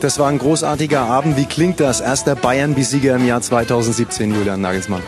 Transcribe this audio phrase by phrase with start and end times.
[0.00, 1.36] Das war ein großartiger Abend.
[1.36, 2.00] Wie klingt das?
[2.00, 5.02] Erster Bayern-Besieger im Jahr 2017, Julian Nagelsmann.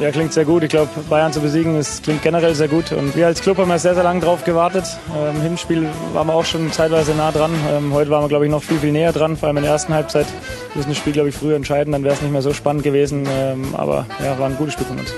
[0.00, 0.64] Ja, klingt sehr gut.
[0.64, 2.90] Ich glaube, Bayern zu besiegen, das klingt generell sehr gut.
[2.90, 4.84] Und wir als Club haben ja sehr, sehr lange drauf gewartet.
[5.08, 7.52] Im ähm, Hinspiel waren wir auch schon zeitweise nah dran.
[7.70, 9.36] Ähm, heute waren wir, glaube ich, noch viel, viel näher dran.
[9.36, 10.26] Vor allem in der ersten Halbzeit
[10.74, 11.92] müssen das Spiel, glaube ich, früher entscheiden.
[11.92, 13.24] Dann wäre es nicht mehr so spannend gewesen.
[13.30, 15.14] Ähm, aber ja, war ein gutes Spiel von uns.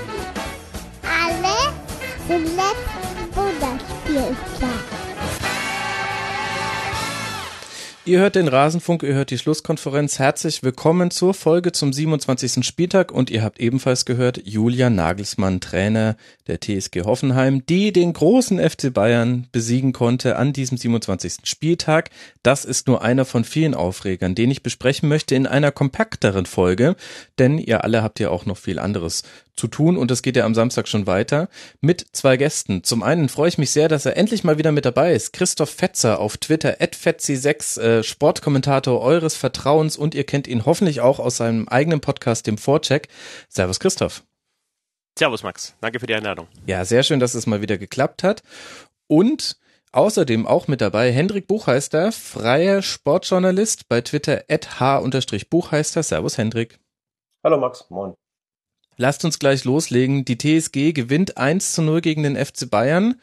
[8.07, 10.17] Ihr hört den Rasenfunk, ihr hört die Schlusskonferenz.
[10.17, 12.65] Herzlich willkommen zur Folge zum 27.
[12.65, 16.15] Spieltag und ihr habt ebenfalls gehört Julian Nagelsmann, Trainer
[16.47, 21.39] der TSG Hoffenheim, die den großen FC Bayern besiegen konnte an diesem 27.
[21.43, 22.09] Spieltag.
[22.43, 26.95] Das ist nur einer von vielen Aufregern, den ich besprechen möchte in einer kompakteren Folge,
[27.39, 29.23] denn ihr alle habt ja auch noch viel anderes
[29.57, 31.49] zu tun und es geht ja am Samstag schon weiter
[31.81, 32.83] mit zwei Gästen.
[32.83, 35.33] Zum einen freue ich mich sehr, dass er endlich mal wieder mit dabei ist.
[35.33, 41.19] Christoph Fetzer auf Twitter, fetzi6, äh, Sportkommentator eures Vertrauens und ihr kennt ihn hoffentlich auch
[41.19, 43.09] aus seinem eigenen Podcast, dem Vorcheck.
[43.49, 44.23] Servus Christoph.
[45.17, 46.47] Servus Max, danke für die Einladung.
[46.67, 48.43] Ja, sehr schön, dass es mal wieder geklappt hat.
[49.07, 49.57] Und
[49.93, 56.03] Außerdem auch mit dabei Hendrik Buchheister, freier Sportjournalist bei Twitter at h-buchheister.
[56.03, 56.79] Servus Hendrik.
[57.43, 58.13] Hallo Max, moin.
[58.97, 60.25] Lasst uns gleich loslegen.
[60.25, 63.15] Die TSG gewinnt 1 zu 0 gegen den FC Bayern.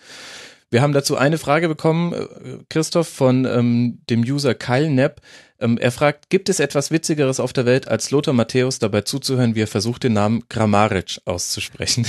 [0.71, 5.21] Wir haben dazu eine Frage bekommen, äh, Christoph, von ähm, dem User Kyle Nepp.
[5.61, 9.55] Ähm, er fragt, gibt es etwas Witzigeres auf der Welt, als Lothar Matthäus dabei zuzuhören,
[9.55, 12.07] wie er versucht, den Namen Grammaric auszusprechen?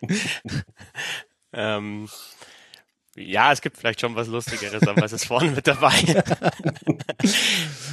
[1.52, 2.08] ähm,
[3.16, 5.92] ja, es gibt vielleicht schon was Lustigeres, aber es ist vorne mit dabei.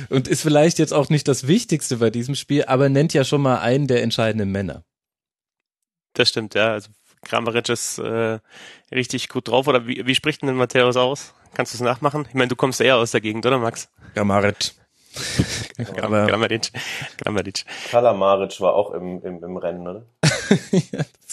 [0.10, 3.42] Und ist vielleicht jetzt auch nicht das Wichtigste bei diesem Spiel, aber nennt ja schon
[3.42, 4.84] mal einen der entscheidenden Männer.
[6.14, 6.72] Das stimmt, ja.
[6.72, 6.90] Also
[7.24, 8.40] Kramaric ist äh,
[8.92, 9.68] richtig gut drauf.
[9.68, 11.34] Oder wie, wie spricht denn Matthäus aus?
[11.54, 12.26] Kannst du es nachmachen?
[12.30, 13.90] Ich meine, du kommst eher aus der Gegend, oder Max?
[14.14, 14.72] Kramaric.
[15.96, 16.72] Kramaric.
[17.18, 17.66] Kramaric.
[17.90, 20.06] Kalamaric war auch im, im, im Rennen, oder?
[20.72, 21.00] ja,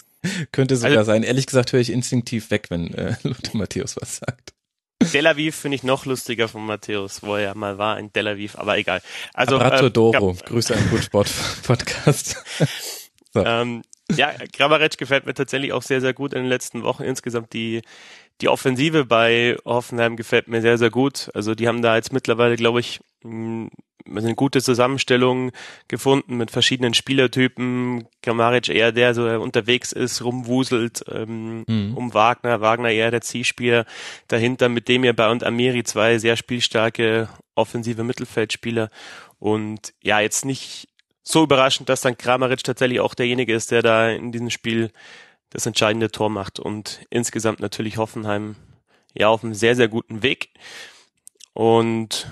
[0.52, 1.22] könnte sogar also, sein.
[1.22, 4.52] Ehrlich gesagt höre ich instinktiv weg, wenn äh, Lothar Matthäus was sagt.
[5.10, 8.28] Tel Aviv finde ich noch lustiger von Matthäus, wo er ja mal war in Tel
[8.28, 9.02] Aviv, aber egal.
[9.34, 11.30] Also Abrato äh, Doro, Grüße an Good Sport
[11.62, 12.42] Podcast.
[13.32, 13.44] so.
[13.44, 13.82] ähm,
[14.14, 17.02] ja, Grabarec gefällt mir tatsächlich auch sehr, sehr gut in den letzten Wochen.
[17.02, 17.82] Insgesamt die,
[18.40, 21.30] die Offensive bei Hoffenheim gefällt mir sehr, sehr gut.
[21.34, 23.00] Also die haben da jetzt mittlerweile, glaube ich,
[24.14, 25.52] eine gute Zusammenstellung
[25.88, 28.06] gefunden mit verschiedenen Spielertypen.
[28.22, 31.96] Kramaric eher der, so unterwegs ist, rumwuselt ähm, mhm.
[31.96, 32.60] um Wagner.
[32.60, 33.84] Wagner eher der Zielspieler
[34.28, 38.90] dahinter, mit dem ihr bei und Amiri zwei sehr spielstarke offensive Mittelfeldspieler.
[39.38, 40.88] Und ja, jetzt nicht
[41.22, 44.90] so überraschend, dass dann Kramaric tatsächlich auch derjenige ist, der da in diesem Spiel
[45.50, 46.60] das entscheidende Tor macht.
[46.60, 48.56] Und insgesamt natürlich Hoffenheim
[49.14, 50.50] ja auf einem sehr, sehr guten Weg.
[51.52, 52.28] Und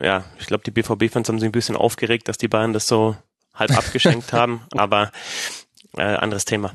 [0.00, 3.16] ja, ich glaube, die BVB-Fans haben sich ein bisschen aufgeregt, dass die Bayern das so
[3.54, 5.10] halb abgeschenkt haben, aber
[5.96, 6.74] äh, anderes Thema.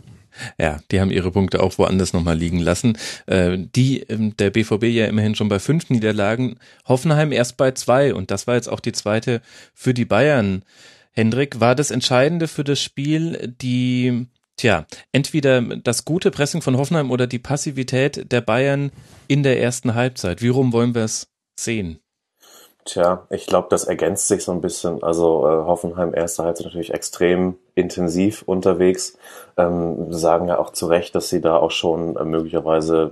[0.57, 2.97] Ja, die haben ihre Punkte auch woanders nochmal liegen lassen.
[3.27, 6.57] Äh, die ähm, der BVB ja immerhin schon bei fünf Niederlagen,
[6.87, 9.41] Hoffenheim erst bei zwei und das war jetzt auch die zweite
[9.73, 10.63] für die Bayern.
[11.11, 14.25] Hendrik, war das Entscheidende für das Spiel die,
[14.57, 18.91] tja, entweder das gute Pressing von Hoffenheim oder die Passivität der Bayern
[19.27, 20.41] in der ersten Halbzeit?
[20.41, 21.99] Wie rum wollen wir es sehen?
[22.85, 25.03] Tja, ich glaube, das ergänzt sich so ein bisschen.
[25.03, 29.17] Also äh, Hoffenheim erste Halbzeit natürlich extrem intensiv unterwegs.
[29.55, 33.11] Ähm, sagen ja auch zu Recht, dass sie da auch schon äh, möglicherweise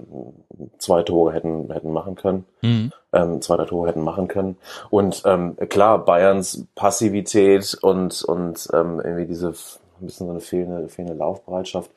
[0.77, 2.91] zwei Tore hätten hätten machen können, mhm.
[3.13, 4.57] ähm, zwei Tore hätten machen können.
[4.89, 9.53] Und ähm, klar, Bayerns Passivität und und ähm, irgendwie diese
[10.01, 11.91] ein bisschen so eine fehlende, fehlende Laufbereitschaft.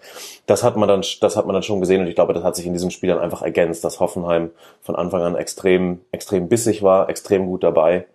[0.47, 2.56] Das hat man dann, das hat man dann schon gesehen und ich glaube, das hat
[2.56, 4.50] sich in diesem Spiel dann einfach ergänzt, dass Hoffenheim
[4.82, 8.06] von Anfang an extrem, extrem bissig war, extrem gut dabei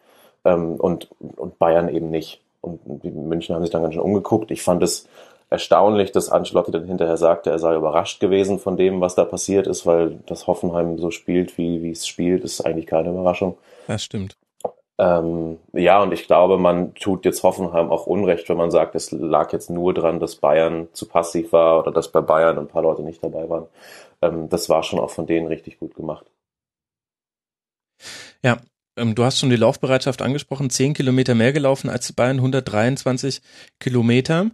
[0.45, 1.07] ähm, und,
[1.37, 2.41] und Bayern eben nicht.
[2.61, 4.51] Und die München haben sich dann ganz schön umgeguckt.
[4.51, 5.07] Ich fand es
[5.49, 9.67] erstaunlich, dass Ancelotti dann hinterher sagte, er sei überrascht gewesen von dem, was da passiert
[9.67, 13.57] ist, weil das Hoffenheim so spielt, wie, wie es spielt, ist eigentlich keine Überraschung.
[13.87, 14.35] Das stimmt.
[14.99, 19.11] Ähm, ja, und ich glaube, man tut jetzt Hoffenheim auch Unrecht, wenn man sagt, es
[19.11, 22.81] lag jetzt nur dran, dass Bayern zu passiv war oder dass bei Bayern ein paar
[22.81, 23.67] Leute nicht dabei waren.
[24.21, 26.25] Ähm, das war schon auch von denen richtig gut gemacht.
[28.43, 28.57] Ja,
[28.97, 33.41] ähm, du hast schon die Laufbereitschaft angesprochen, zehn Kilometer mehr gelaufen als die Bayern, 123
[33.79, 34.51] Kilometer.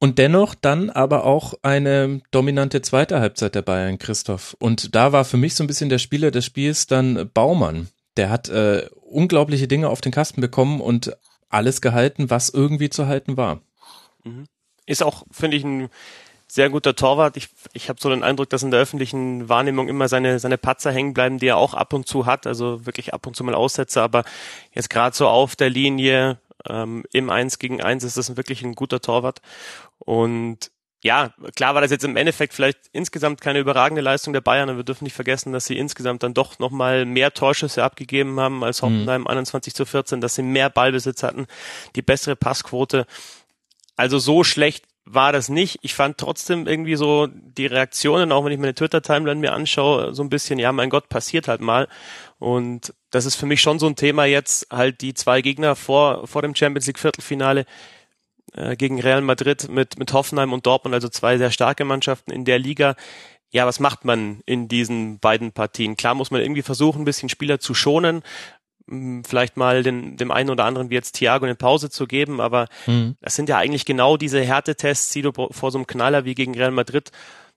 [0.00, 4.56] Und dennoch dann aber auch eine dominante zweite Halbzeit der Bayern, Christoph.
[4.60, 7.88] Und da war für mich so ein bisschen der Spieler des Spiels dann Baumann.
[8.16, 11.16] Der hat äh, unglaubliche Dinge auf den Kasten bekommen und
[11.48, 13.60] alles gehalten, was irgendwie zu halten war.
[14.24, 14.44] Mhm.
[14.86, 15.88] Ist auch, finde ich, ein
[16.46, 17.36] sehr guter Torwart.
[17.36, 20.90] Ich, ich habe so den Eindruck, dass in der öffentlichen Wahrnehmung immer seine, seine Patzer
[20.90, 23.54] hängen bleiben, die er auch ab und zu hat, also wirklich ab und zu mal
[23.54, 24.24] Aussätze, aber
[24.72, 26.38] jetzt gerade so auf der Linie
[26.68, 29.42] ähm, im Eins gegen Eins ist das wirklich ein guter Torwart.
[29.98, 30.70] Und
[31.02, 34.78] ja, klar war das jetzt im Endeffekt vielleicht insgesamt keine überragende Leistung der Bayern, aber
[34.78, 38.82] wir dürfen nicht vergessen, dass sie insgesamt dann doch nochmal mehr Torschüsse abgegeben haben als
[38.82, 39.28] Hoffenheim mhm.
[39.28, 41.46] 21 zu 14, dass sie mehr Ballbesitz hatten,
[41.94, 43.06] die bessere Passquote.
[43.96, 45.78] Also so schlecht war das nicht.
[45.82, 50.22] Ich fand trotzdem irgendwie so die Reaktionen, auch wenn ich meine Twitter-Timeline mir anschaue, so
[50.22, 51.88] ein bisschen, ja, mein Gott, passiert halt mal.
[52.38, 56.26] Und das ist für mich schon so ein Thema jetzt, halt die zwei Gegner vor,
[56.26, 57.66] vor dem Champions League Viertelfinale
[58.58, 62.44] äh, gegen Real Madrid mit, mit Hoffenheim und Dortmund, also zwei sehr starke Mannschaften in
[62.44, 62.96] der Liga.
[63.50, 65.96] Ja, was macht man in diesen beiden Partien?
[65.96, 68.22] Klar muss man irgendwie versuchen, ein bisschen Spieler zu schonen,
[69.24, 72.66] vielleicht mal den, dem einen oder anderen wie jetzt Thiago eine Pause zu geben, aber
[72.86, 73.16] mhm.
[73.20, 76.54] das sind ja eigentlich genau diese Härtetests, die du vor so einem Knaller wie gegen
[76.54, 77.10] Real Madrid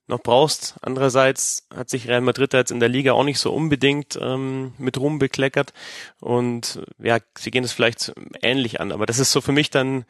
[0.07, 0.75] noch brauchst.
[0.81, 4.97] Andererseits hat sich Real Madrid jetzt in der Liga auch nicht so unbedingt ähm, mit
[4.97, 5.73] Ruhm bekleckert
[6.19, 10.05] und ja, sie gehen es vielleicht ähnlich an, aber das ist so für mich dann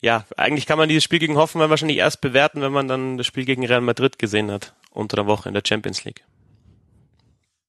[0.00, 3.26] ja, eigentlich kann man dieses Spiel gegen Hoffenheim wahrscheinlich erst bewerten, wenn man dann das
[3.26, 6.24] Spiel gegen Real Madrid gesehen hat unter der Woche in der Champions League.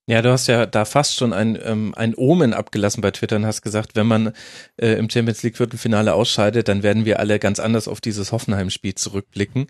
[0.07, 3.45] Ja, du hast ja da fast schon ein, ähm, ein Omen abgelassen bei Twitter und
[3.45, 4.33] hast gesagt, wenn man
[4.77, 8.95] äh, im Champions League Viertelfinale ausscheidet, dann werden wir alle ganz anders auf dieses Hoffenheim-Spiel
[8.95, 9.67] zurückblicken.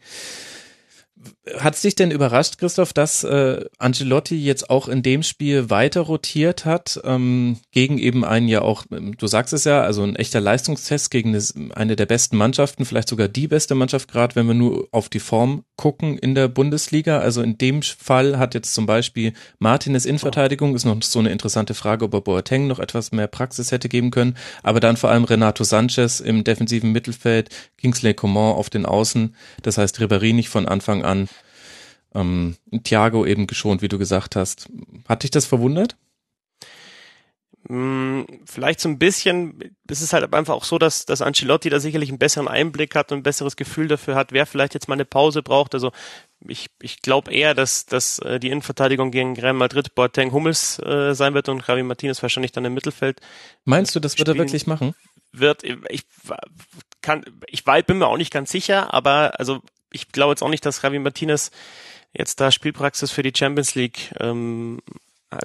[1.58, 6.02] Hat es dich denn überrascht, Christoph, dass äh, Angelotti jetzt auch in dem Spiel weiter
[6.02, 10.40] rotiert hat, ähm, gegen eben einen ja auch, du sagst es ja, also ein echter
[10.40, 14.54] Leistungstest gegen eine, eine der besten Mannschaften, vielleicht sogar die beste Mannschaft, gerade wenn wir
[14.54, 17.18] nur auf die Form gucken in der Bundesliga.
[17.18, 21.74] Also in dem Fall hat jetzt zum Beispiel Martinez Innenverteidigung, ist noch so eine interessante
[21.74, 25.24] Frage, ob er Boateng noch etwas mehr Praxis hätte geben können, aber dann vor allem
[25.24, 30.68] Renato Sanchez im defensiven Mittelfeld, Kingsley Coman auf den Außen, das heißt Ribéry nicht von
[30.68, 31.28] Anfang an
[32.14, 34.70] ähm, Thiago eben geschont, wie du gesagt hast.
[35.10, 35.98] Hat dich das verwundert?
[37.72, 39.58] Mm, vielleicht so ein bisschen,
[39.88, 43.14] es ist halt einfach auch so, dass, dass Ancelotti da sicherlich einen besseren Einblick hat
[43.14, 45.74] und ein besseres Gefühl dafür hat, wer vielleicht jetzt mal eine Pause braucht.
[45.74, 45.94] Also
[46.46, 51.16] ich, ich glaube eher, dass, dass äh, die Innenverteidigung gegen Real Madrid Boateng Hummels äh,
[51.16, 53.22] sein wird und Javi Martinez wahrscheinlich dann im Mittelfeld.
[53.64, 54.94] Meinst du, das wird er wirklich machen?
[55.32, 56.04] Wird, ich
[57.02, 59.62] kann, ich bin mir auch nicht ganz sicher, aber also
[59.94, 61.52] ich glaube jetzt auch nicht, dass Javi Martinez
[62.12, 64.82] jetzt da Spielpraxis für die Champions League ähm,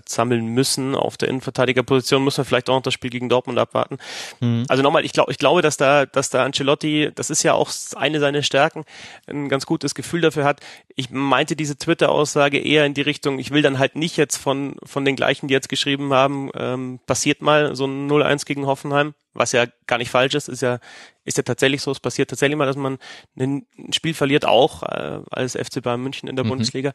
[0.07, 3.99] sammeln müssen auf der Innenverteidigerposition, muss man vielleicht auch noch das Spiel gegen Dortmund abwarten.
[4.41, 4.65] Mhm.
[4.69, 7.71] Also nochmal, ich glaube, ich glaube, dass da, dass da Ancelotti, das ist ja auch
[7.95, 8.85] eine seiner Stärken,
[9.27, 10.61] ein ganz gutes Gefühl dafür hat.
[10.95, 14.77] Ich meinte diese Twitter-Aussage eher in die Richtung, ich will dann halt nicht jetzt von,
[14.83, 19.15] von den gleichen, die jetzt geschrieben haben, ähm, passiert mal so ein 0-1 gegen Hoffenheim,
[19.37, 20.79] was ja gar nicht falsch ist, ist ja,
[21.25, 21.91] ist ja tatsächlich so.
[21.91, 22.99] Es passiert tatsächlich mal, dass man
[23.39, 26.51] ein Spiel verliert, auch äh, als FC Bayern München in der mhm.
[26.51, 26.93] Bundesliga.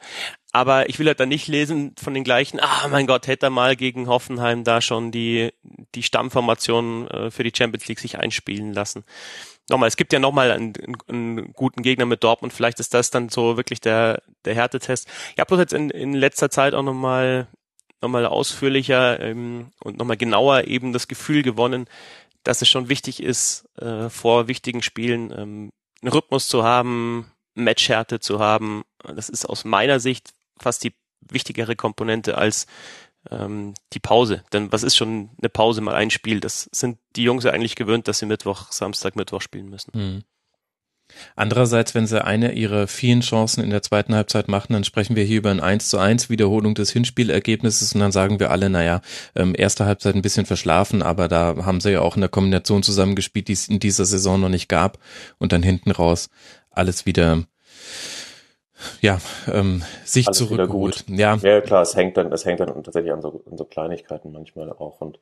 [0.51, 3.49] Aber ich will halt dann nicht lesen von den gleichen, ah mein Gott, hätte er
[3.51, 5.53] mal gegen Hoffenheim da schon die,
[5.95, 9.03] die Stammformation äh, für die Champions League sich einspielen lassen.
[9.69, 10.73] Nochmal, es gibt ja nochmal einen,
[11.07, 15.07] einen guten Gegner mit Dortmund, vielleicht ist das dann so wirklich der, der Härtetest.
[15.33, 17.47] Ich habe jetzt in, in letzter Zeit auch nochmal
[18.01, 21.85] nochmal ausführlicher ähm, und nochmal genauer eben das Gefühl gewonnen,
[22.43, 25.71] dass es schon wichtig ist, äh, vor wichtigen Spielen ähm,
[26.01, 28.83] einen Rhythmus zu haben, Matchhärte zu haben.
[29.03, 32.65] Das ist aus meiner Sicht fast die wichtigere Komponente als
[33.29, 34.43] ähm, die Pause.
[34.53, 36.39] Denn was ist schon eine Pause mal ein Spiel?
[36.39, 39.91] Das sind die Jungs ja eigentlich gewöhnt, dass sie Mittwoch, Samstag, Mittwoch spielen müssen.
[39.93, 40.23] Mhm.
[41.35, 45.23] Andererseits, wenn sie eine ihrer vielen Chancen in der zweiten Halbzeit machen, dann sprechen wir
[45.23, 49.01] hier über ein 1 zu 1 Wiederholung des Hinspielergebnisses und dann sagen wir alle, naja,
[49.35, 52.83] ähm, erste Halbzeit ein bisschen verschlafen, aber da haben sie ja auch in der Kombination
[52.83, 54.99] zusammengespielt, die es in dieser Saison noch nicht gab.
[55.37, 56.29] Und dann hinten raus
[56.71, 57.43] alles wieder
[59.01, 59.19] ja,
[59.51, 61.05] ähm, sich Alles zurückgeholt.
[61.07, 61.35] Ja.
[61.35, 64.71] ja, klar, es hängt dann, es hängt dann tatsächlich an so, an so Kleinigkeiten manchmal
[64.71, 65.01] auch.
[65.01, 65.19] Und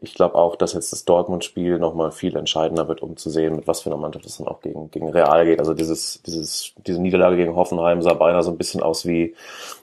[0.00, 3.66] ich glaube auch, dass jetzt das Dortmund-Spiel nochmal viel entscheidender wird, um zu sehen, mit
[3.66, 5.58] was für einer Mannschaft es dann auch gegen, gegen Real geht.
[5.58, 9.34] Also dieses, dieses, diese Niederlage gegen Hoffenheim sah beinahe so ein bisschen aus wie,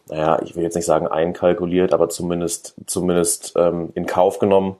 [0.09, 4.77] naja, ich will jetzt nicht sagen einkalkuliert, aber zumindest, zumindest ähm, in Kauf genommen.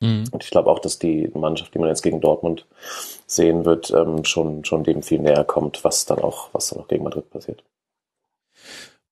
[0.00, 0.24] Mhm.
[0.30, 2.66] Und ich glaube auch, dass die Mannschaft, die man jetzt gegen Dortmund
[3.26, 6.88] sehen wird, ähm, schon, schon dem viel näher kommt, was dann auch, was dann auch
[6.88, 7.62] gegen Madrid passiert.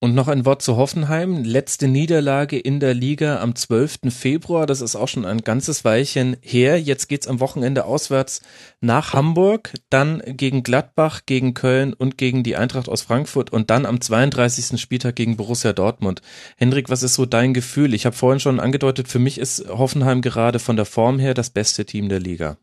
[0.03, 1.45] Und noch ein Wort zu Hoffenheim.
[1.45, 3.99] Letzte Niederlage in der Liga am 12.
[4.09, 4.65] Februar.
[4.65, 6.77] Das ist auch schon ein ganzes Weilchen her.
[6.77, 8.41] Jetzt geht's am Wochenende auswärts
[8.81, 13.85] nach Hamburg, dann gegen Gladbach, gegen Köln und gegen die Eintracht aus Frankfurt und dann
[13.85, 14.77] am 32.
[14.77, 16.21] Spieltag gegen Borussia Dortmund.
[16.57, 17.93] Hendrik, was ist so dein Gefühl?
[17.93, 21.49] Ich habe vorhin schon angedeutet, für mich ist Hoffenheim gerade von der Form her das
[21.49, 22.57] beste Team der Liga.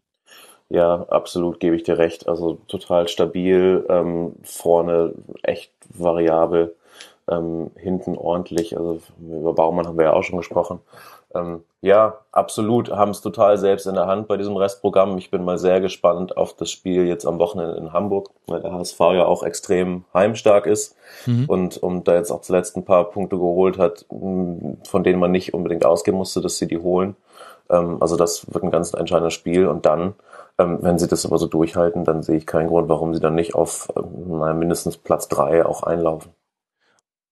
[0.69, 2.29] Ja, absolut gebe ich dir recht.
[2.29, 6.77] Also total stabil, ähm, vorne echt variabel,
[7.31, 8.77] ähm, hinten ordentlich.
[8.77, 10.81] Also über Baumann haben wir ja auch schon gesprochen.
[11.35, 15.17] Ähm, ja, absolut, haben es total selbst in der Hand bei diesem Restprogramm.
[15.17, 18.73] Ich bin mal sehr gespannt auf das Spiel jetzt am Wochenende in Hamburg, weil der
[18.73, 20.97] HSV ja auch extrem heimstark ist
[21.27, 21.45] mhm.
[21.47, 25.55] und, und da jetzt auch zuletzt ein paar Punkte geholt hat, von denen man nicht
[25.55, 27.15] unbedingt ausgehen musste, dass sie die holen.
[27.71, 30.15] Ähm, also das wird ein ganz entscheidender Spiel und dann
[30.59, 33.35] ähm, wenn sie das aber so durchhalten, dann sehe ich keinen Grund, warum sie dann
[33.35, 36.33] nicht auf ähm, mindestens Platz drei auch einlaufen.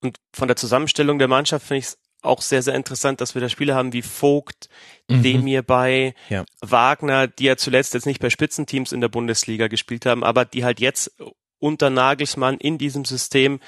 [0.01, 3.43] Und von der Zusammenstellung der Mannschaft finde ich es auch sehr, sehr interessant, dass wir
[3.43, 4.69] da Spieler haben wie Vogt,
[5.09, 5.23] mhm.
[5.23, 6.45] Demir bei, ja.
[6.61, 10.65] Wagner, die ja zuletzt jetzt nicht bei Spitzenteams in der Bundesliga gespielt haben, aber die
[10.65, 11.13] halt jetzt
[11.61, 13.61] unter Nagelsmann in diesem System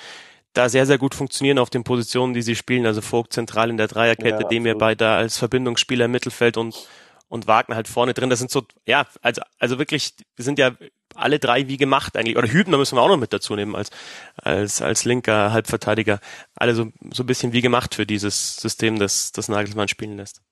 [0.52, 2.86] da sehr, sehr gut funktionieren auf den Positionen, die sie spielen.
[2.86, 6.88] Also Vogt zentral in der Dreierkette, ja, Demir bei da als Verbindungsspieler im Mittelfeld und
[7.30, 8.28] und Wagner halt vorne drin.
[8.28, 10.72] Das sind so, ja, also, also wirklich, wir sind ja
[11.20, 12.36] alle drei wie gemacht eigentlich.
[12.36, 13.90] Oder Hübner müssen wir auch noch mit dazu nehmen als,
[14.36, 16.20] als, als linker Halbverteidiger.
[16.54, 20.42] Alle so, so ein bisschen wie gemacht für dieses System, das, das Nagelsmann spielen lässt.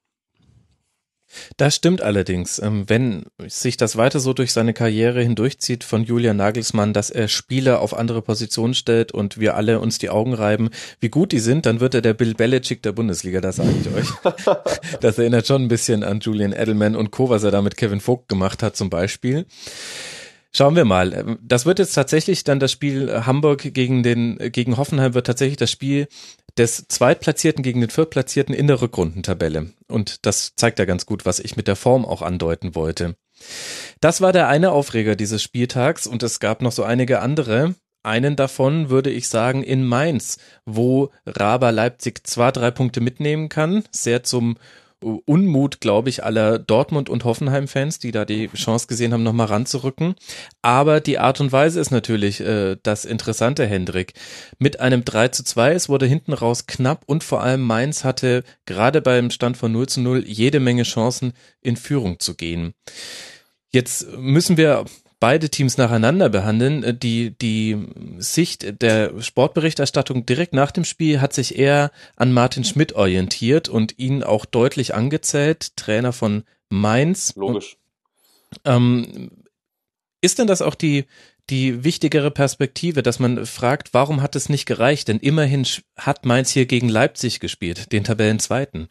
[1.57, 2.59] Das stimmt allerdings.
[2.59, 7.29] Ähm, wenn sich das weiter so durch seine Karriere hindurchzieht von Julian Nagelsmann, dass er
[7.29, 10.71] Spieler auf andere Positionen stellt und wir alle uns die Augen reiben,
[11.01, 13.93] wie gut die sind, dann wird er der Bill Belichick der Bundesliga, das sage ich
[13.93, 14.09] euch.
[15.01, 18.01] Das erinnert schon ein bisschen an Julian Edelman und Co., was er da mit Kevin
[18.01, 19.47] Vogt gemacht hat zum Beispiel.
[20.55, 21.39] Schauen wir mal.
[21.43, 25.71] Das wird jetzt tatsächlich dann das Spiel Hamburg gegen den, gegen Hoffenheim wird tatsächlich das
[25.71, 26.09] Spiel
[26.57, 29.73] des Zweitplatzierten gegen den Viertplatzierten in der Rückrundentabelle.
[29.89, 33.15] Und das zeigt ja ganz gut, was ich mit der Form auch andeuten wollte.
[34.01, 37.75] Das war der eine Aufreger dieses Spieltags und es gab noch so einige andere.
[38.03, 43.85] Einen davon würde ich sagen in Mainz, wo Raber Leipzig zwar drei Punkte mitnehmen kann,
[43.91, 44.57] sehr zum
[45.01, 50.15] Unmut, glaube ich, aller Dortmund- und Hoffenheim-Fans, die da die Chance gesehen haben, nochmal ranzurücken.
[50.61, 54.15] Aber die Art und Weise ist natürlich äh, das Interessante, Hendrik.
[54.59, 58.43] Mit einem 3 zu 2, es wurde hinten raus knapp und vor allem Mainz hatte
[58.67, 62.75] gerade beim Stand von 0 zu 0 jede Menge Chancen, in Führung zu gehen.
[63.71, 64.85] Jetzt müssen wir
[65.21, 66.83] beide Teams nacheinander behandeln.
[66.83, 67.77] Äh, die, die
[68.19, 73.99] Sicht der Sportberichterstattung direkt nach dem Spiel hat sich eher an Martin Schmidt orientiert und
[73.99, 77.35] ihn auch deutlich angezählt, Trainer von Mainz.
[77.37, 77.77] Logisch.
[78.51, 79.31] Und, ähm,
[80.21, 81.05] ist denn das auch die,
[81.51, 85.09] die wichtigere Perspektive, dass man fragt, warum hat es nicht gereicht?
[85.09, 88.89] Denn immerhin hat Mainz hier gegen Leipzig gespielt, den Tabellenzweiten.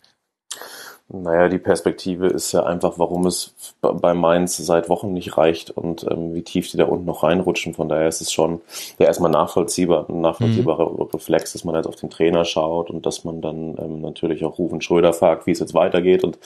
[1.09, 6.05] Naja, die Perspektive ist ja einfach, warum es bei Mainz seit Wochen nicht reicht und
[6.11, 7.73] ähm, wie tief die da unten noch reinrutschen.
[7.73, 8.59] Von daher ist es schon
[8.99, 11.01] ja erstmal nachvollziehbar, ein nachvollziehbarer mhm.
[11.03, 14.57] Reflex, dass man jetzt auf den Trainer schaut und dass man dann ähm, natürlich auch
[14.57, 16.25] Rufen Schröder fragt, wie es jetzt weitergeht.
[16.25, 16.39] Und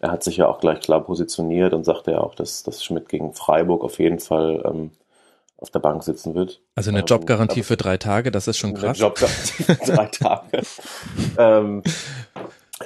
[0.00, 3.08] er hat sich ja auch gleich klar positioniert und sagte ja auch, dass, dass Schmidt
[3.08, 4.90] gegen Freiburg auf jeden Fall ähm,
[5.56, 6.60] auf der Bank sitzen wird.
[6.74, 9.00] Also eine Jobgarantie ähm, für drei Tage, das ist schon krass.
[9.00, 10.62] Eine Jobgarantie für drei Tage.
[11.38, 11.82] ähm,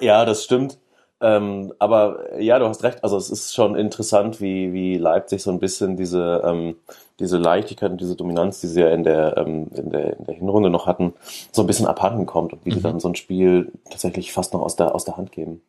[0.01, 0.79] ja, das stimmt.
[1.21, 3.03] Ähm, aber ja, du hast recht.
[3.03, 6.77] Also es ist schon interessant, wie, wie Leipzig so ein bisschen diese, ähm,
[7.19, 10.35] diese Leichtigkeit und diese Dominanz, die sie ja in der, ähm, in der, in der
[10.35, 11.15] Hinrunde noch hatten,
[11.53, 12.75] so ein bisschen abhanden kommt und wie mhm.
[12.75, 15.63] sie dann so ein Spiel tatsächlich fast noch aus der, aus der Hand geben.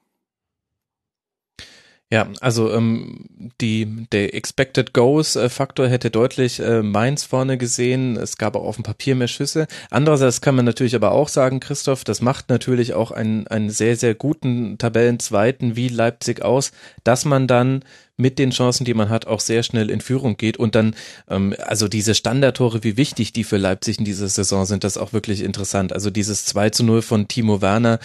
[2.09, 3.25] Ja, also ähm,
[3.59, 8.15] die der Expected Goals äh, Faktor hätte deutlich äh, Mainz vorne gesehen.
[8.15, 9.67] Es gab auch auf dem Papier mehr Schüsse.
[9.89, 13.97] Andererseits kann man natürlich aber auch sagen, Christoph, das macht natürlich auch einen einen sehr
[13.97, 16.71] sehr guten Tabellenzweiten wie Leipzig aus,
[17.03, 17.83] dass man dann
[18.17, 20.95] mit den Chancen, die man hat, auch sehr schnell in Führung geht und dann,
[21.29, 25.01] ähm, also diese Standardtore, wie wichtig die für Leipzig in dieser Saison sind, das ist
[25.01, 25.93] auch wirklich interessant.
[25.93, 27.99] Also dieses 2 zu 0 von Timo Werner,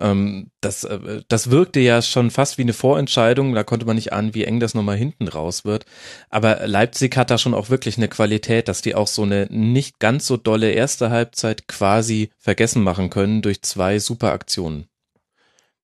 [0.00, 4.12] ähm, das, äh, das wirkte ja schon fast wie eine Vorentscheidung, da konnte man nicht
[4.12, 5.86] ahnen, wie eng das nochmal hinten raus wird.
[6.28, 9.98] Aber Leipzig hat da schon auch wirklich eine Qualität, dass die auch so eine nicht
[9.98, 14.88] ganz so dolle erste Halbzeit quasi vergessen machen können durch zwei super Aktionen.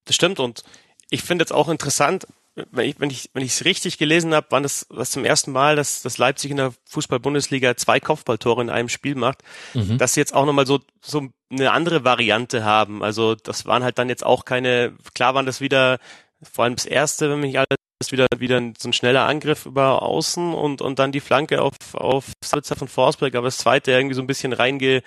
[0.05, 0.63] Das stimmt und
[1.09, 4.51] ich finde jetzt auch interessant, wenn ich wenn ich wenn ich es richtig gelesen habe,
[4.51, 8.69] war das was zum ersten Mal, dass dass Leipzig in der Fußball-Bundesliga zwei Kopfballtore in
[8.69, 9.39] einem Spiel macht,
[9.73, 9.97] mhm.
[9.97, 13.03] dass sie jetzt auch nochmal so so eine andere Variante haben.
[13.03, 14.93] Also das waren halt dann jetzt auch keine.
[15.13, 15.99] Klar waren das wieder
[16.43, 20.53] vor allem das erste, wenn mich alles wieder wieder so ein schneller Angriff über Außen
[20.53, 24.21] und und dann die Flanke auf auf Salzer von Forsberg, aber das zweite irgendwie so
[24.21, 25.03] ein bisschen reinge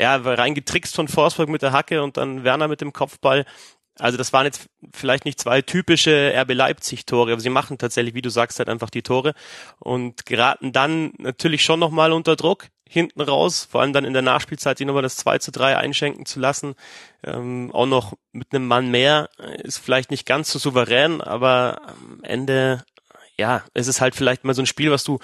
[0.00, 3.44] ja, reingetrickst von Forsberg mit der Hacke und dann Werner mit dem Kopfball.
[3.98, 8.14] Also das waren jetzt vielleicht nicht zwei typische RB Leipzig Tore, aber sie machen tatsächlich,
[8.14, 9.34] wie du sagst, halt einfach die Tore
[9.78, 14.22] und geraten dann natürlich schon nochmal unter Druck hinten raus, vor allem dann in der
[14.22, 16.74] Nachspielzeit die nochmal das 2 zu 3 einschenken zu lassen.
[17.22, 19.30] Ähm, auch noch mit einem Mann mehr
[19.62, 22.84] ist vielleicht nicht ganz so souverän, aber am Ende
[23.38, 25.18] ja, es ist halt vielleicht mal so ein Spiel, was du,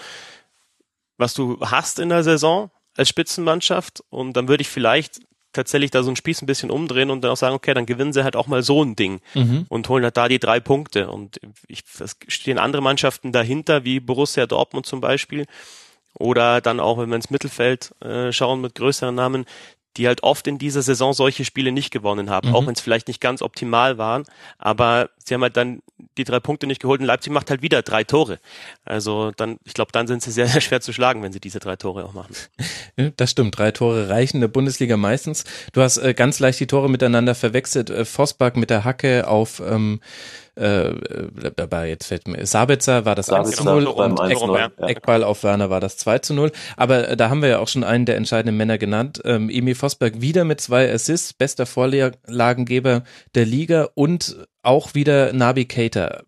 [1.17, 5.21] was du hast in der Saison als Spitzenmannschaft und dann würde ich vielleicht
[5.59, 8.13] tatsächlich da so ein Spieß ein bisschen umdrehen und dann auch sagen, okay, dann gewinnen
[8.13, 9.67] sie halt auch mal so ein Ding mhm.
[9.69, 11.11] und holen halt da die drei Punkte.
[11.11, 15.47] Und ich, es stehen andere Mannschaften dahinter, wie Borussia Dortmund zum Beispiel.
[16.15, 19.45] Oder dann auch, wenn wir ins Mittelfeld äh, schauen mit größeren Namen,
[19.99, 22.55] die halt oft in dieser Saison solche Spiele nicht gewonnen haben, mhm.
[22.55, 24.25] auch wenn es vielleicht nicht ganz optimal waren,
[24.59, 25.83] aber sie haben halt dann
[26.17, 28.39] die drei Punkte nicht geholt und Leipzig macht halt wieder drei Tore.
[28.85, 31.59] Also dann, ich glaube, dann sind sie sehr, sehr schwer zu schlagen, wenn sie diese
[31.59, 32.35] drei Tore auch machen.
[33.17, 35.45] Das stimmt, drei Tore reichen in der Bundesliga meistens.
[35.73, 37.91] Du hast äh, ganz leicht die Tore miteinander verwechselt.
[37.91, 40.01] Äh, Vosbach mit der Hacke auf ähm,
[40.59, 40.93] äh,
[41.57, 44.39] dabei jetzt fällt mir, Sabitzer war das 1 zu 0 und Eck,
[44.79, 46.51] Eckball auf Werner war das 2 zu 0.
[46.77, 49.21] Aber äh, da haben wir ja auch schon einen der entscheidenden Männer genannt.
[49.25, 55.65] Ähm, Emil Vosberg wieder mit zwei Assists, bester Vorlagengeber der Liga und auch wieder Nabi
[55.65, 56.23] Keita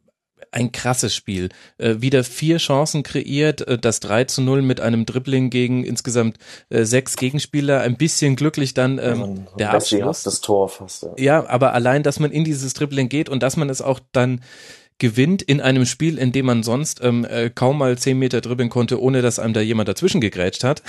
[0.52, 1.50] ein krasses Spiel.
[1.78, 6.38] Äh, wieder vier Chancen kreiert, äh, das 3 zu 0 mit einem Dribbling gegen insgesamt
[6.70, 10.22] äh, sechs Gegenspieler, ein bisschen glücklich dann ähm, ja, der Abschluss.
[10.22, 11.04] Das Tor fast.
[11.04, 11.10] Ja.
[11.18, 14.40] ja, aber allein, dass man in dieses Dribbling geht und dass man es auch dann
[15.00, 18.68] gewinnt in einem Spiel, in dem man sonst ähm, äh, kaum mal zehn Meter dribbeln
[18.68, 20.82] konnte, ohne dass einem da jemand dazwischen gegrätscht hat.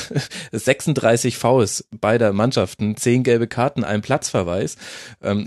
[0.52, 4.76] 36 Fouls beider Mannschaften, zehn gelbe Karten, ein Platzverweis.
[5.22, 5.46] Ähm,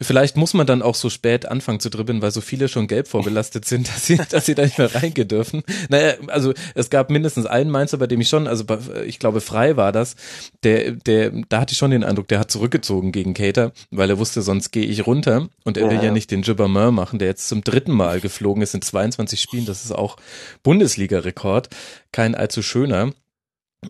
[0.00, 3.08] vielleicht muss man dann auch so spät anfangen zu dribbeln, weil so viele schon gelb
[3.08, 5.62] vorbelastet sind, dass sie, dass sie da nicht mehr reingehen dürfen.
[5.88, 8.64] Naja, also es gab mindestens einen Mainzer, bei dem ich schon, also
[9.04, 10.14] ich glaube frei war das,
[10.62, 14.18] der, der, da hatte ich schon den Eindruck, der hat zurückgezogen gegen Cater, weil er
[14.18, 17.31] wusste, sonst gehe ich runter und er will ja, ja nicht den Gibbermer machen, der
[17.32, 19.66] jetzt zum dritten Mal geflogen ist in 22 Spielen.
[19.66, 20.16] Das ist auch
[20.62, 21.68] Bundesliga-Rekord.
[22.12, 23.12] Kein allzu schöner.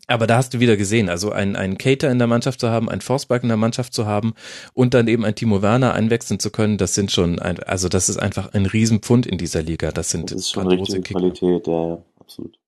[0.06, 2.88] Aber da hast du wieder gesehen, also einen, einen Cater in der Mannschaft zu haben,
[2.88, 4.32] einen Forsberg in der Mannschaft zu haben
[4.72, 8.08] und dann eben ein Timo Werner einwechseln zu können, das sind schon, ein, also das
[8.08, 9.92] ist einfach ein Riesenpfund in dieser Liga.
[9.92, 12.58] Das sind das ist schon richtige Qualität, ja, absolut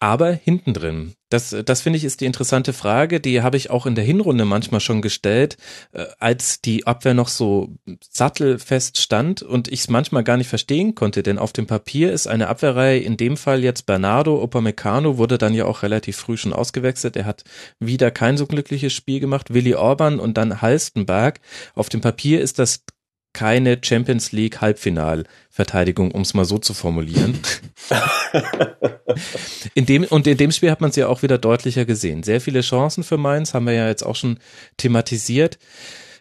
[0.00, 1.14] aber hinten drin.
[1.28, 3.20] Das, das finde ich ist die interessante Frage.
[3.20, 5.56] Die habe ich auch in der Hinrunde manchmal schon gestellt,
[5.92, 7.74] äh, als die Abwehr noch so
[8.10, 12.28] sattelfest stand und ich es manchmal gar nicht verstehen konnte, denn auf dem Papier ist
[12.28, 16.52] eine Abwehrreihe, in dem Fall jetzt Bernardo, Upamecano wurde dann ja auch relativ früh schon
[16.52, 17.16] ausgewechselt.
[17.16, 17.44] Er hat
[17.78, 19.52] wieder kein so glückliches Spiel gemacht.
[19.52, 21.40] Willi Orban und dann Halstenberg.
[21.74, 22.84] Auf dem Papier ist das
[23.32, 27.38] keine Champions League Halbfinalverteidigung, um es mal so zu formulieren.
[29.74, 32.22] in dem, und in dem Spiel hat man es ja auch wieder deutlicher gesehen.
[32.22, 34.38] Sehr viele Chancen für Mainz, haben wir ja jetzt auch schon
[34.76, 35.58] thematisiert.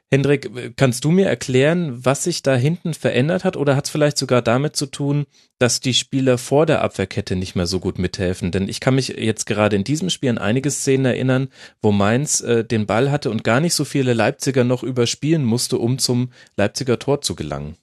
[0.10, 4.18] Hendrik, kannst du mir erklären, was sich da hinten verändert hat oder hat es vielleicht
[4.18, 5.26] sogar damit zu tun,
[5.60, 8.54] dass die Spieler vor der Abwehrkette nicht mehr so gut mithelfen?
[8.54, 11.50] Denn ich kann mich jetzt gerade in diesem Spiel an einige Szenen erinnern,
[11.82, 15.78] wo Mainz äh, den Ball hatte und gar nicht so viele Leipziger noch überspielen musste,
[15.78, 17.76] um zum Leipziger Tor zu gelangen.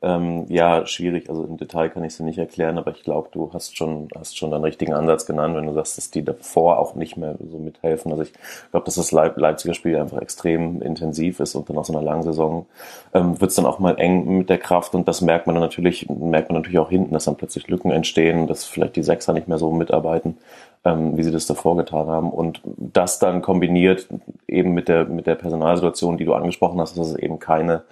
[0.00, 1.28] Ähm, ja, schwierig.
[1.28, 4.38] Also im Detail kann ich es nicht erklären, aber ich glaube, du hast schon, hast
[4.38, 7.58] schon einen richtigen Ansatz genannt, wenn du sagst, dass die davor auch nicht mehr so
[7.58, 8.12] mithelfen.
[8.12, 8.32] Also ich
[8.70, 12.02] glaube, dass das Leip Leipziger Spiel einfach extrem intensiv ist und dann nach so einer
[12.02, 12.66] langen Saison
[13.12, 15.62] ähm, wird es dann auch mal eng mit der Kraft und das merkt man dann
[15.62, 19.32] natürlich, merkt man natürlich auch hinten, dass dann plötzlich Lücken entstehen, dass vielleicht die Sechser
[19.32, 20.38] nicht mehr so mitarbeiten,
[20.84, 22.30] ähm, wie sie das davor getan haben.
[22.30, 24.06] Und das dann kombiniert
[24.46, 27.82] eben mit der, mit der Personalsituation, die du angesprochen hast, dass es eben keine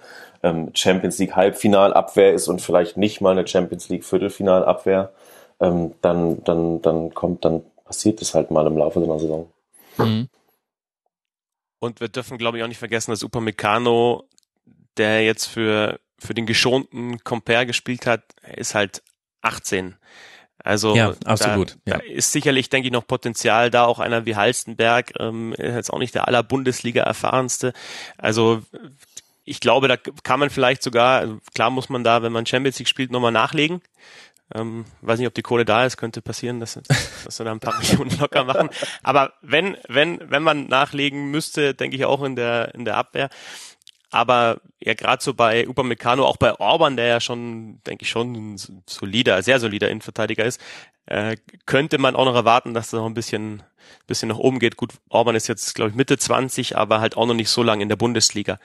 [0.43, 5.11] ähm, Champions League Halbfinalabwehr ist und vielleicht nicht mal eine Champions League Viertelfinalabwehr,
[5.59, 9.51] ähm, dann, dann, dann kommt, dann passiert es halt mal im Laufe der Saison.
[9.97, 10.29] Mhm.
[11.79, 14.23] Und wir dürfen, glaube ich, auch nicht vergessen, dass Upamecano,
[14.97, 18.23] der jetzt für, für den geschonten Compare gespielt hat,
[18.55, 19.03] ist halt
[19.41, 19.95] 18.
[20.63, 21.77] Also ja, absolut.
[21.85, 21.97] Da, ja.
[21.99, 23.85] da ist sicherlich, denke ich, noch Potenzial da.
[23.85, 27.73] Auch einer wie Halstenberg ähm, ist jetzt auch nicht der aller Bundesliga erfahrenste.
[28.17, 28.63] Also
[29.47, 32.77] ich glaube, da kann man vielleicht sogar, also klar muss man da, wenn man Champions
[32.79, 33.81] League spielt, nochmal nachlegen.
[34.53, 36.79] Ähm, weiß nicht, ob die Kohle da ist, könnte passieren, dass,
[37.23, 38.69] dass wir da ein paar Millionen locker machen.
[39.03, 43.29] Aber wenn, wenn, wenn man nachlegen müsste, denke ich auch in der, in der Abwehr.
[44.09, 48.53] Aber ja, gerade so bei Upamecano, auch bei Orban, der ja schon, denke ich, schon
[48.53, 50.61] ein solider, sehr solider Innenverteidiger ist,
[51.05, 53.63] äh, könnte man auch noch erwarten, dass da noch ein bisschen,
[54.07, 54.75] bisschen nach oben geht.
[54.75, 57.83] Gut, Orban ist jetzt, glaube ich, Mitte 20, aber halt auch noch nicht so lange
[57.83, 58.59] in der Bundesliga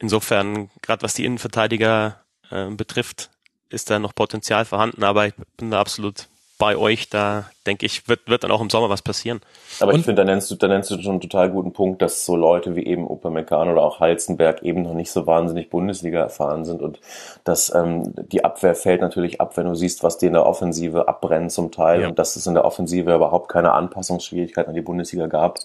[0.00, 3.30] insofern, gerade was die Innenverteidiger äh, betrifft,
[3.68, 6.26] ist da noch Potenzial vorhanden, aber ich bin da absolut
[6.60, 9.40] bei euch, da denke ich, wird, wird dann auch im Sommer was passieren.
[9.80, 12.02] Aber und ich finde, da nennst du, da nennst du schon einen total guten Punkt,
[12.02, 16.20] dass so Leute wie eben Upamecano oder auch Halzenberg eben noch nicht so wahnsinnig Bundesliga
[16.20, 17.00] erfahren sind und
[17.44, 21.08] dass ähm, die Abwehr fällt natürlich ab, wenn du siehst, was die in der Offensive
[21.08, 22.08] abbrennen zum Teil ja.
[22.08, 25.60] und dass es in der Offensive überhaupt keine Anpassungsschwierigkeiten an die Bundesliga gab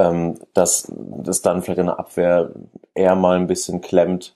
[0.00, 2.50] ähm, dass das dann vielleicht in der Abwehr
[2.94, 4.34] eher mal ein bisschen klemmt.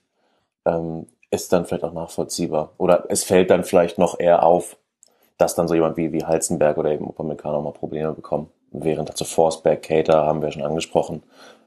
[0.67, 2.73] Ähm, ist dann vielleicht auch nachvollziehbar.
[2.79, 4.77] Oder es fällt dann vielleicht noch eher auf,
[5.37, 8.51] dass dann so jemand wie, wie Halzenberg oder eben Upamecano mal Probleme bekommen.
[8.71, 11.23] Während dazu Forsberg, Cater haben wir schon angesprochen,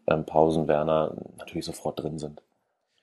[0.08, 2.42] ähm, Pausen, Werner natürlich sofort drin sind.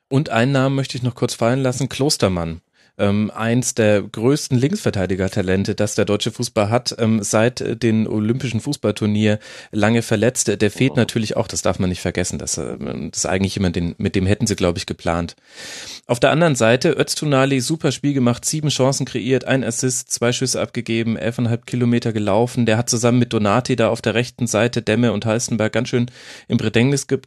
[0.09, 2.62] Und einen Namen möchte ich noch kurz fallen lassen, Klostermann
[2.98, 9.38] ähm, eins der größten Linksverteidiger-Talente, das der deutsche Fußball hat, ähm, seit den Olympischen Fußballturnier
[9.72, 10.61] lange verletzt.
[10.61, 12.38] Der fehlt natürlich auch, das darf man nicht vergessen.
[12.38, 12.76] Das, äh,
[13.11, 15.37] das ist eigentlich jemand, den, mit dem hätten sie, glaube ich, geplant.
[16.07, 20.61] Auf der anderen Seite, Öztunali, super Spiel gemacht, sieben Chancen kreiert, ein Assist, zwei Schüsse
[20.61, 22.66] abgegeben, elfeinhalb Kilometer gelaufen.
[22.66, 26.11] Der hat zusammen mit Donati da auf der rechten Seite Demme und Heißenberg ganz schön
[26.48, 27.20] im Bedrängnis, ge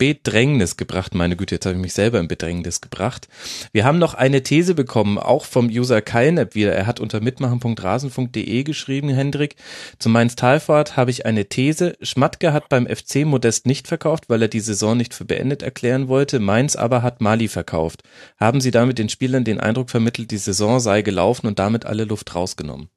[0.00, 1.14] Bedrängnis gebracht.
[1.14, 3.28] Meine Güte, jetzt habe ich mich selber in Bedrängnis gebracht.
[3.72, 6.72] Wir haben noch eine These bekommen, auch vom User Kylnap wieder.
[6.72, 9.56] Er hat unter mitmachen.rasen.de geschrieben, Hendrik.
[9.98, 11.98] Zu Mainz Talfahrt habe ich eine These.
[12.00, 16.08] Schmatke hat beim FC Modest nicht verkauft, weil er die Saison nicht für beendet erklären
[16.08, 16.40] wollte.
[16.40, 18.02] Mainz aber hat Mali verkauft.
[18.38, 22.04] Haben Sie damit den Spielern den Eindruck vermittelt, die Saison sei gelaufen und damit alle
[22.04, 22.88] Luft rausgenommen?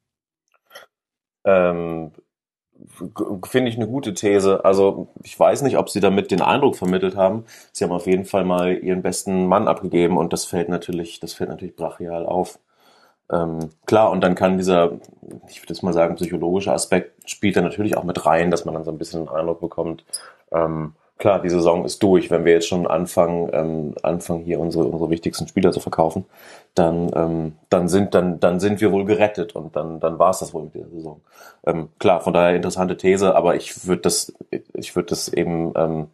[1.44, 2.12] Ähm,
[3.46, 4.64] finde ich eine gute These.
[4.64, 7.44] Also ich weiß nicht, ob sie damit den Eindruck vermittelt haben.
[7.72, 11.34] Sie haben auf jeden Fall mal ihren besten Mann abgegeben und das fällt natürlich, das
[11.34, 12.58] fällt natürlich brachial auf.
[13.32, 14.92] Ähm, klar, und dann kann dieser,
[15.48, 18.74] ich würde jetzt mal sagen, psychologische Aspekt spielt da natürlich auch mit rein, dass man
[18.74, 20.04] dann so ein bisschen den Eindruck bekommt,
[20.52, 22.30] ähm, klar, die Saison ist durch.
[22.30, 26.24] Wenn wir jetzt schon anfangen, ähm, anfangen hier unsere, unsere wichtigsten Spieler zu verkaufen,
[26.74, 30.40] dann, ähm, dann sind, dann, dann sind wir wohl gerettet und dann, dann war es
[30.40, 31.20] das wohl mit der Saison.
[31.66, 36.08] Ähm, klar, von daher interessante These, aber ich würde das, ich würde das eben, ähm,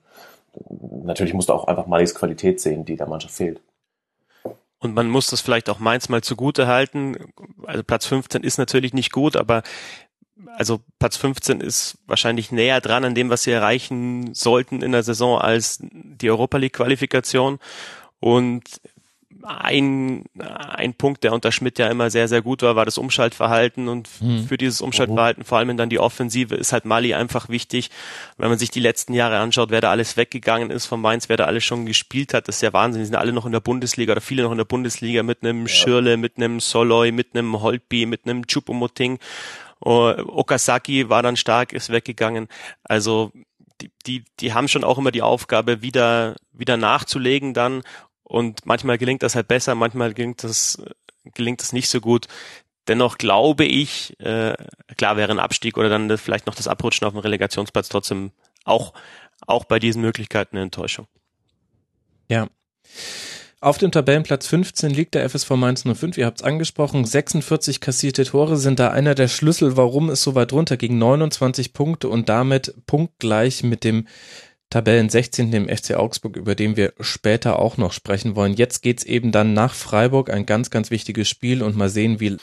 [1.05, 3.61] natürlich musst du auch einfach Malis Qualität sehen, die der Mannschaft fehlt.
[4.83, 7.33] Und man muss das vielleicht auch Mainz mal zugute halten.
[7.67, 9.63] Also Platz 15 ist natürlich nicht gut, aber
[10.57, 15.03] also Platz 15 ist wahrscheinlich näher dran an dem, was sie erreichen sollten in der
[15.03, 17.59] Saison als die Europa League Qualifikation.
[18.21, 18.81] Und
[19.43, 23.89] ein, ein Punkt, der unter Schmidt ja immer sehr, sehr gut war, war das Umschaltverhalten
[23.89, 24.47] und mhm.
[24.47, 27.91] für dieses Umschaltverhalten, vor allem dann die Offensive, ist halt Mali einfach wichtig.
[28.37, 31.37] Wenn man sich die letzten Jahre anschaut, wer da alles weggegangen ist von Mainz, wer
[31.37, 33.01] da alles schon gespielt hat, das ist ja Wahnsinn.
[33.01, 35.63] Die sind alle noch in der Bundesliga oder viele noch in der Bundesliga mit einem
[35.63, 35.69] ja.
[35.69, 39.19] Schirle, mit einem Soloy, mit einem Holtby, mit einem Chupomoting.
[39.81, 42.49] Oh, Okazaki war dann stark, ist weggegangen.
[42.85, 43.33] Also
[43.81, 47.83] die, die, die haben schon auch immer die Aufgabe, wieder, wieder nachzulegen dann.
[48.23, 50.83] Und manchmal gelingt das halt besser, manchmal gelingt das,
[51.35, 52.27] gelingt das nicht so gut.
[52.89, 54.55] Dennoch glaube ich, äh,
[54.97, 58.33] klar wäre ein Abstieg oder dann vielleicht noch das Abrutschen auf dem Relegationsplatz trotzdem
[58.65, 58.93] auch,
[59.47, 61.07] auch bei diesen Möglichkeiten eine Enttäuschung.
[62.29, 62.49] Ja.
[63.63, 66.17] Auf dem Tabellenplatz 15 liegt der FSV Mainz 05.
[66.17, 67.05] Ihr habt es angesprochen.
[67.05, 70.97] 46 kassierte Tore sind da einer der Schlüssel, warum es so weit runter ging.
[70.97, 74.07] 29 Punkte und damit punktgleich mit dem
[74.71, 75.51] Tabellen 16.
[75.51, 78.55] dem FC Augsburg, über den wir später auch noch sprechen wollen.
[78.55, 82.39] Jetzt geht's eben dann nach Freiburg, ein ganz, ganz wichtiges Spiel und mal sehen, wie,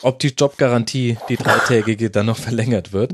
[0.00, 3.12] ob die Jobgarantie, die dreitägige, dann noch verlängert wird.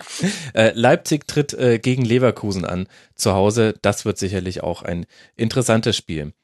[0.54, 3.74] äh, Leipzig tritt äh, gegen Leverkusen an zu Hause.
[3.80, 6.34] Das wird sicherlich auch ein interessantes Spiel.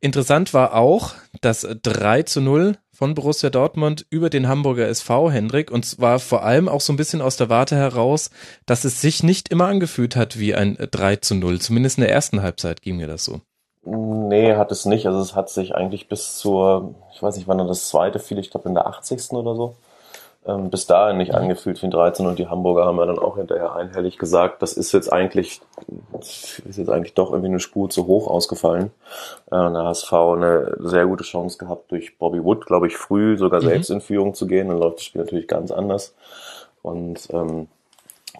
[0.00, 5.70] Interessant war auch das 3 zu 0 von Borussia Dortmund über den Hamburger SV, Hendrik,
[5.70, 8.30] und zwar vor allem auch so ein bisschen aus der Warte heraus,
[8.66, 11.60] dass es sich nicht immer angefühlt hat wie ein 3 zu 0.
[11.60, 13.40] Zumindest in der ersten Halbzeit ging mir das so.
[13.82, 15.06] Nee, hat es nicht.
[15.06, 18.50] Also es hat sich eigentlich bis zur, ich weiß nicht, wann das zweite fiel, ich
[18.50, 19.30] glaube in der 80.
[19.32, 19.76] oder so,
[20.46, 23.36] ähm, bis dahin nicht angefühlt wie ein 13 und die Hamburger haben ja dann auch
[23.36, 25.60] hinterher einhellig gesagt, das ist jetzt eigentlich,
[26.18, 28.90] ist jetzt eigentlich doch irgendwie eine Spur zu hoch ausgefallen.
[29.46, 33.60] Äh, der HSV eine sehr gute Chance gehabt, durch Bobby Wood, glaube ich, früh sogar
[33.60, 33.66] mhm.
[33.66, 34.68] selbst in Führung zu gehen.
[34.68, 36.14] Dann läuft das Spiel natürlich ganz anders.
[36.80, 37.68] Und ähm,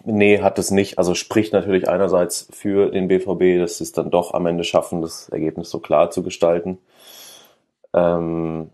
[0.03, 0.97] nee, hat es nicht.
[0.97, 5.03] Also spricht natürlich einerseits für den BVB, dass sie es dann doch am Ende schaffen,
[5.03, 6.79] das Ergebnis so klar zu gestalten.
[7.93, 8.71] Ähm,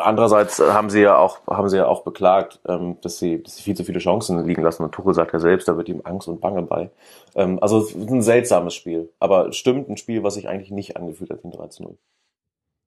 [0.00, 3.62] andererseits haben sie ja auch, haben sie ja auch beklagt, ähm, dass, sie, dass sie
[3.62, 4.82] viel zu viele Chancen liegen lassen.
[4.82, 6.90] Und Tuchel sagt ja selbst, da wird ihm Angst und Bange bei.
[7.34, 9.10] Ähm, also ein seltsames Spiel.
[9.18, 11.98] Aber stimmt, ein Spiel, was sich eigentlich nicht angefühlt hat 3 zu 0.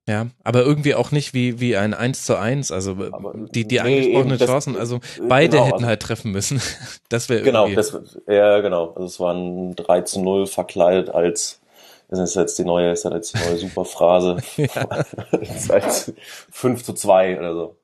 [0.10, 2.72] Ja, aber irgendwie auch nicht wie, wie ein 1 zu 1.
[2.72, 6.32] Also aber die, die nee, angesprochenen das, Chancen, also beide genau, hätten also, halt treffen
[6.32, 6.62] müssen.
[7.10, 8.90] Das wäre Genau, das, ja genau.
[8.90, 11.62] Also es war ein 3 zu 0 verkleidet als
[12.10, 14.38] das ist jetzt die neue, ist jetzt die neue Superphrase.
[14.58, 15.06] ja.
[15.58, 16.14] Seit
[16.52, 17.78] 5 zu 2 oder so.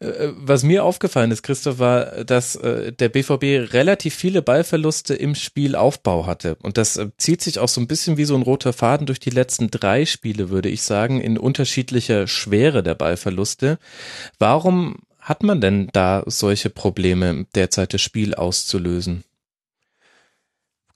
[0.00, 5.34] Äh, was mir aufgefallen ist, Christoph, war, dass äh, der BVB relativ viele Ballverluste im
[5.34, 6.56] Spielaufbau hatte.
[6.62, 9.20] Und das äh, zieht sich auch so ein bisschen wie so ein roter Faden durch
[9.20, 13.78] die letzten drei Spiele, würde ich sagen, in unterschiedlicher Schwere der Ballverluste.
[14.38, 19.24] Warum hat man denn da solche Probleme, derzeit das Spiel auszulösen?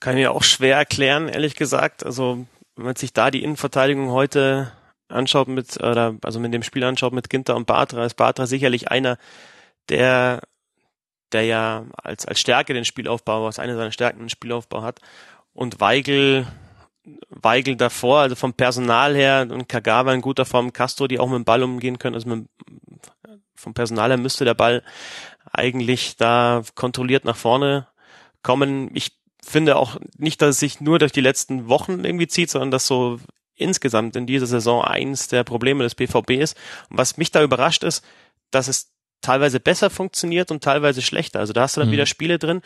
[0.01, 2.05] Kann ich auch schwer erklären, ehrlich gesagt.
[2.05, 4.73] Also wenn man sich da die Innenverteidigung heute
[5.09, 8.91] anschaut mit, oder also mit dem Spiel anschaut mit Ginter und Batra, ist Batra sicherlich
[8.91, 9.19] einer,
[9.89, 10.43] der,
[11.33, 15.01] der ja als, als Stärke den Spielaufbau, was eine seiner Stärken den Spielaufbau hat.
[15.53, 16.47] Und Weigel,
[17.31, 21.37] Weigel davor, also vom Personal her und Kagawa in guter Form, Castro, die auch mit
[21.37, 22.15] dem Ball umgehen können.
[22.15, 22.47] Also mit,
[23.57, 24.85] vom Personal her müsste der Ball
[25.53, 27.89] eigentlich da kontrolliert nach vorne
[28.43, 28.91] kommen.
[28.95, 29.18] Ich
[29.51, 32.87] finde auch nicht, dass es sich nur durch die letzten Wochen irgendwie zieht, sondern dass
[32.87, 33.19] so
[33.55, 36.57] insgesamt in dieser Saison eins der Probleme des BVB ist.
[36.91, 38.05] Und was mich da überrascht ist,
[38.51, 41.41] dass es teilweise besser funktioniert und teilweise schlechter.
[41.41, 41.95] Also da hast du dann mhm.
[41.95, 42.63] wieder Spiele drin,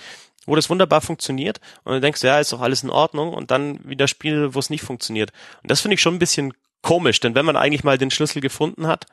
[0.46, 3.50] wo das wunderbar funktioniert und dann denkst du, ja, ist doch alles in Ordnung und
[3.50, 5.32] dann wieder Spiele, wo es nicht funktioniert.
[5.62, 8.42] Und das finde ich schon ein bisschen komisch, denn wenn man eigentlich mal den Schlüssel
[8.42, 9.06] gefunden hat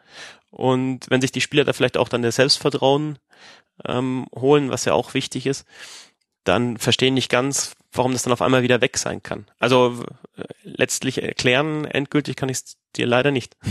[0.52, 3.20] und wenn sich die Spieler da vielleicht auch dann das Selbstvertrauen
[3.86, 5.66] ähm, holen, was ja auch wichtig ist,
[6.50, 9.46] dann verstehen nicht ganz, warum das dann auf einmal wieder weg sein kann.
[9.60, 10.04] Also
[10.38, 13.56] äh, letztlich erklären, endgültig kann ich es dir leider nicht.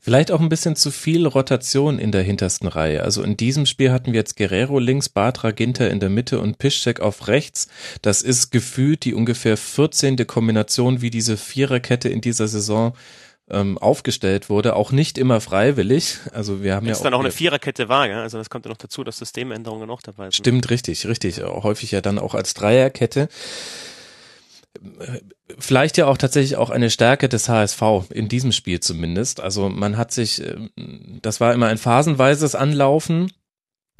[0.00, 3.02] Vielleicht auch ein bisschen zu viel Rotation in der hintersten Reihe.
[3.02, 6.58] Also in diesem Spiel hatten wir jetzt Guerrero links, Batra, Ginter in der Mitte und
[6.58, 7.68] Piszczek auf rechts.
[8.02, 10.26] Das ist gefühlt die ungefähr 14.
[10.26, 12.94] Kombination, wie diese Viererkette in dieser Saison
[13.50, 16.18] ähm, aufgestellt wurde, auch nicht immer freiwillig.
[16.32, 18.22] Also wir haben Jetzt ja auch dann auch eine Viererkette war, ja.
[18.22, 20.34] Also das kommt ja noch dazu, dass Systemänderungen noch dabei sind.
[20.34, 21.42] Stimmt, richtig, richtig.
[21.42, 23.28] Häufig ja dann auch als Dreierkette
[25.58, 29.40] vielleicht ja auch tatsächlich auch eine Stärke des HSV in diesem Spiel zumindest.
[29.40, 30.70] Also man hat sich, ähm,
[31.22, 33.32] das war immer ein phasenweises Anlaufen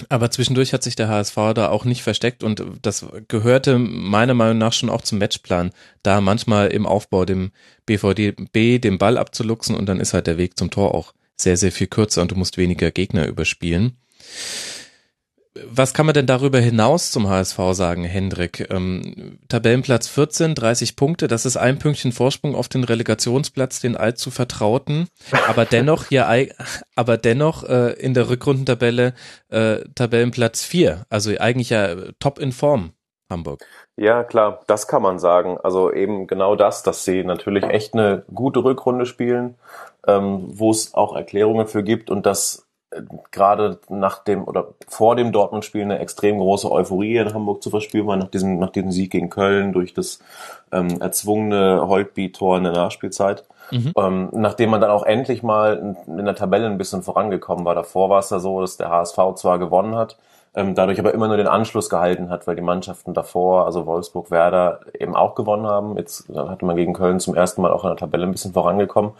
[0.09, 4.59] aber zwischendurch hat sich der HSV da auch nicht versteckt und das gehörte meiner Meinung
[4.59, 5.71] nach schon auch zum Matchplan,
[6.03, 7.53] da manchmal im Aufbau dem
[7.87, 11.73] BVB den Ball abzuluxen und dann ist halt der Weg zum Tor auch sehr, sehr
[11.73, 13.97] viel kürzer und du musst weniger Gegner überspielen
[15.69, 18.69] was kann man denn darüber hinaus zum HSV sagen, Hendrik?
[18.71, 24.31] Ähm, Tabellenplatz 14, 30 Punkte, das ist ein Pünktchen Vorsprung auf den Relegationsplatz, den allzu
[24.31, 25.09] vertrauten,
[25.49, 26.29] aber dennoch hier,
[26.97, 29.15] aber dennoch äh, in der Rückrundentabelle
[29.49, 32.93] äh, Tabellenplatz 4, also eigentlich ja top in Form,
[33.31, 33.65] Hamburg.
[33.97, 35.59] Ja, klar, das kann man sagen.
[35.63, 39.57] Also eben genau das, dass sie natürlich echt eine gute Rückrunde spielen,
[40.07, 42.70] ähm, wo es auch Erklärungen für gibt und dass
[43.31, 48.07] gerade nach dem oder vor dem Dortmund-Spiel eine extrem große Euphorie in Hamburg zu verspüren
[48.07, 50.19] war, nach diesem, nach diesem Sieg gegen Köln durch das
[50.73, 53.45] ähm, erzwungene Holtby-Tor in der Nachspielzeit.
[53.71, 53.93] Mhm.
[53.97, 57.77] Ähm, nachdem man dann auch endlich mal in, in der Tabelle ein bisschen vorangekommen war.
[57.77, 60.17] Davor war es ja so, dass der HSV zwar gewonnen hat,
[60.55, 64.33] ähm, dadurch aber immer nur den Anschluss gehalten hat, weil die Mannschaften davor, also Wolfsburg,
[64.33, 65.97] Werder, eben auch gewonnen haben.
[65.97, 69.13] Jetzt hatte man gegen Köln zum ersten Mal auch in der Tabelle ein bisschen vorangekommen.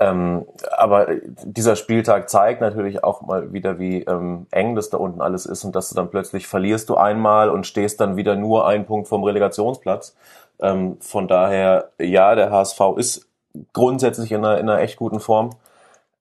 [0.00, 1.08] Ähm, aber
[1.44, 5.64] dieser Spieltag zeigt natürlich auch mal wieder, wie ähm, eng das da unten alles ist
[5.64, 9.08] und dass du dann plötzlich verlierst du einmal und stehst dann wieder nur einen Punkt
[9.08, 10.16] vom Relegationsplatz.
[10.60, 13.28] Ähm, von daher, ja, der HSV ist
[13.72, 15.50] grundsätzlich in einer, in einer echt guten Form.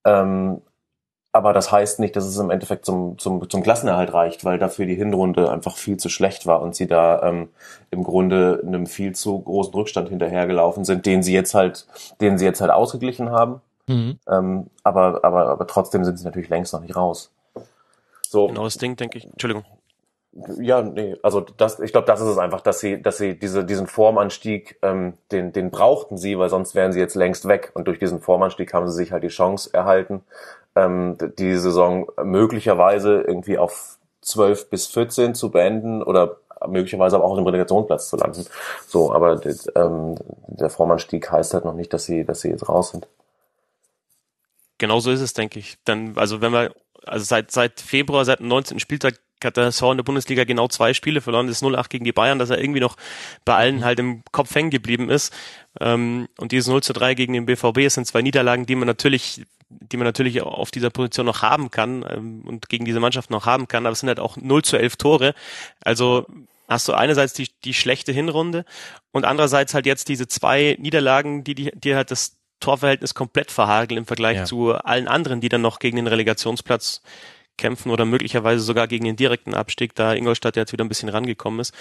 [0.05, 0.61] Ähm,
[1.37, 4.87] aber das heißt nicht, dass es im Endeffekt zum, zum, zum Klassenerhalt reicht, weil dafür
[4.87, 7.49] die Hinrunde einfach viel zu schlecht war und sie da ähm,
[7.91, 11.85] im Grunde einem viel zu großen Rückstand hinterhergelaufen sind, den sie jetzt halt,
[12.21, 13.61] den sie jetzt halt ausgeglichen haben.
[13.87, 14.19] Mhm.
[14.27, 17.31] Ähm, aber, aber, aber trotzdem sind sie natürlich längst noch nicht raus.
[18.29, 18.47] So.
[18.47, 19.25] Genau das Ding, denke ich.
[19.25, 19.65] Entschuldigung.
[20.59, 23.65] Ja, nee, also das, ich glaube, das ist es einfach, dass sie, dass sie diese,
[23.65, 27.71] diesen Formanstieg, ähm, den, den brauchten sie, weil sonst wären sie jetzt längst weg.
[27.73, 30.21] Und durch diesen Formanstieg haben sie sich halt die Chance erhalten,
[30.75, 37.31] ähm, die Saison möglicherweise irgendwie auf 12 bis 14 zu beenden oder möglicherweise aber auch
[37.31, 38.45] auf dem Relegationsplatz zu landen.
[38.87, 39.41] So, aber
[39.75, 40.15] ähm,
[40.47, 43.07] der Formanstieg heißt halt noch nicht, dass sie, dass sie jetzt raus sind.
[44.77, 45.77] Genau so ist es, denke ich.
[45.85, 48.79] Dann, also wenn wir, also seit, seit Februar, seit dem 19.
[48.79, 52.11] Spieltag hat der Saison in der Bundesliga genau zwei Spiele verloren, das 0-8 gegen die
[52.11, 52.97] Bayern, dass er irgendwie noch
[53.45, 55.33] bei allen halt im Kopf hängen geblieben ist.
[55.79, 59.97] Ähm, und dieses 0 3 gegen den BVB sind zwei Niederlagen, die man natürlich, die
[59.97, 63.67] man natürlich auf dieser Position noch haben kann ähm, und gegen diese Mannschaft noch haben
[63.67, 65.35] kann, aber es sind halt auch 0 zu 11 Tore.
[65.81, 66.25] Also
[66.67, 68.65] hast du einerseits die, die schlechte Hinrunde
[69.11, 73.99] und andererseits halt jetzt diese zwei Niederlagen, die, die, die halt das Torverhältnis komplett verhageln
[73.99, 74.45] im Vergleich ja.
[74.45, 77.01] zu allen anderen, die dann noch gegen den Relegationsplatz
[77.57, 81.59] kämpfen oder möglicherweise sogar gegen den direkten Abstieg, da Ingolstadt jetzt wieder ein bisschen rangekommen
[81.59, 81.73] ist.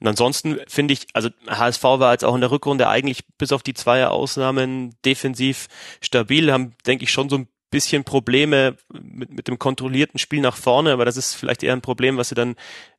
[0.00, 3.62] Und ansonsten finde ich, also HSV war jetzt auch in der Rückrunde eigentlich bis auf
[3.62, 5.66] die zwei Ausnahmen defensiv
[6.00, 10.56] stabil, haben, denke ich, schon so ein bisschen Probleme mit, mit dem kontrollierten Spiel nach
[10.56, 12.54] vorne, aber das ist vielleicht eher ein Problem, was sie dann,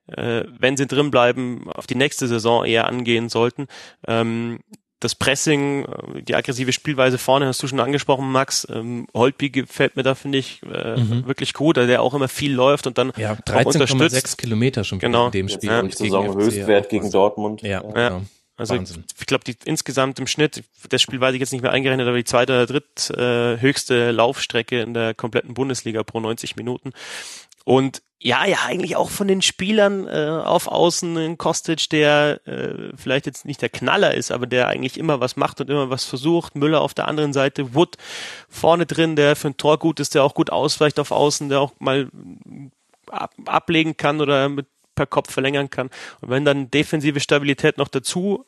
[0.07, 3.67] äh, wenn sie drin bleiben, auf die nächste Saison eher angehen sollten.
[4.05, 4.59] Ähm,
[4.99, 8.67] das Pressing, äh, die aggressive Spielweise vorne hast du schon angesprochen, Max.
[8.69, 11.27] Ähm, Holtby gefällt mir da, finde ich, äh, mhm.
[11.27, 15.27] wirklich gut, der auch immer viel läuft und dann ja, 13,6 Kilometer schon genau.
[15.27, 15.69] in dem Spiel.
[15.69, 17.61] Ja, und Saison Höchstwert gegen Dortmund.
[17.61, 18.09] Ja, ja.
[18.09, 18.21] Genau.
[18.59, 19.03] Also Wahnsinn.
[19.07, 22.07] ich, ich glaube, die insgesamt im Schnitt, das Spiel weiß ich jetzt nicht mehr eingerechnet,
[22.07, 26.91] aber die zweite oder dritt äh, höchste Laufstrecke in der kompletten Bundesliga pro 90 Minuten.
[27.67, 32.95] Und ja, ja, eigentlich auch von den Spielern äh, auf Außen ein Kostic, der äh,
[32.95, 36.05] vielleicht jetzt nicht der Knaller ist, aber der eigentlich immer was macht und immer was
[36.05, 36.55] versucht.
[36.55, 37.97] Müller auf der anderen Seite, Wood
[38.47, 41.59] vorne drin, der für ein Tor gut ist, der auch gut ausweicht auf Außen, der
[41.59, 42.09] auch mal
[43.07, 45.89] ab, ablegen kann oder mit per Kopf verlängern kann.
[46.21, 48.45] Und wenn dann defensive Stabilität noch dazu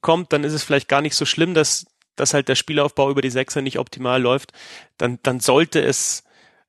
[0.00, 3.22] kommt, dann ist es vielleicht gar nicht so schlimm, dass, dass halt der Spielaufbau über
[3.22, 4.52] die Sechser nicht optimal läuft.
[4.98, 6.24] Dann, dann sollte es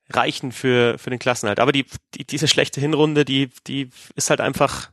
[0.09, 1.59] reichen für, für den Klassenhalt.
[1.59, 1.85] Aber die,
[2.15, 4.91] die, diese schlechte Hinrunde, die, die ist halt einfach,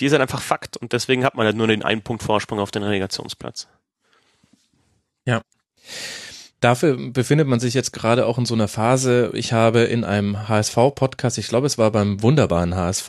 [0.00, 0.76] die ist halt einfach Fakt.
[0.76, 3.68] Und deswegen hat man halt nur den einen Punkt Vorsprung auf den Relegationsplatz.
[5.24, 5.42] Ja.
[6.60, 9.30] Dafür befindet man sich jetzt gerade auch in so einer Phase.
[9.34, 13.08] Ich habe in einem HSV-Podcast, ich glaube, es war beim wunderbaren HSV,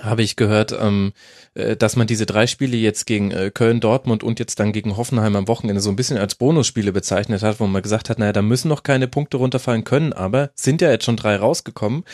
[0.00, 1.12] habe ich gehört, ähm,
[1.54, 4.96] äh, dass man diese drei Spiele jetzt gegen äh, Köln, Dortmund und jetzt dann gegen
[4.96, 8.32] Hoffenheim am Wochenende so ein bisschen als Bonusspiele bezeichnet hat, wo man gesagt hat, naja,
[8.32, 12.04] da müssen noch keine Punkte runterfallen können, aber sind ja jetzt schon drei rausgekommen.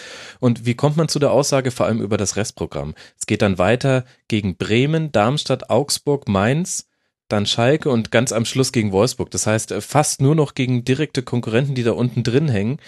[0.41, 2.95] Und wie kommt man zu der Aussage vor allem über das Restprogramm?
[3.19, 6.87] Es geht dann weiter gegen Bremen, Darmstadt, Augsburg, Mainz,
[7.29, 9.31] dann Schalke und ganz am Schluss gegen Wolfsburg.
[9.31, 12.79] Das heißt, äh, fast nur noch gegen direkte Konkurrenten, die da unten drin hängen.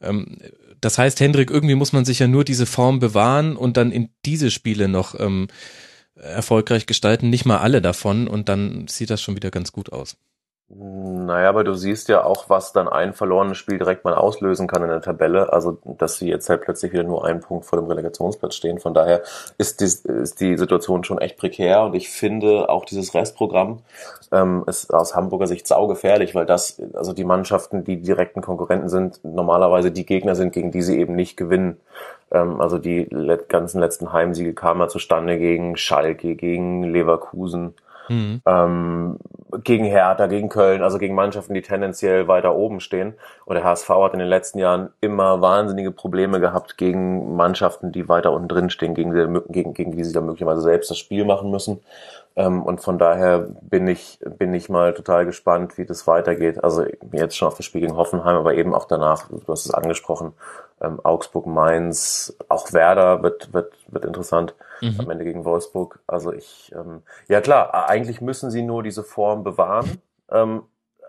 [0.00, 0.38] Ähm,
[0.80, 4.10] das heißt, Hendrik, irgendwie muss man sich ja nur diese Form bewahren und dann in
[4.24, 5.48] diese Spiele noch ähm,
[6.14, 7.30] erfolgreich gestalten.
[7.30, 10.16] Nicht mal alle davon und dann sieht das schon wieder ganz gut aus.
[10.72, 14.84] Naja, aber du siehst ja auch, was dann ein verlorenes Spiel direkt mal auslösen kann
[14.84, 15.52] in der Tabelle.
[15.52, 18.78] Also, dass sie jetzt halt plötzlich wieder nur einen Punkt vor dem Relegationsplatz stehen.
[18.78, 19.22] Von daher
[19.58, 21.82] ist die, ist die Situation schon echt prekär.
[21.82, 23.80] Und ich finde auch dieses Restprogramm
[24.30, 29.24] ähm, ist aus Hamburger Sicht saugefährlich, weil das, also die Mannschaften, die direkten Konkurrenten sind,
[29.24, 31.80] normalerweise die Gegner sind, gegen die sie eben nicht gewinnen.
[32.30, 33.08] Ähm, also die
[33.48, 37.74] ganzen letzten Heimsiege kamen ja zustande gegen Schalke, gegen Leverkusen.
[38.10, 38.42] Mhm.
[38.44, 39.18] Ähm,
[39.62, 43.14] gegen Hertha, gegen Köln, also gegen Mannschaften, die tendenziell weiter oben stehen.
[43.44, 48.08] Und der HSV hat in den letzten Jahren immer wahnsinnige Probleme gehabt gegen Mannschaften, die
[48.08, 51.24] weiter unten drin stehen, gegen, die, gegen, gegen die sie dann möglicherweise selbst das Spiel
[51.24, 51.80] machen müssen.
[52.34, 56.64] Ähm, und von daher bin ich, bin ich mal total gespannt, wie das weitergeht.
[56.64, 59.74] Also jetzt schon auf das Spiel gegen Hoffenheim, aber eben auch danach, du hast es
[59.74, 60.32] angesprochen,
[60.80, 65.00] ähm, Augsburg, Mainz, auch Werder wird, wird, wird interessant mhm.
[65.00, 66.00] am Ende gegen Wolfsburg.
[66.06, 70.62] Also ich, ähm, ja klar, eigentlich müssen sie nur diese Form bewahren, ähm,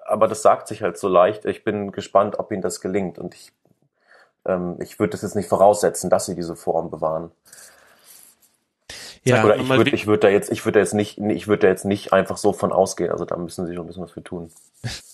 [0.05, 1.45] aber das sagt sich halt so leicht.
[1.45, 3.51] Ich bin gespannt, ob ihnen das gelingt und ich,
[4.45, 7.31] ähm, ich würde das jetzt nicht voraussetzen, dass sie diese Form bewahren.
[9.23, 11.67] Ja, Oder ich würde ich würd da jetzt, ich würde jetzt nicht, ich würde da
[11.67, 13.11] jetzt nicht einfach so von ausgehen.
[13.11, 14.51] Also da müssen sie schon ein bisschen was für tun.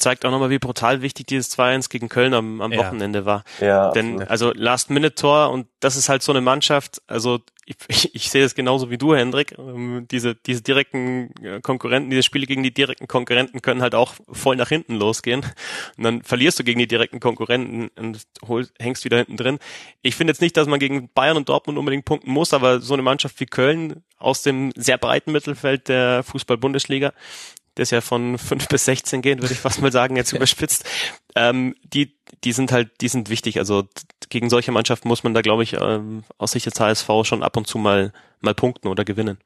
[0.00, 2.78] zeigt auch nochmal, wie brutal wichtig dieses 2-1 gegen Köln am, am ja.
[2.78, 3.44] Wochenende war.
[3.60, 8.30] Ja, Denn also Last-Minute-Tor und das ist halt so eine Mannschaft, also ich, ich, ich
[8.30, 9.56] sehe es genauso wie du, Hendrik.
[9.58, 14.14] Ähm, diese, diese direkten äh, Konkurrenten, diese Spiele gegen die direkten Konkurrenten können halt auch
[14.30, 15.42] voll nach hinten losgehen.
[15.96, 19.58] Und dann verlierst du gegen die direkten Konkurrenten und holst, hängst wieder hinten drin.
[20.02, 22.94] Ich finde jetzt nicht, dass man gegen Bayern und Dortmund unbedingt punkten muss, aber so
[22.94, 27.12] eine Mannschaft wie Köln aus dem sehr breiten Mittelfeld der Fußball-Bundesliga,
[27.74, 30.84] das ja von 5 bis 16 geht, würde ich fast mal sagen, jetzt überspitzt,
[31.34, 33.58] ähm, die, die sind halt, die sind wichtig.
[33.58, 33.84] Also
[34.28, 37.56] gegen solche Mannschaften muss man da, glaube ich, ähm, aus Sicht des HSV schon ab
[37.56, 39.38] und zu mal, mal punkten oder gewinnen.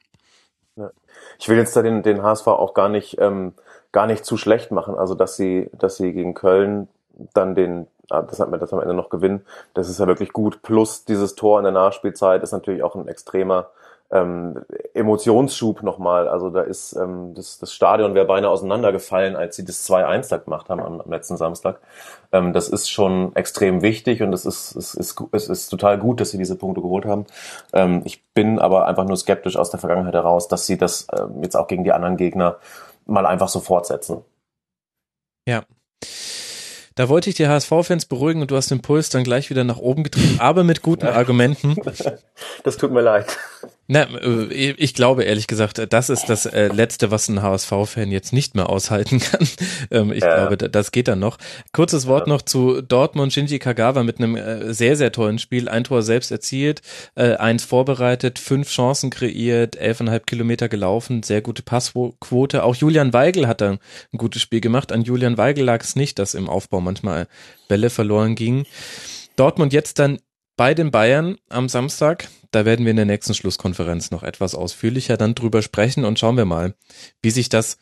[1.39, 3.55] Ich will jetzt da den, den HSV auch gar nicht, ähm,
[3.93, 4.95] gar nicht zu schlecht machen.
[4.95, 6.89] Also, dass sie, dass sie gegen Köln
[7.33, 10.33] dann den, ah, das hat mir das am Ende noch gewinnen, das ist ja wirklich
[10.33, 10.63] gut.
[10.63, 13.71] Plus dieses Tor in der Nachspielzeit ist natürlich auch ein extremer,
[14.11, 14.65] ähm,
[14.95, 16.29] Emotionsschub nochmal.
[16.29, 20.37] Also da ist ähm, das, das Stadion wäre beinahe auseinandergefallen, als sie das 2-1 da
[20.37, 21.81] gemacht haben am, am letzten Samstag.
[22.33, 26.21] Ähm, das ist schon extrem wichtig und es ist, es, ist, es ist total gut,
[26.21, 27.27] dass sie diese Punkte geholt haben.
[27.73, 31.43] Ähm, ich bin aber einfach nur skeptisch aus der Vergangenheit heraus, dass sie das ähm,
[31.43, 32.57] jetzt auch gegen die anderen Gegner
[33.07, 34.25] mal einfach so fortsetzen.
[35.47, 35.65] Ja.
[36.97, 39.79] Da wollte ich die HSV-Fans beruhigen und du hast den Puls dann gleich wieder nach
[39.79, 41.75] oben getrieben, aber mit guten Argumenten.
[42.63, 43.37] Das tut mir leid.
[43.87, 48.33] Na, äh, ich glaube ehrlich gesagt, das ist das äh, Letzte, was ein HSV-Fan jetzt
[48.33, 49.47] nicht mehr aushalten kann.
[49.91, 50.47] Ähm, ich ja.
[50.47, 51.37] glaube, das geht dann noch.
[51.73, 52.33] Kurzes Wort ja.
[52.33, 53.33] noch zu Dortmund.
[53.33, 55.69] Shinji Kagawa mit einem äh, sehr, sehr tollen Spiel.
[55.69, 56.81] Ein Tor selbst erzielt,
[57.15, 62.63] eins vorbereitet, fünf Chancen kreiert, elfeinhalb Kilometer gelaufen, sehr gute Passquote.
[62.63, 63.79] Auch Julian Weigel hat da ein
[64.17, 64.93] gutes Spiel gemacht.
[64.93, 67.27] An Julian Weigel lag es nicht, dass im Aufbau manchmal
[67.69, 68.67] Bälle verloren gingen.
[69.37, 70.19] Dortmund jetzt dann
[70.57, 72.29] bei den Bayern am Samstag.
[72.51, 76.37] Da werden wir in der nächsten Schlusskonferenz noch etwas ausführlicher dann drüber sprechen und schauen
[76.37, 76.75] wir mal,
[77.23, 77.79] wie sich das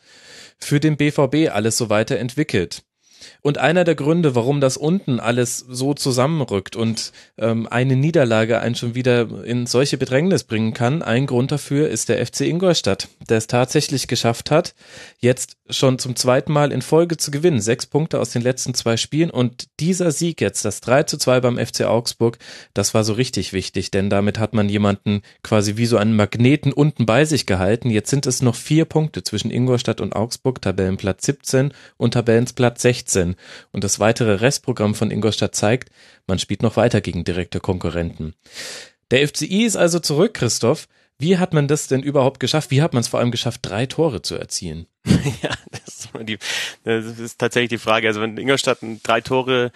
[0.57, 2.83] für den BVB alles so weiterentwickelt.
[3.41, 8.75] Und einer der Gründe, warum das unten alles so zusammenrückt und ähm, eine Niederlage einen
[8.75, 13.37] schon wieder in solche Bedrängnis bringen kann, ein Grund dafür ist der FC Ingolstadt, der
[13.37, 14.73] es tatsächlich geschafft hat,
[15.19, 17.61] jetzt schon zum zweiten Mal in Folge zu gewinnen.
[17.61, 21.39] Sechs Punkte aus den letzten zwei Spielen und dieser Sieg jetzt, das 3 zu 2
[21.39, 22.37] beim FC Augsburg,
[22.73, 26.73] das war so richtig wichtig, denn damit hat man jemanden quasi wie so einen Magneten
[26.73, 27.89] unten bei sich gehalten.
[27.89, 33.12] Jetzt sind es noch vier Punkte zwischen Ingolstadt und Augsburg, Tabellenplatz 17 und Tabellenplatz 16.
[33.15, 35.89] Und das weitere Restprogramm von Ingolstadt zeigt,
[36.27, 38.33] man spielt noch weiter gegen direkte Konkurrenten.
[39.11, 40.87] Der FCI ist also zurück, Christoph.
[41.19, 42.71] Wie hat man das denn überhaupt geschafft?
[42.71, 44.87] Wie hat man es vor allem geschafft, drei Tore zu erzielen?
[45.41, 45.51] ja,
[46.05, 46.37] ist, die,
[46.83, 48.07] das ist tatsächlich die Frage.
[48.07, 49.71] Also wenn Ingolstadt drei Tore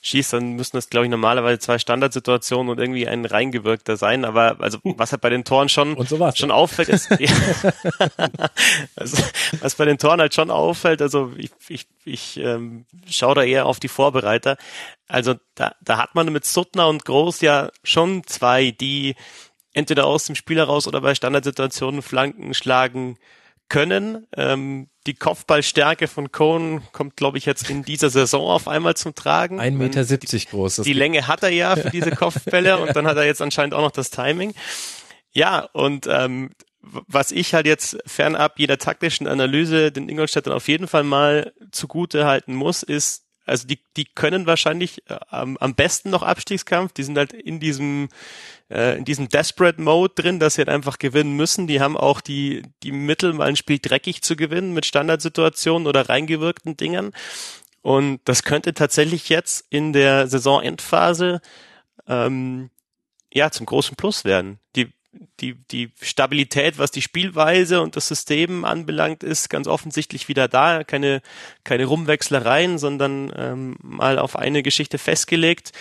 [0.00, 4.24] schießt, dann müssen das, glaube ich, normalerweise zwei Standardsituationen und irgendwie ein reingewirkter sein.
[4.24, 7.10] Aber also was halt bei den Toren schon, so schon auffällt, ist,
[8.96, 9.22] also,
[9.60, 13.66] was bei den Toren halt schon auffällt, also ich, ich, ich ähm, schaue da eher
[13.66, 14.56] auf die Vorbereiter.
[15.08, 19.16] Also da, da hat man mit Suttner und Groß ja schon zwei, die
[19.72, 23.16] entweder aus dem Spiel heraus oder bei Standardsituationen Flanken schlagen
[23.68, 24.26] können.
[24.36, 29.14] Ähm, die Kopfballstärke von Cohn kommt, glaube ich, jetzt in dieser Saison auf einmal zum
[29.14, 29.60] Tragen.
[29.60, 30.76] 1,70 Meter groß.
[30.76, 33.82] Die Länge hat er ja für diese Kopfbälle und dann hat er jetzt anscheinend auch
[33.82, 34.54] noch das Timing.
[35.32, 36.50] Ja, und ähm,
[36.80, 42.26] was ich halt jetzt fernab jeder taktischen Analyse den Ingolstädtern auf jeden Fall mal zugute
[42.26, 46.92] halten muss, ist, also die, die können wahrscheinlich äh, am besten noch Abstiegskampf.
[46.92, 48.08] Die sind halt in diesem
[48.70, 51.66] äh, in diesem Desperate Mode drin, dass sie halt einfach gewinnen müssen.
[51.66, 56.08] Die haben auch die die Mittel, mal ein Spiel dreckig zu gewinnen mit Standardsituationen oder
[56.08, 57.12] reingewirkten Dingern.
[57.82, 61.40] Und das könnte tatsächlich jetzt in der Saisonendphase
[62.06, 62.70] ähm,
[63.32, 64.58] ja zum großen Plus werden.
[64.76, 64.92] Die
[65.40, 70.84] die, die Stabilität, was die Spielweise und das System anbelangt, ist ganz offensichtlich wieder da.
[70.84, 71.22] Keine,
[71.64, 75.72] keine Rumwechslereien, sondern ähm, mal auf eine Geschichte festgelegt.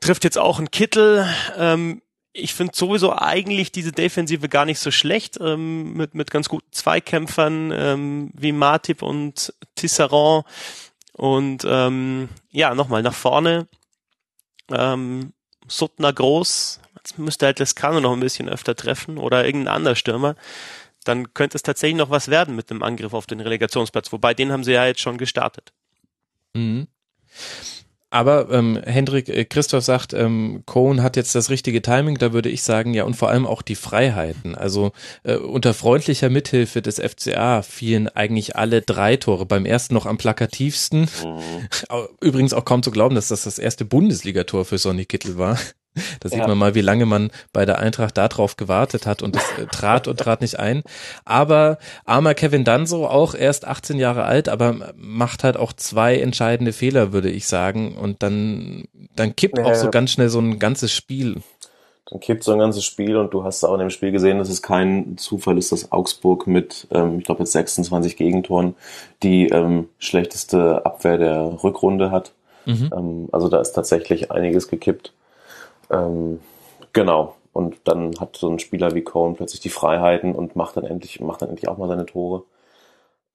[0.00, 1.26] Trifft jetzt auch ein Kittel.
[1.56, 6.48] Ähm, ich finde sowieso eigentlich diese Defensive gar nicht so schlecht, ähm, mit, mit ganz
[6.48, 10.44] guten Zweikämpfern ähm, wie Matip und Tisserand.
[11.12, 13.66] Und ähm, ja, nochmal nach vorne.
[14.70, 15.32] Ähm,
[15.66, 20.34] Suttner groß, Jetzt müsste halt Lescano noch ein bisschen öfter treffen oder irgendein anderer Stürmer.
[21.04, 24.12] Dann könnte es tatsächlich noch was werden mit dem Angriff auf den Relegationsplatz.
[24.12, 25.72] Wobei, den haben sie ja jetzt schon gestartet.
[26.54, 26.86] Mhm.
[28.10, 32.48] Aber ähm, Hendrik äh, Christoph sagt, ähm, Cohen hat jetzt das richtige Timing, da würde
[32.48, 34.54] ich sagen, ja, und vor allem auch die Freiheiten.
[34.54, 34.92] Also
[35.24, 39.44] äh, unter freundlicher Mithilfe des FCA fielen eigentlich alle drei Tore.
[39.44, 41.02] Beim ersten noch am plakativsten.
[41.02, 41.68] Mhm.
[42.22, 45.58] Übrigens auch kaum zu glauben, dass das das erste Bundesligator für Sonny Kittel war.
[46.20, 46.46] Da sieht ja.
[46.46, 50.08] man mal, wie lange man bei der Eintracht darauf gewartet hat und es äh, trat
[50.08, 50.82] und trat nicht ein.
[51.24, 56.72] Aber armer Kevin Danso, auch erst 18 Jahre alt, aber macht halt auch zwei entscheidende
[56.72, 57.96] Fehler, würde ich sagen.
[57.96, 58.84] Und dann,
[59.16, 59.64] dann kippt ja.
[59.64, 61.36] auch so ganz schnell so ein ganzes Spiel.
[62.10, 64.48] Dann kippt so ein ganzes Spiel und du hast auch in dem Spiel gesehen, dass
[64.48, 68.74] es kein Zufall ist, dass Augsburg mit, ähm, ich glaube jetzt 26 Gegentoren
[69.22, 72.32] die ähm, schlechteste Abwehr der Rückrunde hat.
[72.64, 72.90] Mhm.
[72.96, 75.12] Ähm, also da ist tatsächlich einiges gekippt.
[75.90, 76.40] Ähm,
[76.92, 77.36] genau.
[77.52, 81.20] Und dann hat so ein Spieler wie Cohen plötzlich die Freiheiten und macht dann endlich,
[81.20, 82.44] macht dann endlich auch mal seine Tore.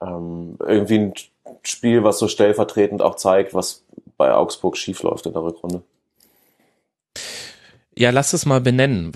[0.01, 1.13] Ähm, irgendwie ein
[1.63, 3.83] Spiel, was so stellvertretend auch zeigt, was
[4.17, 5.83] bei Augsburg schiefläuft in der Rückrunde.
[7.95, 9.11] Ja, lass es mal benennen.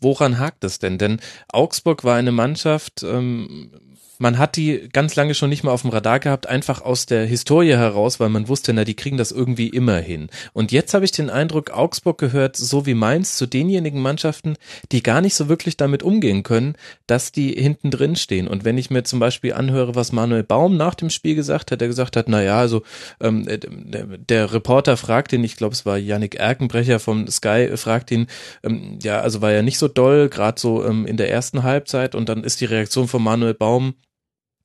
[0.00, 0.96] Woran hakt es denn?
[0.96, 3.70] Denn Augsburg war eine Mannschaft, ähm,
[4.18, 7.26] man hat die ganz lange schon nicht mehr auf dem Radar gehabt, einfach aus der
[7.26, 10.28] Historie heraus, weil man wusste, na, die kriegen das irgendwie immer hin.
[10.52, 14.56] Und jetzt habe ich den Eindruck, Augsburg gehört so wie Mainz zu denjenigen Mannschaften,
[14.92, 18.48] die gar nicht so wirklich damit umgehen können, dass die hinten drin stehen.
[18.48, 21.80] Und wenn ich mir zum Beispiel anhöre, was Manuel Baum nach dem Spiel gesagt hat,
[21.80, 22.82] der gesagt hat, na ja, also
[23.20, 28.10] ähm, der, der Reporter fragt ihn, ich glaube, es war Yannick Erkenbrecher vom Sky, fragt
[28.10, 28.26] ihn,
[28.62, 32.14] ähm, ja, also war ja nicht so doll, gerade so ähm, in der ersten Halbzeit.
[32.14, 33.94] Und dann ist die Reaktion von Manuel Baum,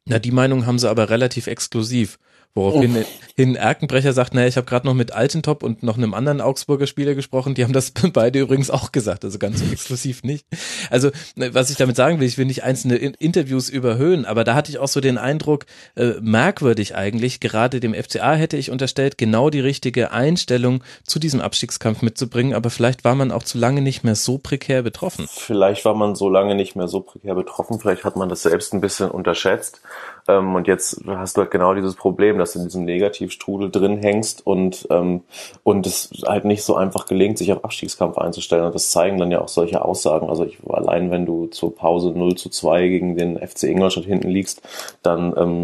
[0.05, 2.17] na, die Meinung haben sie aber relativ exklusiv.
[2.53, 3.05] Woraufhin
[3.37, 6.85] hin Erkenbrecher sagt, naja, ich habe gerade noch mit Altentop und noch einem anderen Augsburger
[6.85, 10.45] Spieler gesprochen, die haben das beide übrigens auch gesagt, also ganz so exklusiv nicht.
[10.89, 14.53] Also, ne, was ich damit sagen will, ich will nicht einzelne Interviews überhöhen, aber da
[14.53, 19.17] hatte ich auch so den Eindruck, äh, merkwürdig eigentlich, gerade dem FCA hätte ich unterstellt,
[19.17, 23.81] genau die richtige Einstellung zu diesem Abstiegskampf mitzubringen, aber vielleicht war man auch zu lange
[23.81, 25.29] nicht mehr so prekär betroffen.
[25.31, 28.73] Vielleicht war man so lange nicht mehr so prekär betroffen, vielleicht hat man das selbst
[28.73, 29.79] ein bisschen unterschätzt.
[30.27, 33.97] Ähm, und jetzt hast du halt genau dieses Problem, dass du in diesem Negativstrudel drin
[33.97, 35.21] hängst und, ähm,
[35.63, 38.65] und es halt nicht so einfach gelingt, sich auf Abstiegskampf einzustellen.
[38.65, 40.29] Und das zeigen dann ja auch solche Aussagen.
[40.29, 44.29] Also ich allein, wenn du zur Pause 0 zu 2 gegen den FC Ingolstadt hinten
[44.29, 44.61] liegst,
[45.03, 45.63] dann ähm,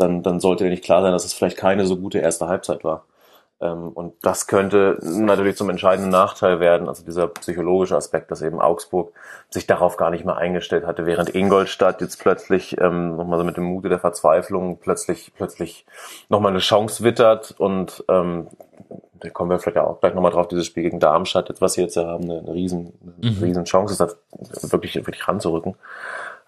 [0.00, 2.84] dann, dann sollte dir nicht klar sein, dass es vielleicht keine so gute erste Halbzeit
[2.84, 3.04] war.
[3.60, 8.60] Ähm, und das könnte natürlich zum entscheidenden Nachteil werden, also dieser psychologische Aspekt, dass eben
[8.60, 9.12] Augsburg
[9.50, 13.56] sich darauf gar nicht mehr eingestellt hatte, während Ingolstadt jetzt plötzlich ähm, nochmal so mit
[13.56, 15.86] dem Mute der Verzweiflung plötzlich plötzlich
[16.28, 18.48] nochmal eine Chance wittert und ähm,
[19.20, 21.96] da kommen wir vielleicht auch gleich nochmal drauf, dieses Spiel gegen Darmstadt, was sie jetzt
[21.96, 23.42] ja haben, eine, eine riesen, eine mhm.
[23.42, 25.74] riesen Chance ist, da wirklich, wirklich ranzurücken.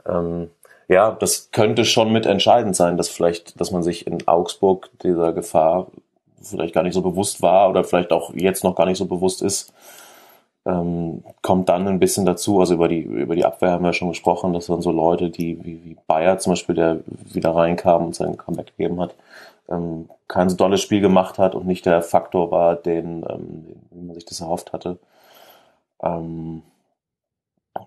[0.07, 0.51] Ähm,
[0.89, 5.33] ja, das könnte schon mit entscheidend sein, dass vielleicht, dass man sich in Augsburg dieser
[5.33, 5.89] Gefahr
[6.43, 9.43] vielleicht gar nicht so bewusst war oder vielleicht auch jetzt noch gar nicht so bewusst
[9.43, 9.73] ist,
[10.65, 12.61] ähm, kommt dann ein bisschen dazu.
[12.61, 15.65] Also über die, über die Abwehr haben wir schon gesprochen, dass dann so Leute, die
[15.65, 19.15] wie, wie Bayer zum Beispiel, der wieder reinkam und sein Comeback gegeben hat,
[19.69, 24.07] ähm, kein so dolles Spiel gemacht hat und nicht der Faktor war, den, ähm, den
[24.07, 24.99] man sich das erhofft hatte.
[26.03, 26.63] Ähm,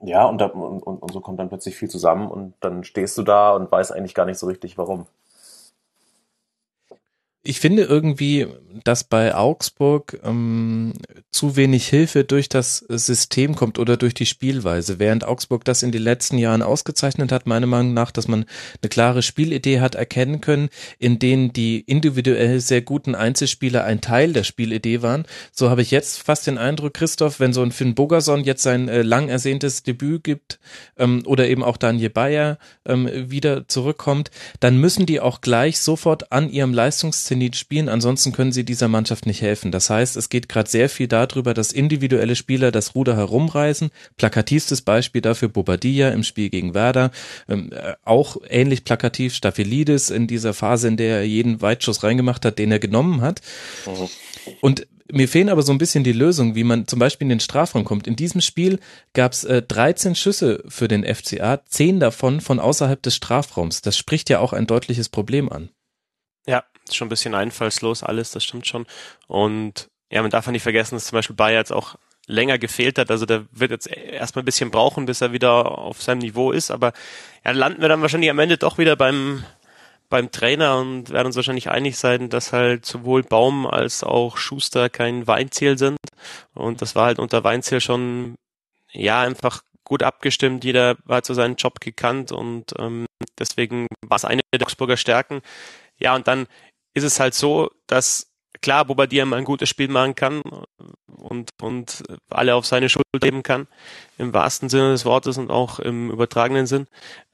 [0.01, 3.23] ja, und, da, und, und so kommt dann plötzlich viel zusammen und dann stehst du
[3.23, 5.05] da und weißt eigentlich gar nicht so richtig, warum
[7.47, 8.47] ich finde irgendwie,
[8.83, 10.93] dass bei Augsburg ähm,
[11.31, 14.99] zu wenig Hilfe durch das System kommt oder durch die Spielweise.
[14.99, 18.45] Während Augsburg das in den letzten Jahren ausgezeichnet hat, meiner Meinung nach, dass man
[18.81, 24.33] eine klare Spielidee hat erkennen können, in denen die individuell sehr guten Einzelspieler ein Teil
[24.33, 25.25] der Spielidee waren.
[25.51, 28.89] So habe ich jetzt fast den Eindruck, Christoph, wenn so ein Finn Bogerson jetzt sein
[28.89, 30.59] äh, lang ersehntes Debüt gibt
[30.97, 36.31] ähm, oder eben auch Daniel Bayer ähm, wieder zurückkommt, dann müssen die auch gleich sofort
[36.31, 39.71] an ihrem Leistungsziel Zenit spielen, ansonsten können sie dieser Mannschaft nicht helfen.
[39.73, 43.91] Das heißt, es geht gerade sehr viel darüber, dass individuelle Spieler das Ruder herumreißen.
[44.15, 47.11] Plakativstes Beispiel dafür Bobadilla im Spiel gegen Werder,
[47.49, 52.45] ähm, äh, auch ähnlich plakativ Staphylidis in dieser Phase, in der er jeden Weitschuss reingemacht
[52.45, 53.41] hat, den er genommen hat.
[53.85, 54.07] Mhm.
[54.61, 57.39] Und mir fehlen aber so ein bisschen die Lösungen, wie man zum Beispiel in den
[57.41, 58.07] Strafraum kommt.
[58.07, 58.79] In diesem Spiel
[59.13, 63.81] gab es äh, 13 Schüsse für den FCA, 10 davon von außerhalb des Strafraums.
[63.81, 65.69] Das spricht ja auch ein deutliches Problem an.
[66.47, 68.85] Ja, ist schon ein bisschen einfallslos alles, das stimmt schon.
[69.27, 71.95] Und ja, man darf ja nicht vergessen, dass zum Beispiel Bayer jetzt auch
[72.27, 73.11] länger gefehlt hat.
[73.11, 76.71] Also der wird jetzt erstmal ein bisschen brauchen, bis er wieder auf seinem Niveau ist.
[76.71, 76.93] Aber
[77.43, 79.43] ja, landen wir dann wahrscheinlich am Ende doch wieder beim,
[80.09, 84.89] beim Trainer und werden uns wahrscheinlich einig sein, dass halt sowohl Baum als auch Schuster
[84.89, 85.97] kein Weinziel sind.
[86.53, 88.35] Und das war halt unter Weinziel schon,
[88.91, 90.63] ja, einfach gut abgestimmt.
[90.63, 93.05] Jeder war zu seinem Job gekannt und ähm,
[93.37, 95.41] deswegen war es eine der Augsburger Stärken.
[95.97, 96.47] Ja, und dann
[96.95, 98.31] ist es halt so, dass
[98.61, 100.41] klar Bobadilla mal ein gutes Spiel machen kann
[101.07, 103.67] und, und alle auf seine Schuld geben kann,
[104.17, 106.87] im wahrsten Sinne des Wortes und auch im übertragenen Sinn.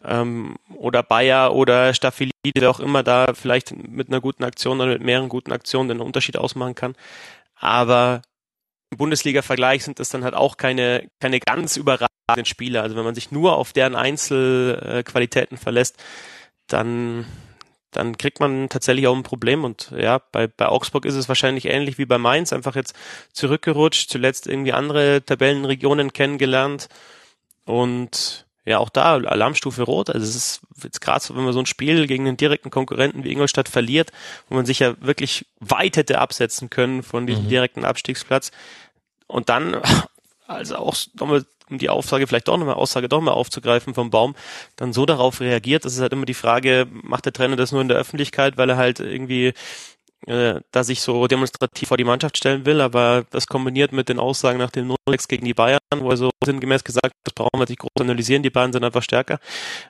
[0.04, 4.92] Ähm, oder Bayer oder Staphylide, der auch immer da vielleicht mit einer guten Aktion oder
[4.92, 6.96] mit mehreren guten Aktionen den Unterschied ausmachen kann.
[7.56, 8.22] Aber
[8.92, 12.84] im Bundesliga-Vergleich sind das dann halt auch keine, keine ganz überragenden Spieler.
[12.84, 16.04] Also wenn man sich nur auf deren Einzelqualitäten verlässt,
[16.68, 17.26] dann
[17.92, 19.64] dann kriegt man tatsächlich auch ein Problem.
[19.64, 22.96] Und ja, bei, bei Augsburg ist es wahrscheinlich ähnlich wie bei Mainz, einfach jetzt
[23.34, 26.88] zurückgerutscht, zuletzt irgendwie andere Tabellenregionen kennengelernt.
[27.66, 30.10] Und ja, auch da Alarmstufe rot.
[30.10, 33.24] Also es ist jetzt gerade so, wenn man so ein Spiel gegen einen direkten Konkurrenten
[33.24, 34.12] wie Ingolstadt verliert,
[34.50, 37.50] wo man sich ja wirklich weit hätte absetzen können von diesem mhm.
[37.50, 38.52] direkten Abstiegsplatz.
[39.28, 39.82] Und dann,
[40.48, 44.36] also auch nochmal um die Aussage vielleicht doch nochmal Aussage doch mal aufzugreifen vom Baum,
[44.76, 45.86] dann so darauf reagiert.
[45.86, 48.70] Das ist halt immer die Frage, macht der Trainer das nur in der Öffentlichkeit, weil
[48.70, 49.54] er halt irgendwie
[50.28, 54.20] äh, da sich so demonstrativ vor die Mannschaft stellen will, aber das kombiniert mit den
[54.20, 54.98] Aussagen nach dem 0
[55.28, 58.50] gegen die Bayern, wo er so sinngemäß gesagt, das brauchen wir nicht groß analysieren, die
[58.50, 59.40] Bayern sind einfach stärker,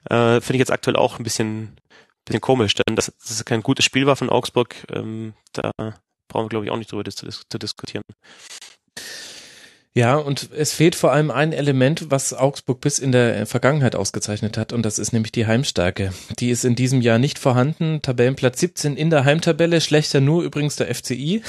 [0.09, 1.75] äh, finde ich jetzt aktuell auch ein bisschen,
[2.25, 5.71] bisschen komisch, denn das, das ist kein gutes Spiel war von Augsburg, ähm, da
[6.29, 8.03] brauchen wir glaube ich auch nicht drüber das zu, zu diskutieren.
[9.93, 14.57] Ja, und es fehlt vor allem ein Element, was Augsburg bis in der Vergangenheit ausgezeichnet
[14.57, 16.13] hat, und das ist nämlich die Heimstärke.
[16.39, 18.01] Die ist in diesem Jahr nicht vorhanden.
[18.01, 21.41] Tabellenplatz 17 in der Heimtabelle, schlechter nur übrigens der FCI.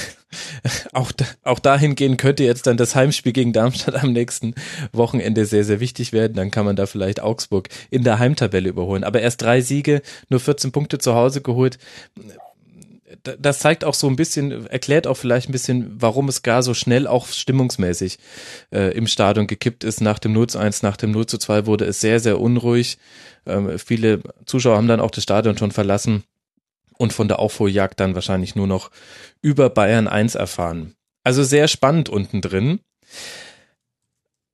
[0.92, 1.12] auch,
[1.44, 4.56] auch dahingehend könnte jetzt dann das Heimspiel gegen Darmstadt am nächsten
[4.92, 6.34] Wochenende sehr, sehr wichtig werden.
[6.34, 9.04] Dann kann man da vielleicht Augsburg in der Heimtabelle überholen.
[9.04, 11.78] Aber erst drei Siege, nur 14 Punkte zu Hause geholt
[13.22, 16.74] das zeigt auch so ein bisschen, erklärt auch vielleicht ein bisschen, warum es gar so
[16.74, 18.18] schnell auch stimmungsmäßig
[18.72, 20.00] äh, im Stadion gekippt ist.
[20.00, 22.98] Nach dem 0 zu 1, nach dem 0 zu 2 wurde es sehr, sehr unruhig.
[23.46, 26.24] Ähm, viele Zuschauer haben dann auch das Stadion schon verlassen
[26.98, 28.90] und von der Aufholjagd dann wahrscheinlich nur noch
[29.40, 30.94] über Bayern 1 erfahren.
[31.24, 32.80] Also sehr spannend unten drin.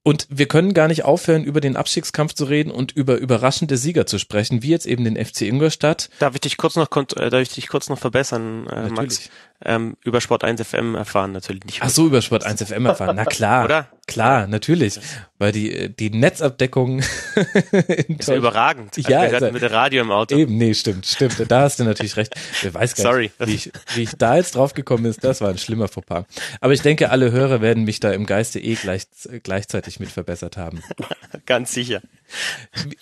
[0.09, 4.07] Und wir können gar nicht aufhören, über den Abstiegskampf zu reden und über überraschende Sieger
[4.07, 6.09] zu sprechen, wie jetzt eben den FC Ingolstadt.
[6.19, 9.29] Darf ich dich kurz noch, äh, darf ich dich kurz noch verbessern, äh, Max?
[9.65, 11.81] Ähm, über Sport 1 FM erfahren, natürlich nicht.
[11.83, 13.17] Ach so, über Sport 1 FM erfahren.
[13.17, 13.65] Na klar.
[13.67, 13.89] Oder?
[14.07, 14.99] Klar, natürlich.
[15.37, 17.01] Weil die, die Netzabdeckung
[18.09, 18.97] ist ja überragend.
[18.97, 20.35] Also ja, wir hatten mit dem Radio im Auto.
[20.35, 21.45] Eben, nee, stimmt, stimmt.
[21.49, 22.35] Da hast du natürlich recht.
[22.63, 23.31] Wer weiß gar Sorry.
[23.39, 26.25] nicht, wie ich, wie ich da jetzt drauf gekommen ist, das war ein schlimmer Fauxpas.
[26.61, 29.03] Aber ich denke, alle Hörer werden mich da im Geiste eh gleich,
[29.43, 30.83] gleichzeitig mit verbessert haben.
[31.47, 32.01] Ganz sicher.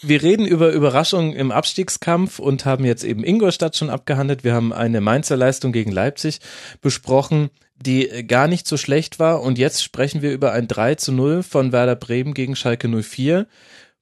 [0.02, 4.42] Wir reden über Überraschungen im Abstiegskampf und haben jetzt eben Ingolstadt schon abgehandelt.
[4.42, 6.40] Wir haben eine Mainzer Leistung gegen Leipzig
[6.80, 9.42] besprochen, die gar nicht so schlecht war.
[9.42, 13.46] Und jetzt sprechen wir über ein 3 zu 0 von Werder Bremen gegen Schalke 04,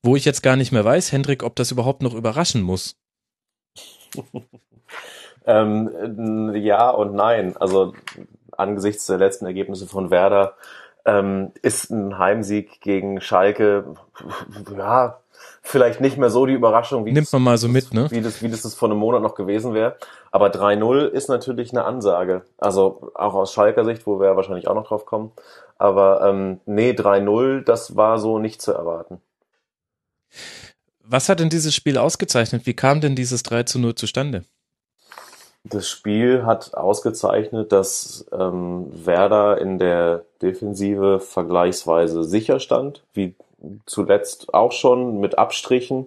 [0.02, 2.96] wo ich jetzt gar nicht mehr weiß, Hendrik, ob das überhaupt noch überraschen muss.
[5.46, 7.56] ähm, ja und nein.
[7.56, 7.94] Also
[8.52, 10.54] angesichts der letzten Ergebnisse von Werder
[11.04, 13.94] ähm, ist ein Heimsieg gegen Schalke,
[14.76, 15.20] ja,
[15.64, 18.08] vielleicht nicht mehr so die Überraschung, wie, Nimmt man mal so mit, ne?
[18.10, 19.96] wie, das, wie das, das vor einem Monat noch gewesen wäre.
[20.30, 22.42] Aber 3-0 ist natürlich eine Ansage.
[22.58, 25.32] Also auch aus Schalker Sicht, wo wir wahrscheinlich auch noch drauf kommen.
[25.78, 29.20] Aber ähm, nee, 3-0, das war so nicht zu erwarten.
[31.02, 32.66] Was hat denn dieses Spiel ausgezeichnet?
[32.66, 34.44] Wie kam denn dieses 3 zu 0 zustande?
[35.64, 43.34] Das Spiel hat ausgezeichnet, dass ähm, Werder in der Defensive vergleichsweise sicher stand, wie
[43.86, 46.06] zuletzt auch schon mit Abstrichen.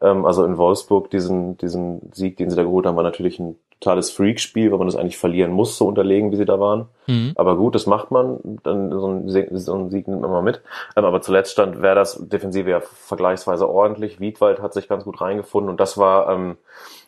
[0.00, 3.56] Ähm, also in Wolfsburg diesen, diesen Sieg, den sie da geholt haben, war natürlich ein
[3.82, 6.86] totales Freak-Spiel, weil man das eigentlich verlieren muss, so unterlegen, wie sie da waren.
[7.08, 7.32] Mhm.
[7.34, 9.28] Aber gut, das macht man, dann so ein,
[9.58, 10.62] so ein Sieg nimmt man mal mit.
[10.96, 14.20] Ähm, aber zuletzt stand Werders Defensive ja vergleichsweise ordentlich.
[14.20, 16.56] Wiedwald hat sich ganz gut reingefunden und das war ähm,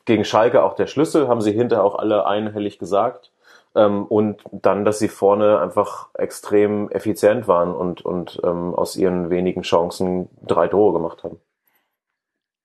[0.04, 3.30] gegen Schalke auch der Schlüssel, haben sie hinterher auch alle einhellig gesagt.
[3.76, 9.30] Ähm, und dann, dass sie vorne einfach extrem effizient waren und, und ähm, aus ihren
[9.30, 11.38] wenigen Chancen drei Tore gemacht haben.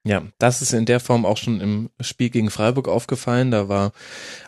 [0.06, 3.52] Ja, das ist in der Form auch schon im Spiel gegen Freiburg aufgefallen.
[3.52, 3.92] Da war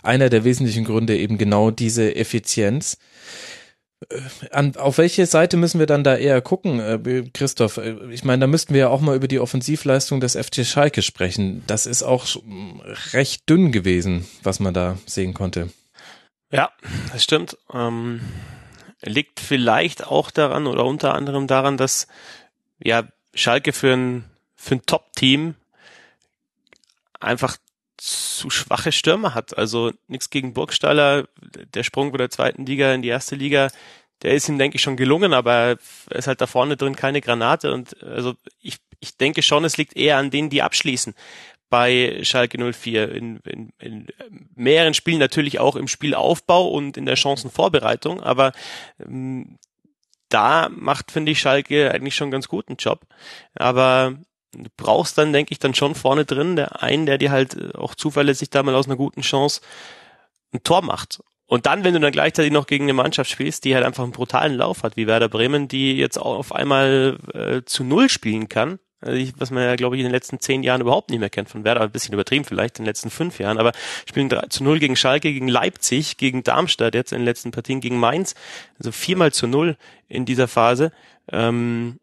[0.01, 2.97] einer der wesentlichen Gründe eben genau diese Effizienz.
[4.09, 7.77] Äh, an, auf welche Seite müssen wir dann da eher gucken, äh, Christoph?
[7.77, 11.01] Äh, ich meine, da müssten wir ja auch mal über die Offensivleistung des FC Schalke
[11.01, 11.63] sprechen.
[11.67, 12.25] Das ist auch
[13.13, 15.69] recht dünn gewesen, was man da sehen konnte.
[16.51, 16.71] Ja,
[17.11, 17.57] das stimmt.
[17.73, 18.21] Ähm,
[19.01, 22.07] liegt vielleicht auch daran oder unter anderem daran, dass
[22.79, 24.25] ja Schalke für ein,
[24.55, 25.55] für ein Top-Team
[27.19, 27.57] einfach
[27.97, 29.57] zu schwache Stürmer hat.
[29.57, 31.27] Also nichts gegen Burgstaller,
[31.73, 33.69] der Sprung von der zweiten Liga in die erste Liga,
[34.23, 35.77] der ist ihm, denke ich, schon gelungen, aber er
[36.09, 37.71] ist halt da vorne drin keine Granate.
[37.71, 41.15] Und also ich, ich denke schon, es liegt eher an denen, die abschließen
[41.71, 44.07] bei Schalke 04 in, in, in
[44.53, 48.51] mehreren Spielen natürlich auch im Spielaufbau und in der Chancenvorbereitung, aber
[48.99, 49.57] ähm,
[50.27, 53.07] da macht, finde ich, Schalke eigentlich schon einen ganz guten Job.
[53.55, 54.15] Aber
[54.53, 57.71] du brauchst dann, denke ich, dann schon vorne drin der einen, der dir halt äh,
[57.73, 59.61] auch zuverlässig da mal aus einer guten Chance
[60.53, 61.21] ein Tor macht.
[61.45, 64.13] Und dann, wenn du dann gleichzeitig noch gegen eine Mannschaft spielst, die halt einfach einen
[64.13, 68.49] brutalen Lauf hat, wie Werder Bremen, die jetzt auch auf einmal äh, zu Null spielen
[68.49, 71.49] kann, was man ja, glaube ich, in den letzten zehn Jahren überhaupt nicht mehr kennt
[71.49, 73.71] von Werder, ein bisschen übertrieben vielleicht, in den letzten fünf Jahren, aber
[74.07, 77.81] spielen 3 zu 0 gegen Schalke, gegen Leipzig, gegen Darmstadt, jetzt in den letzten Partien
[77.81, 78.35] gegen Mainz,
[78.77, 79.77] also viermal zu null
[80.07, 80.91] in dieser Phase.
[81.31, 81.99] Ähm,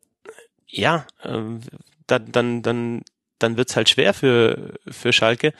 [0.66, 1.60] ja, ähm,
[2.06, 3.02] dann, dann, dann,
[3.38, 5.52] dann wird's halt schwer für, für Schalke.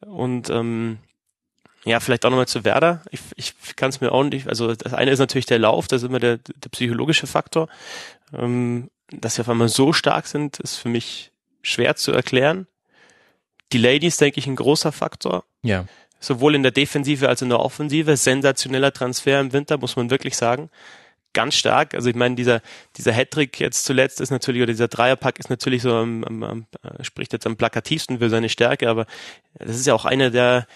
[0.00, 0.98] Und ähm,
[1.84, 3.02] ja, vielleicht auch nochmal zu Werder.
[3.10, 6.02] Ich, ich kann es mir auch nicht, also das eine ist natürlich der Lauf, das
[6.02, 7.68] ist immer der, der psychologische Faktor.
[8.34, 11.32] Ähm, dass sie auf einmal so stark sind, ist für mich
[11.62, 12.66] schwer zu erklären.
[13.72, 15.44] Die Ladies, denke ich, ein großer Faktor.
[15.62, 15.86] Ja.
[16.18, 18.16] Sowohl in der Defensive als auch in der Offensive.
[18.16, 20.70] Sensationeller Transfer im Winter, muss man wirklich sagen.
[21.32, 21.94] Ganz stark.
[21.94, 22.60] Also ich meine, dieser,
[22.96, 26.66] dieser Hattrick jetzt zuletzt ist natürlich, oder dieser Dreierpack ist natürlich so, am, am, am,
[27.02, 29.06] spricht jetzt am plakativsten für seine Stärke, aber
[29.54, 30.66] das ist ja auch einer der,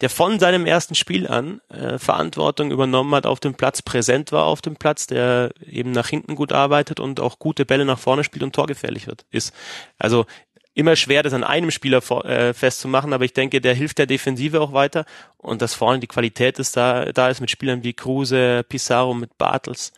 [0.00, 4.44] der von seinem ersten Spiel an äh, Verantwortung übernommen hat auf dem Platz, präsent war
[4.44, 8.22] auf dem Platz, der eben nach hinten gut arbeitet und auch gute Bälle nach vorne
[8.22, 9.52] spielt und torgefährlich wird, ist.
[9.98, 10.26] Also
[10.74, 14.06] immer schwer, das an einem Spieler vor, äh, festzumachen, aber ich denke, der hilft der
[14.06, 15.04] Defensive auch weiter
[15.36, 19.36] und dass vorne die Qualität ist da, da ist mit Spielern wie Kruse, Pizarro, mit
[19.38, 19.92] Bartels,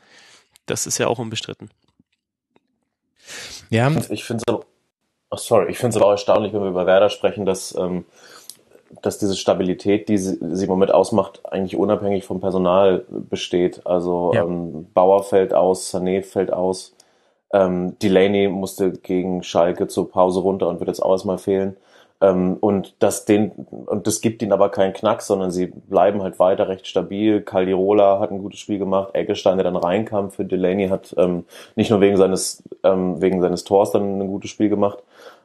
[0.65, 1.69] das ist ja auch unbestritten.
[3.69, 3.91] Ja.
[4.09, 4.55] Ich finde es
[5.31, 8.07] oh sorry, ich finde es aber auch erstaunlich, wenn wir über Werder sprechen, dass ähm,
[9.03, 13.87] dass diese Stabilität, die sie, sie im Moment ausmacht, eigentlich unabhängig vom Personal besteht.
[13.87, 14.43] Also ja.
[14.43, 16.95] ähm, Bauer fällt aus, Sané fällt aus,
[17.53, 21.77] ähm, Delaney musste gegen Schalke zur Pause runter und wird jetzt auch erstmal fehlen.
[22.21, 26.39] Ähm, und das den und das gibt ihnen aber keinen Knack, sondern sie bleiben halt
[26.39, 27.41] weiter recht stabil.
[27.41, 31.45] Caldirola hat ein gutes Spiel gemacht, Eggestein, der dann reinkam für Delaney, hat ähm,
[31.77, 34.99] nicht nur wegen seines ähm, wegen seines Tors dann ein gutes Spiel gemacht,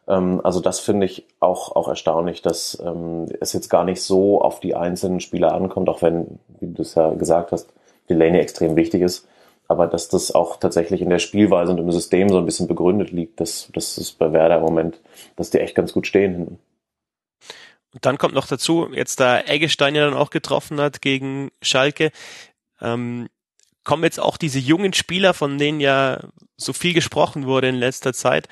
[0.07, 4.59] also das finde ich auch, auch erstaunlich, dass ähm, es jetzt gar nicht so auf
[4.59, 7.73] die einzelnen Spieler ankommt, auch wenn, wie du es ja gesagt hast,
[8.09, 9.27] Delaney extrem wichtig ist.
[9.67, 13.11] Aber dass das auch tatsächlich in der Spielweise und im System so ein bisschen begründet
[13.11, 14.99] liegt, das, das ist bei Werder im Moment,
[15.37, 16.59] dass die echt ganz gut stehen hinten.
[17.91, 22.11] Und dann kommt noch dazu, jetzt da Eggestein ja dann auch getroffen hat gegen Schalke,
[22.79, 23.27] ähm,
[23.83, 26.19] kommen jetzt auch diese jungen Spieler, von denen ja
[26.57, 28.47] so viel gesprochen wurde in letzter Zeit,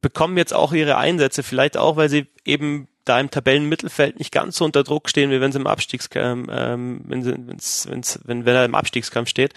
[0.00, 4.56] bekommen jetzt auch ihre Einsätze, vielleicht auch, weil sie eben da im Tabellenmittelfeld nicht ganz
[4.56, 8.44] so unter Druck stehen, wie wenn sie im Abstiegskampf, ähm, wenn, sie, wenn's, wenn's, wenn,
[8.44, 9.54] wenn er im Abstiegskampf steht.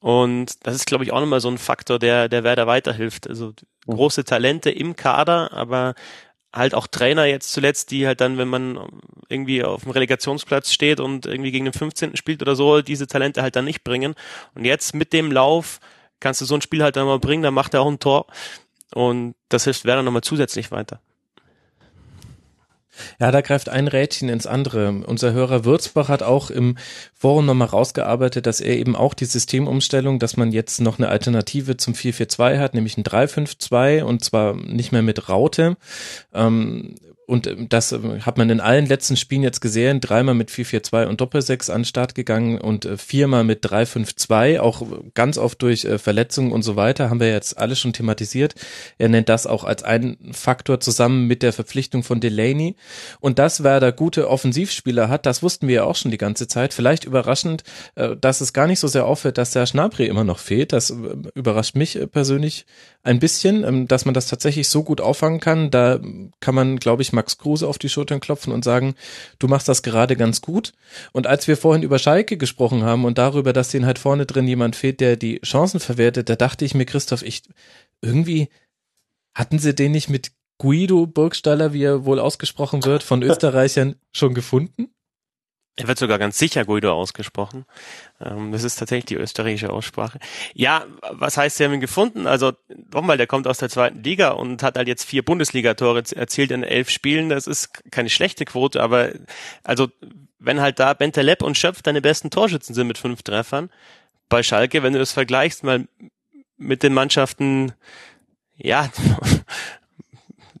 [0.00, 3.28] Und das ist, glaube ich, auch nochmal so ein Faktor, der, der Werder weiterhilft.
[3.28, 3.54] Also
[3.86, 5.94] große Talente im Kader, aber
[6.52, 8.78] halt auch Trainer jetzt zuletzt, die halt dann, wenn man
[9.28, 12.16] irgendwie auf dem Relegationsplatz steht und irgendwie gegen den 15.
[12.16, 14.14] spielt oder so, diese Talente halt dann nicht bringen.
[14.54, 15.80] Und jetzt mit dem Lauf
[16.20, 18.26] kannst du so ein Spiel halt dann mal bringen, dann macht er auch ein Tor.
[18.94, 21.00] Und das hilft Werder nochmal zusätzlich weiter.
[23.20, 25.02] Ja, da greift ein Rädchen ins andere.
[25.06, 26.76] Unser Hörer Würzbach hat auch im
[27.14, 31.76] Forum nochmal rausgearbeitet, dass er eben auch die Systemumstellung, dass man jetzt noch eine Alternative
[31.76, 35.76] zum 442 hat, nämlich ein 352 und zwar nicht mehr mit Raute.
[36.32, 36.94] Ähm,
[37.26, 41.06] und ähm, das ähm, hat man in allen letzten Spielen jetzt gesehen, dreimal mit 4-4-2
[41.06, 44.82] und Doppel-6 an den Start gegangen und äh, viermal mit 3-5-2, auch
[45.14, 48.54] ganz oft durch äh, Verletzungen und so weiter, haben wir jetzt alles schon thematisiert.
[48.98, 52.76] Er nennt das auch als einen Faktor zusammen mit der Verpflichtung von Delaney.
[53.20, 56.72] Und dass Werder gute Offensivspieler hat, das wussten wir ja auch schon die ganze Zeit.
[56.72, 57.64] Vielleicht überraschend,
[57.96, 60.72] äh, dass es gar nicht so sehr auffällt, dass der Schnabri immer noch fehlt.
[60.72, 60.94] Das
[61.34, 62.66] überrascht mich persönlich
[63.02, 65.70] ein bisschen, ähm, dass man das tatsächlich so gut auffangen kann.
[65.70, 65.98] Da
[66.40, 68.94] kann man, glaube ich, Max Kruse auf die Schultern klopfen und sagen,
[69.40, 70.72] du machst das gerade ganz gut.
[71.12, 74.46] Und als wir vorhin über Schalke gesprochen haben und darüber, dass denen halt vorne drin
[74.46, 77.42] jemand fehlt, der die Chancen verwertet, da dachte ich mir, Christoph, ich
[78.00, 78.48] irgendwie
[79.34, 84.34] hatten sie den nicht mit Guido Burgstaller, wie er wohl ausgesprochen wird, von Österreichern schon
[84.34, 84.88] gefunden?
[85.78, 87.66] Er wird sogar ganz sicher Guido ausgesprochen.
[88.18, 90.18] Ähm, das ist tatsächlich die österreichische Aussprache.
[90.54, 92.26] Ja, was heißt, sie haben ihn gefunden?
[92.26, 92.52] Also
[92.92, 96.62] nochmal, der kommt aus der zweiten Liga und hat halt jetzt vier Bundesligatore erzielt in
[96.62, 97.28] elf Spielen.
[97.28, 99.10] Das ist keine schlechte Quote, aber
[99.64, 99.88] also
[100.38, 103.70] wenn halt da Bentaleb und Schöpf deine besten Torschützen sind mit fünf Treffern,
[104.28, 105.86] bei Schalke, wenn du das vergleichst mal
[106.56, 107.72] mit den Mannschaften,
[108.56, 108.90] ja,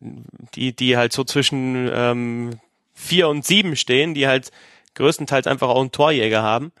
[0.54, 2.60] die, die halt so zwischen ähm,
[2.92, 4.50] vier und sieben stehen, die halt
[4.96, 6.72] größtenteils einfach auch einen Torjäger haben,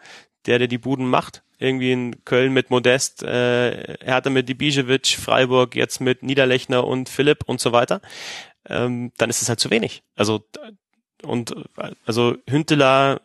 [0.46, 1.42] der der die Buden macht.
[1.58, 7.44] Irgendwie in Köln mit Modest, äh, Hertha mit Dibijevic, Freiburg jetzt mit Niederlechner und Philipp
[7.46, 8.02] und so weiter.
[8.68, 10.02] Ähm, dann ist es halt zu wenig.
[10.16, 10.44] Also
[11.22, 11.54] und
[12.04, 13.20] also Hünteler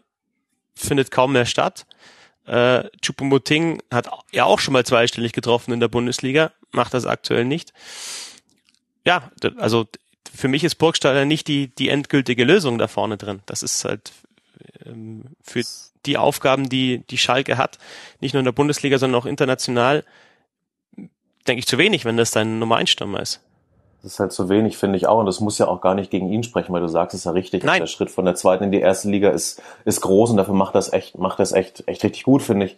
[0.75, 1.85] findet kaum mehr statt.
[2.45, 7.45] Äh, Chupomoting hat ja auch schon mal zweistellig getroffen in der Bundesliga, macht das aktuell
[7.45, 7.73] nicht.
[9.05, 9.87] Ja, also
[10.33, 13.41] für mich ist Burgstaller nicht die, die endgültige Lösung da vorne drin.
[13.45, 14.11] Das ist halt
[15.41, 15.63] für
[16.05, 17.77] die Aufgaben, die die Schalke hat,
[18.19, 20.03] nicht nur in der Bundesliga, sondern auch international,
[21.47, 23.41] denke ich zu wenig, wenn das dein Nummer 1 Stürmer ist.
[24.01, 25.19] Das ist halt zu wenig, finde ich auch.
[25.19, 27.25] Und das muss ja auch gar nicht gegen ihn sprechen, weil du sagst, es ist
[27.25, 27.63] ja richtig.
[27.63, 27.81] Nein.
[27.81, 30.73] Der Schritt von der zweiten in die erste Liga ist, ist groß und dafür macht
[30.73, 32.77] das echt, macht das echt, echt richtig gut, finde ich.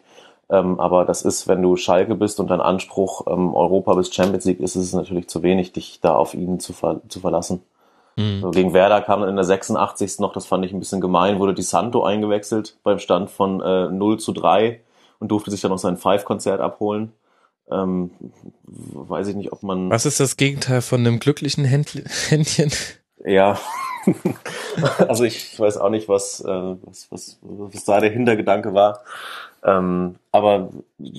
[0.50, 4.44] Ähm, aber das ist, wenn du Schalke bist und dein Anspruch ähm, Europa bis Champions
[4.44, 7.64] League ist, ist es natürlich zu wenig, dich da auf ihn zu, ver zu verlassen.
[8.16, 8.42] Mhm.
[8.42, 10.20] So, gegen Werder kam dann in der 86.
[10.20, 13.90] noch, das fand ich ein bisschen gemein, wurde Di Santo eingewechselt beim Stand von äh,
[13.90, 14.80] 0 zu 3
[15.20, 17.14] und durfte sich dann noch sein Five-Konzert abholen.
[17.72, 18.12] Ähm,
[18.66, 19.90] weiß ich nicht, ob man.
[19.90, 21.66] Was ist das Gegenteil von einem glücklichen
[22.30, 22.72] Händchen?
[23.26, 23.58] Ja,
[25.08, 29.02] also ich weiß auch nicht, was, äh, was, was, was da der Hintergedanke war.
[29.66, 30.70] Ähm, aber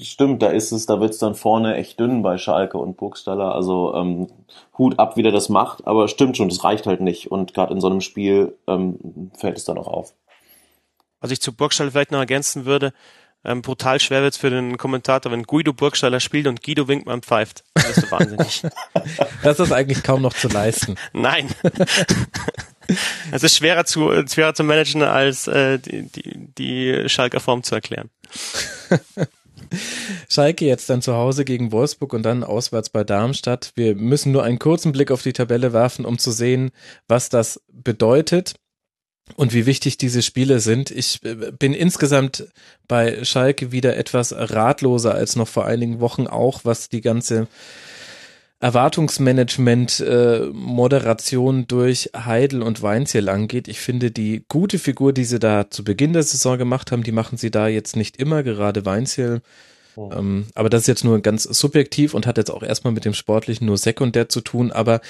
[0.00, 3.54] stimmt, da ist es, da wird's dann vorne echt dünn bei Schalke und Burgstaller.
[3.54, 4.28] Also ähm,
[4.76, 7.30] Hut ab, wie der das macht, aber stimmt schon, das reicht halt nicht.
[7.30, 10.14] Und gerade in so einem Spiel ähm, fällt es dann auch auf.
[11.20, 12.92] Was ich zu Burgstaller vielleicht noch ergänzen würde,
[13.46, 17.64] ähm, brutal schwer wird's für den Kommentator, wenn Guido Burgstaller spielt und Guido Winkmann pfeift.
[17.74, 18.62] Das ist wahnsinnig.
[19.42, 20.96] das ist eigentlich kaum noch zu leisten.
[21.12, 21.48] Nein.
[23.32, 27.74] Es ist schwerer zu, schwerer zu managen, als äh, die, die, die Schalker Form zu
[27.74, 28.10] erklären.
[30.28, 33.72] Schalke jetzt dann zu Hause gegen Wolfsburg und dann auswärts bei Darmstadt.
[33.74, 36.70] Wir müssen nur einen kurzen Blick auf die Tabelle werfen, um zu sehen,
[37.08, 38.54] was das bedeutet
[39.36, 40.90] und wie wichtig diese Spiele sind.
[40.90, 42.46] Ich äh, bin insgesamt
[42.86, 47.48] bei Schalke wieder etwas ratloser als noch vor einigen Wochen auch, was die ganze
[48.64, 53.68] Erwartungsmanagement, äh, Moderation durch Heidel und Weinziel angeht.
[53.68, 57.12] Ich finde die gute Figur, die sie da zu Beginn der Saison gemacht haben, die
[57.12, 59.42] machen sie da jetzt nicht immer, gerade Weinziel.
[59.96, 60.10] Oh.
[60.14, 63.12] Ähm, aber das ist jetzt nur ganz subjektiv und hat jetzt auch erstmal mit dem
[63.12, 64.72] Sportlichen nur sekundär zu tun.
[64.72, 65.02] Aber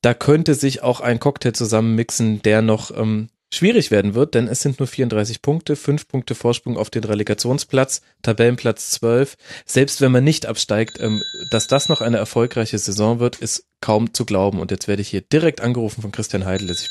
[0.00, 4.60] da könnte sich auch ein Cocktail zusammenmixen, der noch ähm, schwierig werden wird, denn es
[4.60, 9.36] sind nur 34 Punkte, 5 Punkte Vorsprung auf den Relegationsplatz, Tabellenplatz 12.
[9.64, 14.14] Selbst wenn man nicht absteigt, ähm, dass das noch eine erfolgreiche Saison wird, ist kaum
[14.14, 14.60] zu glauben.
[14.60, 16.90] Und jetzt werde ich hier direkt angerufen von Christian Heidel, der sich,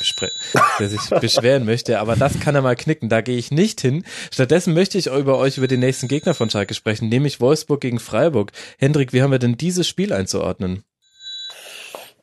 [0.80, 2.00] der sich beschweren möchte.
[2.00, 3.10] Aber das kann er mal knicken.
[3.10, 4.06] Da gehe ich nicht hin.
[4.32, 8.00] Stattdessen möchte ich über euch über den nächsten Gegner von Schalke sprechen, nämlich Wolfsburg gegen
[8.00, 8.52] Freiburg.
[8.78, 10.84] Hendrik, wie haben wir denn dieses Spiel einzuordnen?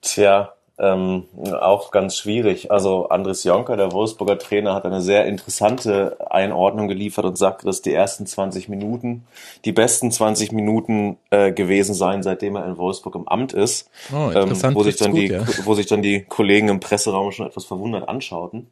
[0.03, 1.25] Tja, ähm,
[1.61, 2.71] auch ganz schwierig.
[2.71, 7.83] Also Andres Jonker, der Wolfsburger Trainer, hat eine sehr interessante Einordnung geliefert und sagte, dass
[7.83, 9.25] die ersten 20 Minuten
[9.67, 13.91] die besten 20 Minuten äh, gewesen seien, seitdem er in Wolfsburg im Amt ist.
[14.11, 15.45] Oh, ähm, wo sich dann gut, die, ja.
[15.65, 18.69] wo sich dann die Kollegen im Presseraum schon etwas verwundert anschauten.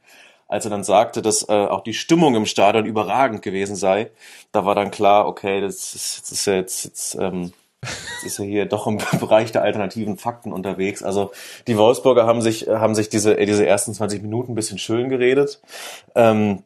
[0.49, 4.11] Als er dann sagte, dass äh, auch die Stimmung im Stadion überragend gewesen sei,
[4.51, 7.53] da war dann klar, okay, das ist, das ist jetzt, jetzt ähm,
[8.25, 11.03] ist er hier doch im Bereich der alternativen Fakten unterwegs.
[11.03, 11.33] Also
[11.67, 15.61] die Wolfsburger haben sich, haben sich diese, diese ersten 20 Minuten ein bisschen schön geredet.
[16.15, 16.63] Ähm,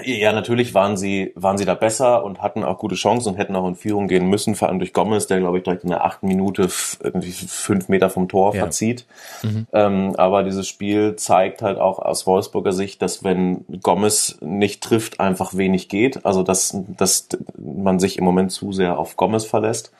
[0.00, 3.54] ja, natürlich waren sie, waren sie da besser und hatten auch gute Chancen und hätten
[3.54, 6.02] auch in Führung gehen müssen, vor allem durch Gomez, der, glaube ich, direkt in der
[6.02, 6.68] achten Minute
[7.02, 8.62] irgendwie fünf Meter vom Tor ja.
[8.62, 9.04] verzieht.
[9.42, 9.66] Mhm.
[9.74, 15.20] Ähm, aber dieses Spiel zeigt halt auch aus Wolfsburger Sicht, dass wenn Gomez nicht trifft,
[15.20, 16.24] einfach wenig geht.
[16.24, 19.92] Also, dass, dass man sich im Moment zu sehr auf Gomez verlässt.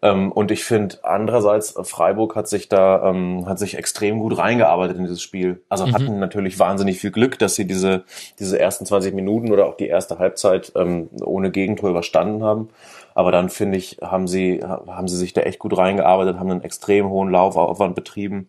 [0.00, 4.96] Ähm, und ich finde andererseits, Freiburg hat sich da, ähm, hat sich extrem gut reingearbeitet
[4.96, 5.62] in dieses Spiel.
[5.68, 5.94] Also mhm.
[5.94, 8.04] hatten natürlich wahnsinnig viel Glück, dass sie diese,
[8.38, 12.68] diese ersten 20 Minuten oder auch die erste Halbzeit ähm, ohne Gegentor überstanden haben.
[13.14, 16.62] Aber dann finde ich, haben sie, haben sie sich da echt gut reingearbeitet, haben einen
[16.62, 18.48] extrem hohen Laufaufwand betrieben.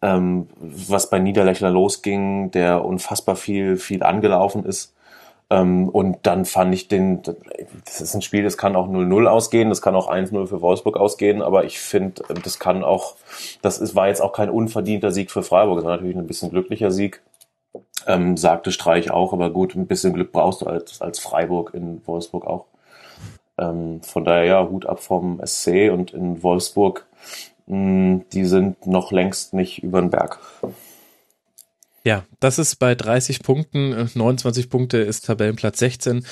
[0.00, 4.94] Ähm, was bei Niederlechner losging, der unfassbar viel, viel angelaufen ist.
[5.50, 9.70] Ähm, und dann fand ich den, das ist ein Spiel, das kann auch 0-0 ausgehen,
[9.70, 13.16] das kann auch 1-0 für Wolfsburg ausgehen, aber ich finde, das kann auch,
[13.62, 16.50] das ist, war jetzt auch kein unverdienter Sieg für Freiburg, es war natürlich ein bisschen
[16.50, 17.22] glücklicher Sieg.
[18.06, 22.00] Ähm, sagte Streich auch, aber gut, ein bisschen Glück brauchst du als, als Freiburg in
[22.06, 22.66] Wolfsburg auch.
[23.58, 27.06] Ähm, von daher ja, Hut ab vom SC und in Wolfsburg,
[27.66, 30.38] mh, hm, die sind noch längst nicht über den Berg.
[32.08, 36.24] Ja, das ist bei 30 Punkten, 29 äh, Punkte ist Tabellenplatz 16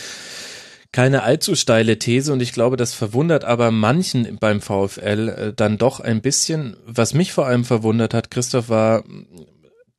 [0.91, 5.77] keine allzu steile These und ich glaube, das verwundert aber manchen beim VfL äh, dann
[5.77, 6.79] doch ein bisschen.
[6.87, 9.05] Was mich vor allem verwundert hat, Christoph, war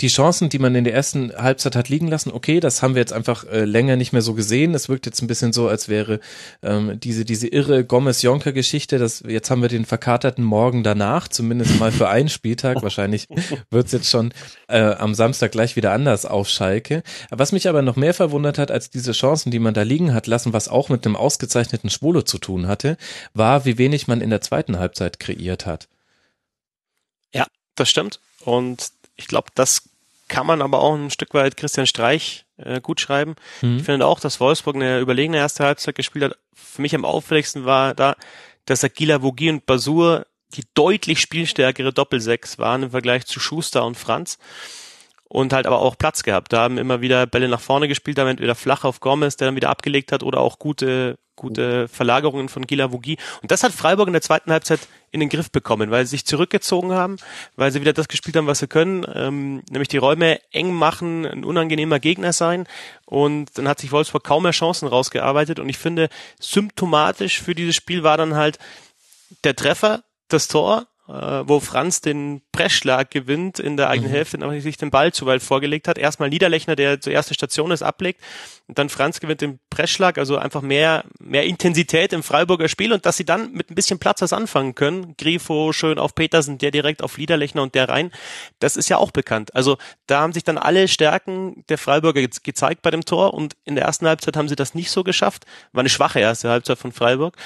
[0.01, 2.99] die Chancen, die man in der ersten Halbzeit hat liegen lassen, okay, das haben wir
[2.99, 4.75] jetzt einfach äh, länger nicht mehr so gesehen.
[4.75, 6.19] Es wirkt jetzt ein bisschen so, als wäre
[6.61, 11.91] ähm, diese diese irre Gomez-Jonker-Geschichte, dass jetzt haben wir den verkaterten Morgen danach, zumindest mal
[11.91, 12.83] für einen Spieltag.
[12.83, 13.27] Wahrscheinlich
[13.71, 14.33] wird's jetzt schon
[14.67, 17.01] äh, am Samstag gleich wieder anders auf Schalke.
[17.31, 20.27] Was mich aber noch mehr verwundert hat als diese Chancen, die man da liegen hat
[20.27, 22.97] lassen, was auch mit einem ausgezeichneten Schwolo zu tun hatte,
[23.33, 25.87] war, wie wenig man in der zweiten Halbzeit kreiert hat.
[27.33, 28.19] Ja, das stimmt.
[28.45, 29.89] Und ich glaube, das
[30.27, 33.35] kann man aber auch ein Stück weit Christian Streich äh, gut schreiben.
[33.61, 33.77] Mhm.
[33.77, 36.37] Ich finde auch, dass Wolfsburg eine überlegene erste Halbzeit gespielt hat.
[36.53, 38.15] Für mich am auffälligsten war da,
[38.65, 43.95] dass Agila Vogie und Basur die deutlich spielstärkere Doppelsechs waren im Vergleich zu Schuster und
[43.95, 44.37] Franz
[45.29, 46.53] und halt aber auch Platz gehabt.
[46.53, 49.55] Da haben immer wieder Bälle nach vorne gespielt, da entweder flach auf Gomez, der dann
[49.55, 53.17] wieder abgelegt hat, oder auch gute, gute Verlagerungen von Gila Vogie.
[53.41, 54.79] Und das hat Freiburg in der zweiten Halbzeit
[55.11, 57.17] in den Griff bekommen, weil sie sich zurückgezogen haben,
[57.55, 61.25] weil sie wieder das gespielt haben, was sie können, ähm, nämlich die Räume eng machen,
[61.25, 62.65] ein unangenehmer Gegner sein.
[63.05, 65.59] Und dann hat sich Wolfsburg kaum mehr Chancen rausgearbeitet.
[65.59, 66.09] Und ich finde,
[66.39, 68.59] symptomatisch für dieses Spiel war dann halt
[69.43, 74.15] der Treffer, das Tor wo Franz den Pressschlag gewinnt in der eigenen mhm.
[74.15, 75.97] Hälfte, nachdem sich den Ball zu weit vorgelegt hat.
[75.97, 78.21] Erstmal Niederlechner, der zur ersten Station ist, ablegt
[78.67, 83.05] und dann Franz gewinnt den Pressschlag, also einfach mehr, mehr Intensität im Freiburger Spiel und
[83.05, 85.15] dass sie dann mit ein bisschen Platz was anfangen können.
[85.17, 88.11] Grifo schön auf Petersen, der direkt auf Niederlechner und der rein.
[88.59, 89.55] Das ist ja auch bekannt.
[89.55, 89.77] Also
[90.07, 93.75] da haben sich dann alle Stärken der Freiburger ge gezeigt bei dem Tor und in
[93.75, 95.45] der ersten Halbzeit haben sie das nicht so geschafft.
[95.71, 97.37] War eine schwache erste Halbzeit von Freiburg.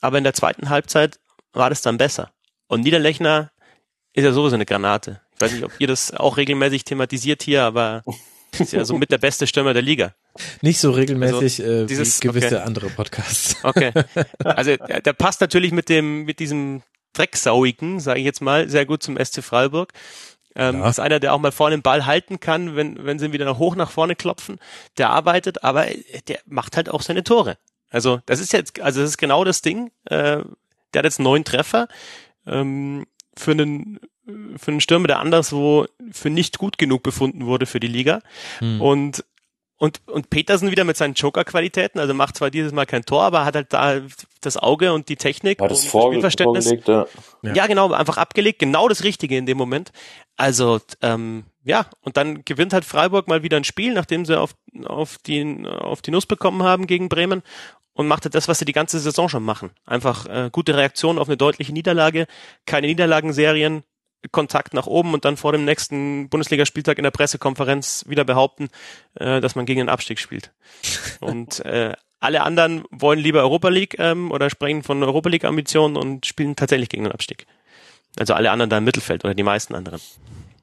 [0.00, 1.20] Aber in der zweiten Halbzeit
[1.52, 2.33] war das dann besser.
[2.66, 3.50] Und Niederlechner
[4.12, 5.20] ist ja sowieso eine Granate.
[5.34, 8.02] Ich weiß nicht, ob ihr das auch regelmäßig thematisiert hier, aber
[8.58, 10.14] ist ja so mit der beste Stürmer der Liga.
[10.62, 12.64] Nicht so regelmäßig also, äh, dieses, wie gewisse okay.
[12.64, 13.56] andere Podcasts.
[13.64, 13.92] Okay.
[14.44, 18.86] Also der, der passt natürlich mit dem, mit diesem Drecksauigen, sage ich jetzt mal, sehr
[18.86, 19.92] gut zum SC Freiburg.
[20.56, 20.88] Ähm, ja.
[20.88, 23.58] Ist einer, der auch mal vorne den Ball halten kann, wenn, wenn sie ihn wieder
[23.58, 24.58] hoch nach vorne klopfen.
[24.98, 25.86] Der arbeitet, aber
[26.28, 27.58] der macht halt auch seine Tore.
[27.90, 29.90] Also das ist jetzt, also das ist genau das Ding.
[30.04, 30.42] Äh,
[30.92, 31.88] der hat jetzt neun Treffer
[32.46, 34.00] ähm, für einen
[34.56, 38.20] für einen Stürmer, der anderswo für nicht gut genug befunden wurde für die Liga.
[38.58, 38.80] Hm.
[38.80, 39.24] Und
[39.76, 43.44] Und, und Petersen wieder mit seinen Joker-Qualitäten, also macht zwar dieses Mal kein Tor, aber
[43.44, 44.00] hat halt da
[44.40, 46.72] das Auge und die Technik Hat es und vorge Spielverständnis.
[46.86, 47.06] Ja.
[47.42, 47.66] Ja.
[47.66, 49.90] genau, einfach abgelegt, genau das Richtige in dem Moment.
[50.36, 54.54] Also, ähm, ja, und dann gewinnt halt Freiburg mal wieder ein Spiel, nachdem sie auf,
[54.84, 57.42] auf, die, auf die Nuss bekommen haben gegen Bremen
[57.94, 59.70] und macht halt das, was sie die ganze Saison schon machen.
[59.86, 62.26] Einfach äh, gute Reaktion auf eine deutliche Niederlage,
[62.66, 63.84] keine Niederlagenserien,
[64.30, 68.68] Kontakt nach oben und dann vor dem nächsten Bundesligaspieltag in der Pressekonferenz wieder behaupten,
[69.14, 70.52] äh, dass man gegen den Abstieg spielt.
[71.20, 75.96] Und äh, alle anderen wollen lieber Europa League ähm, oder sprechen von Europa League Ambitionen
[75.96, 77.46] und spielen tatsächlich gegen den Abstieg.
[78.18, 80.00] Also alle anderen da im Mittelfeld oder die meisten anderen.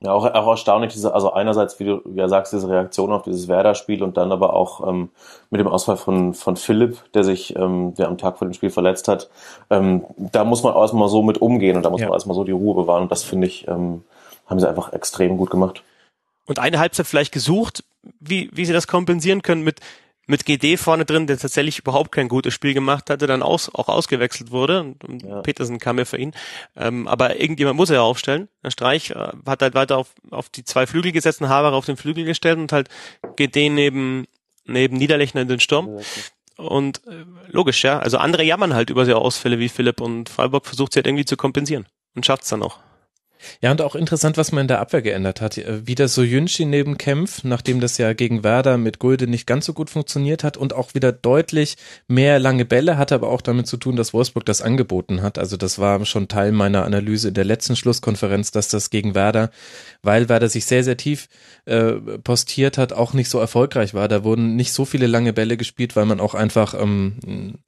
[0.03, 3.47] Ja, auch, auch erstaunlich, diese, also einerseits, wie du ja sagst, diese Reaktion auf dieses
[3.47, 5.09] Werder-Spiel und dann aber auch ähm,
[5.51, 8.71] mit dem Ausfall von, von Philipp, der sich ähm, der am Tag vor dem Spiel
[8.71, 9.29] verletzt hat.
[9.69, 12.07] Ähm, da muss man erstmal so mit umgehen und da muss Ja.
[12.07, 14.03] man erstmal so die Ruhe bewahren und das finde ich, ähm,
[14.47, 15.83] haben sie einfach extrem gut gemacht.
[16.47, 17.83] Und eine Halbzeit vielleicht gesucht,
[18.19, 19.81] wie, wie sie das kompensieren können mit,
[20.27, 23.89] mit GD vorne drin, der tatsächlich überhaupt kein gutes Spiel gemacht hatte, dann aus, auch
[23.89, 24.81] ausgewechselt wurde.
[24.81, 25.41] Und, und Ja.
[25.41, 26.33] Petersen kam ja für ihn.
[26.75, 28.47] Ähm, aber irgendjemand muss er ja aufstellen.
[28.63, 31.85] Der Streich äh, hat halt weiter auf, auf die zwei Flügel gesetzt und Haber auf
[31.85, 32.87] den Flügel gestellt und halt
[33.35, 34.25] GD neben,
[34.65, 35.99] neben Niederlechner in den Sturm.
[36.57, 37.99] Und äh, logisch, ja.
[37.99, 41.25] Also andere jammern halt über so Ausfälle wie Philipp und Freiburg versucht sie halt irgendwie
[41.25, 42.79] zu kompensieren und schafft's dann auch.
[43.61, 45.57] Ja, und auch interessant, was man in der Abwehr geändert hat.
[45.57, 49.73] Äh, Wieder Soyunchi neben Kempf, nachdem das ja gegen Werder mit Gulde nicht ganz so
[49.73, 51.77] gut funktioniert hat und auch wieder deutlich
[52.07, 55.37] mehr lange Bälle, hatte aber auch damit zu tun, dass Wolfsburg das angeboten hat.
[55.37, 59.51] Also das war schon Teil meiner Analyse in der letzten Schlusskonferenz, dass das gegen Werder,
[60.03, 61.27] weil Werder sich sehr, sehr tief
[61.65, 64.07] äh, postiert hat, auch nicht so erfolgreich war.
[64.07, 67.59] Da wurden nicht so viele lange Bälle gespielt, weil man auch einfach ähm,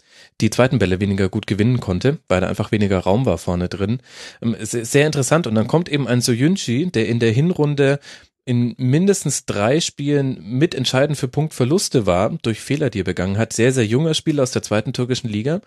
[0.41, 3.99] die zweiten Bälle weniger gut gewinnen konnte, weil da einfach weniger Raum war vorne drin.
[4.41, 5.47] Ähm, sehr, interessant.
[5.47, 7.99] Und dann kommt eben ein Soyunchi, der in der Hinrunde
[8.45, 13.53] in mindestens drei Spielen mitentscheidend für Punktverluste war, durch Fehler, die er begangen hat.
[13.53, 15.61] Sehr, sehr junger Spieler aus der zweiten türkischen Liga.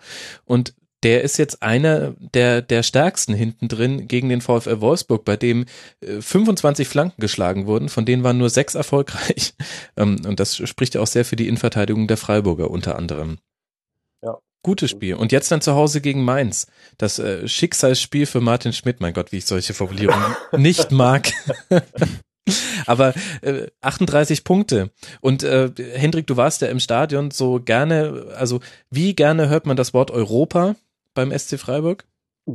[0.45, 5.37] Und der ist jetzt einer der, der stärksten hinten drin gegen den VfL Wolfsburg, bei
[5.37, 5.65] dem
[6.01, 9.53] äh, 25 Flanken geschlagen wurden, von denen waren nur sechs erfolgreich.
[9.99, 13.39] Ähm, und das spricht ja auch sehr für die Innenverteidigung der Freiburger unter anderem.
[14.67, 15.15] Gutes Spiel.
[15.15, 16.67] Und jetzt dann zu Hause gegen Mainz.
[16.97, 18.99] Das äh, Schicksalsspiel für Martin Schmidt.
[18.99, 21.31] Mein Gott, wie ich solche Formulierungen nicht mag.
[22.85, 23.13] Aber
[23.43, 24.91] äh, 38 Punkte.
[25.21, 28.59] Und äh, Hendrik, du warst ja im Stadion so gerne, also
[28.89, 30.75] wie gerne hört man das Wort Europa
[31.13, 32.03] beim SC Freiburg?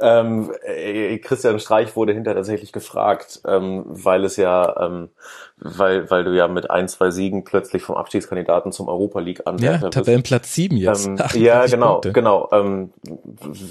[0.00, 5.10] Ähm, äh, Christian Streich wurde hinterher tatsächlich gefragt, ähm, weil es ja, ähm,
[5.58, 9.46] weil, weil du ja mit ein, zwei Siegen plötzlich vom Abstiegskandidaten zum Europa League Ja,
[9.46, 9.92] Anwärter bist.
[9.94, 11.06] Tabellenplatz 7 jetzt.
[11.06, 12.12] Ähm, 38 ja, genau, Punkte.
[12.12, 12.48] genau.
[12.52, 12.92] Ähm,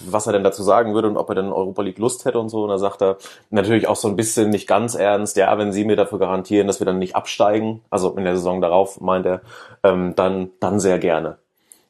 [0.05, 2.49] was er denn dazu sagen würde und ob er denn Europa League Lust hätte und
[2.49, 2.63] so.
[2.63, 3.17] Und da sagt er
[3.49, 6.79] natürlich auch so ein bisschen nicht ganz ernst, ja, wenn Sie mir dafür garantieren, dass
[6.79, 9.41] wir dann nicht absteigen, also in der Saison darauf, meint er,
[9.83, 11.37] ähm, dann, dann sehr gerne.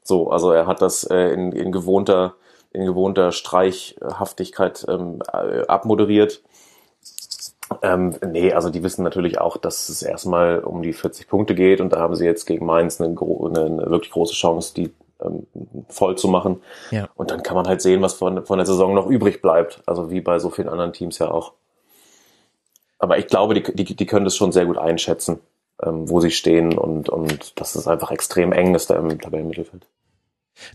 [0.03, 2.33] So, also er hat das äh, in, in gewohnter,
[2.71, 6.41] in gewohnter Streichhaftigkeit ähm, äh, abmoderiert.
[7.81, 11.81] Ähm, nee, also die wissen natürlich auch, dass es erstmal um die 40 Punkte geht
[11.81, 14.91] und da haben sie jetzt gegen Mainz eine, eine wirklich große Chance, die
[15.21, 15.45] ähm,
[15.87, 16.61] voll zu machen.
[16.91, 17.09] Ja.
[17.15, 19.81] Und dann kann man halt sehen, was von, von der Saison noch übrig bleibt.
[19.85, 21.53] Also wie bei so vielen anderen Teams ja auch.
[22.97, 25.39] Aber ich glaube, die, die, die können das schon sehr gut einschätzen,
[25.83, 29.85] ähm, wo sie stehen und, und dass es einfach extrem eng ist da im Tabellenmittelfeld.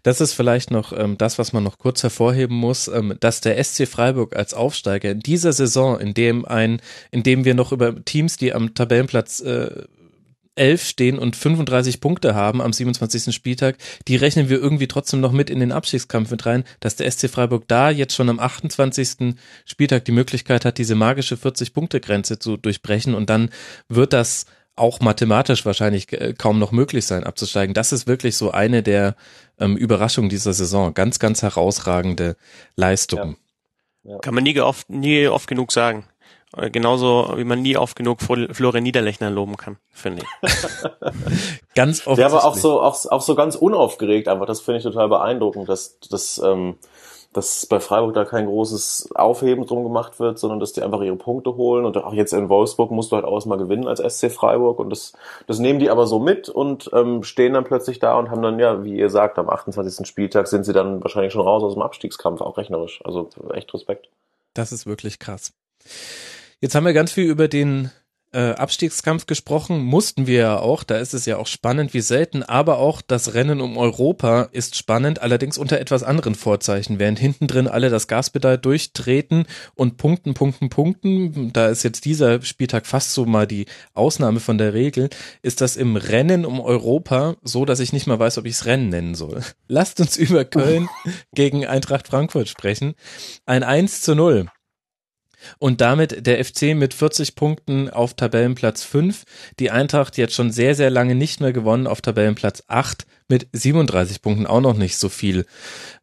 [0.02, 3.62] Das ist vielleicht noch ähm, das, was man noch kurz hervorheben muss, ähm, dass der
[3.62, 6.80] SC Freiburg als Aufsteiger in dieser Saison, in dem ein,
[7.10, 9.84] in dem wir noch über Teams, die am Tabellenplatz äh,
[10.56, 13.34] 11 stehen und 35 Punkte haben am 27.
[13.34, 13.76] Spieltag,
[14.06, 17.28] die rechnen wir irgendwie trotzdem noch mit in den Abstiegskampf mit rein, dass der SC
[17.28, 19.34] Freiburg da jetzt schon am 28.
[19.64, 23.50] Spieltag die Möglichkeit hat, diese magische 40-Punkte-Grenze zu durchbrechen und dann
[23.88, 24.46] wird das
[24.76, 27.74] auch mathematisch wahrscheinlich äh, kaum noch möglich sein, abzusteigen.
[27.74, 29.14] Das ist wirklich so eine der
[29.58, 30.94] ähm, Überraschungen dieser Saison.
[30.94, 32.36] Ganz, ganz herausragende
[32.76, 33.36] Leistung.
[34.20, 36.04] Kann man nie oft, nie oft genug sagen.
[36.56, 40.50] Äh, Genauso wie man nie oft genug Fl- Florian Niederlechner loben kann, finde ich.
[41.74, 42.16] Ganz offensichtlich.
[42.16, 45.68] Der aber auch so, auch, auch so ganz unaufgeregt, aber das finde ich total beeindruckend,
[45.68, 46.76] dass, dass, ähm,
[47.34, 51.16] dass bei Freiburg da kein großes Aufheben drum gemacht wird, sondern dass die einfach ihre
[51.16, 54.30] Punkte holen und auch jetzt in Wolfsburg musst du halt auch erstmal gewinnen als SC
[54.30, 55.12] Freiburg und das,
[55.46, 58.58] das nehmen die aber so mit und ähm, stehen dann plötzlich da und haben dann,
[58.58, 60.06] ja, wie ihr sagt, am 28.
[60.06, 63.00] Spieltag sind sie dann wahrscheinlich schon raus aus dem Abstiegskampf, auch rechnerisch.
[63.04, 64.08] Also echt Respekt.
[64.54, 65.52] Das ist wirklich krass.
[66.60, 67.90] Jetzt haben wir ganz viel über den
[68.34, 72.42] äh, Abstiegskampf gesprochen, mussten wir ja auch, da ist es ja auch spannend wie selten,
[72.42, 77.46] aber auch das Rennen um Europa ist spannend, allerdings unter etwas anderen Vorzeichen, während hinten
[77.46, 83.12] drin alle das Gaspedal durchtreten und punkten, punkten, punkten, da ist jetzt dieser Spieltag fast
[83.12, 85.10] so mal die Ausnahme von der Regel,
[85.42, 88.66] ist das im Rennen um Europa so, dass ich nicht mal weiß, ob ich es
[88.66, 89.42] Rennen nennen soll.
[89.68, 90.88] Lasst uns über Köln
[91.34, 92.94] gegen Eintracht Frankfurt sprechen.
[93.46, 94.46] Ein 1 zu 0.
[95.58, 99.24] Und damit der FC mit 40 Punkten auf Tabellenplatz 5.
[99.58, 104.22] Die Eintracht jetzt schon sehr, sehr lange nicht mehr gewonnen auf Tabellenplatz 8 mit 37
[104.22, 104.46] Punkten.
[104.46, 105.46] Auch noch nicht so viel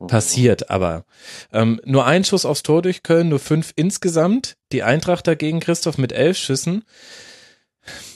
[0.08, 1.06] passiert, aber
[1.52, 4.58] ähm, nur ein Schuss aufs Tor durch Köln, nur fünf insgesamt.
[4.72, 6.84] Die Eintracht dagegen, Christoph, mit elf Schüssen.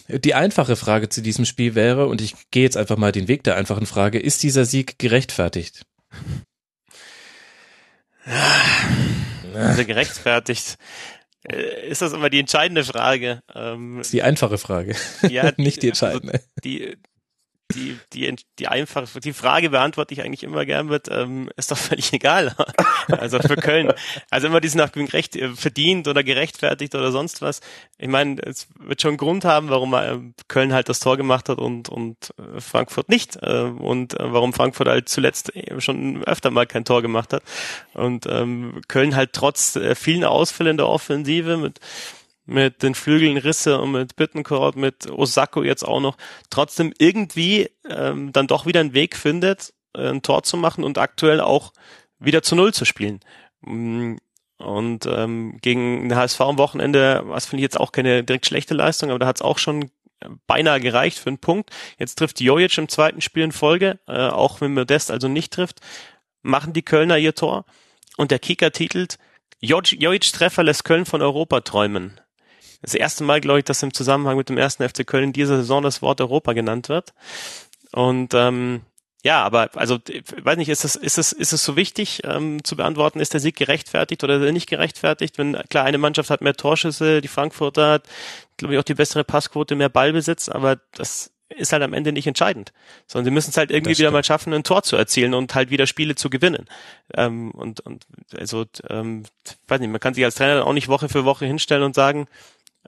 [0.08, 3.44] Die einfache Frage zu diesem Spiel wäre, und ich gehe jetzt einfach mal den Weg
[3.44, 5.86] der einfachen Frage, ist dieser Sieg gerechtfertigt?
[9.54, 10.78] Also gerechtfertigt.
[11.50, 13.42] Äh, ist das immer die entscheidende Frage?
[13.54, 14.96] Ähm, das ist die einfache Frage.
[15.30, 16.34] Ja, nicht die entscheidende.
[16.34, 16.98] Also die,
[17.74, 21.78] die, die, die einfache, die Frage beantworte ich eigentlich immer gern mit, ähm, ist doch
[21.78, 22.56] völlig egal.
[23.08, 23.92] also für Köln.
[24.30, 27.62] Also immer diesen Nachgewinnen recht äh, verdient oder gerechtfertigt oder sonst was.
[27.98, 31.50] Ich meine, es wird schon einen Grund haben, warum äh, Köln halt das Tor gemacht
[31.50, 33.38] hat und, und äh, Frankfurt nicht.
[33.42, 37.44] Äh, und warum Frankfurt halt zuletzt schon öfter mal kein Tor gemacht hat.
[37.94, 41.80] Und ähm, Köln halt trotz vielen Ausfällen der Offensive mit
[42.46, 46.18] mit den Flügeln Risse und mit Bittencourt, mit Osako jetzt auch noch,
[46.50, 50.98] trotzdem irgendwie ähm, dann doch wieder einen Weg findet, äh, ein Tor zu machen und
[50.98, 51.74] aktuell auch
[52.20, 53.20] wieder zu Null zu spielen.
[53.62, 54.16] Mm,
[54.58, 58.74] und ähm, gegen den HSV am Wochenende, was finde ich jetzt auch keine direkt schlechte
[58.74, 59.90] Leistung, aber da hat es auch schon
[60.48, 61.72] beinahe gereicht für einen Punkt.
[62.00, 65.82] Jetzt trifft Jojic im zweiten Spiel in Folge, äh, auch wenn Modest also nicht trifft,
[66.42, 67.66] machen die Kölner ihr Tor
[68.18, 69.18] und der Kicker titelt
[69.62, 72.20] Jojic Treffer lässt Köln von Europa träumen
[72.82, 75.58] das erste Mal, glaube ich, dass im Zusammenhang mit dem ersten FC Köln in dieser
[75.58, 77.14] Saison das Wort Europa genannt wird.
[77.92, 78.82] Und ähm,
[79.26, 79.98] ja, aber also
[80.44, 83.40] weiß nicht, ist es ist es ist es so wichtig ähm, zu beantworten, ist der
[83.40, 85.40] Sieg gerechtfertigt oder nicht gerechtfertigt?
[85.40, 88.04] Wenn klar eine Mannschaft hat mehr Torschüsse, die Frankfurter hat,
[88.58, 92.28] glaube ich, auch die bessere Passquote, mehr Ballbesitz, aber das ist halt am Ende nicht
[92.28, 92.72] entscheidend,
[93.08, 95.72] sondern sie müssen es halt irgendwie wieder mal schaffen, ein Tor zu erzielen und halt
[95.72, 96.68] wieder Spiele zu gewinnen.
[97.16, 98.06] Ähm, und und
[98.38, 99.24] also ähm,
[99.68, 102.28] weiß nicht, man kann sich als Trainer auch nicht Woche für Woche hinstellen und sagen,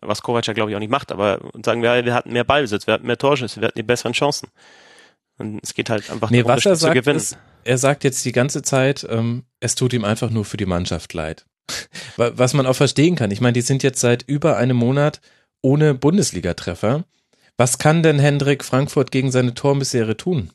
[0.02, 2.44] was Kovac ja glaube ich auch nicht macht, aber und sagen wir, wir hatten mehr
[2.44, 4.50] Ballbesitz, wir hatten mehr Torschüsse, wir hatten die besseren Chancen.
[5.38, 7.18] Und es geht halt einfach nee, darum, was er sagt, zu gewinnen.
[7.18, 10.66] Ist, er sagt jetzt die ganze Zeit, ähm, es tut ihm einfach nur für die
[10.66, 11.46] Mannschaft leid.
[12.18, 13.32] was man auch verstehen kann.
[13.32, 15.22] Ich meine, die sind jetzt seit über einem Monat
[15.62, 17.04] ohne Bundesligatreffer.
[17.58, 20.52] Was kann denn Hendrik Frankfurt gegen seine Tormisere tun?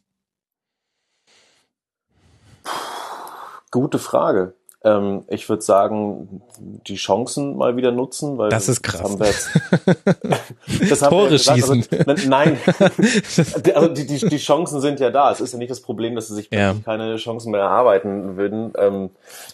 [3.70, 4.54] Gute Frage.
[4.84, 9.02] Ähm, ich würde sagen, die Chancen mal wieder nutzen, weil das ist krass.
[9.02, 11.86] Das haben wir jetzt, das haben Tore wir gesagt, schießen.
[12.06, 12.58] Also, nein,
[13.74, 15.30] also die, die, die Chancen sind ja da.
[15.30, 16.74] Es ist ja nicht das Problem, dass sie sich ja.
[16.84, 18.72] keine Chancen mehr erarbeiten würden.
[18.76, 19.10] Ähm,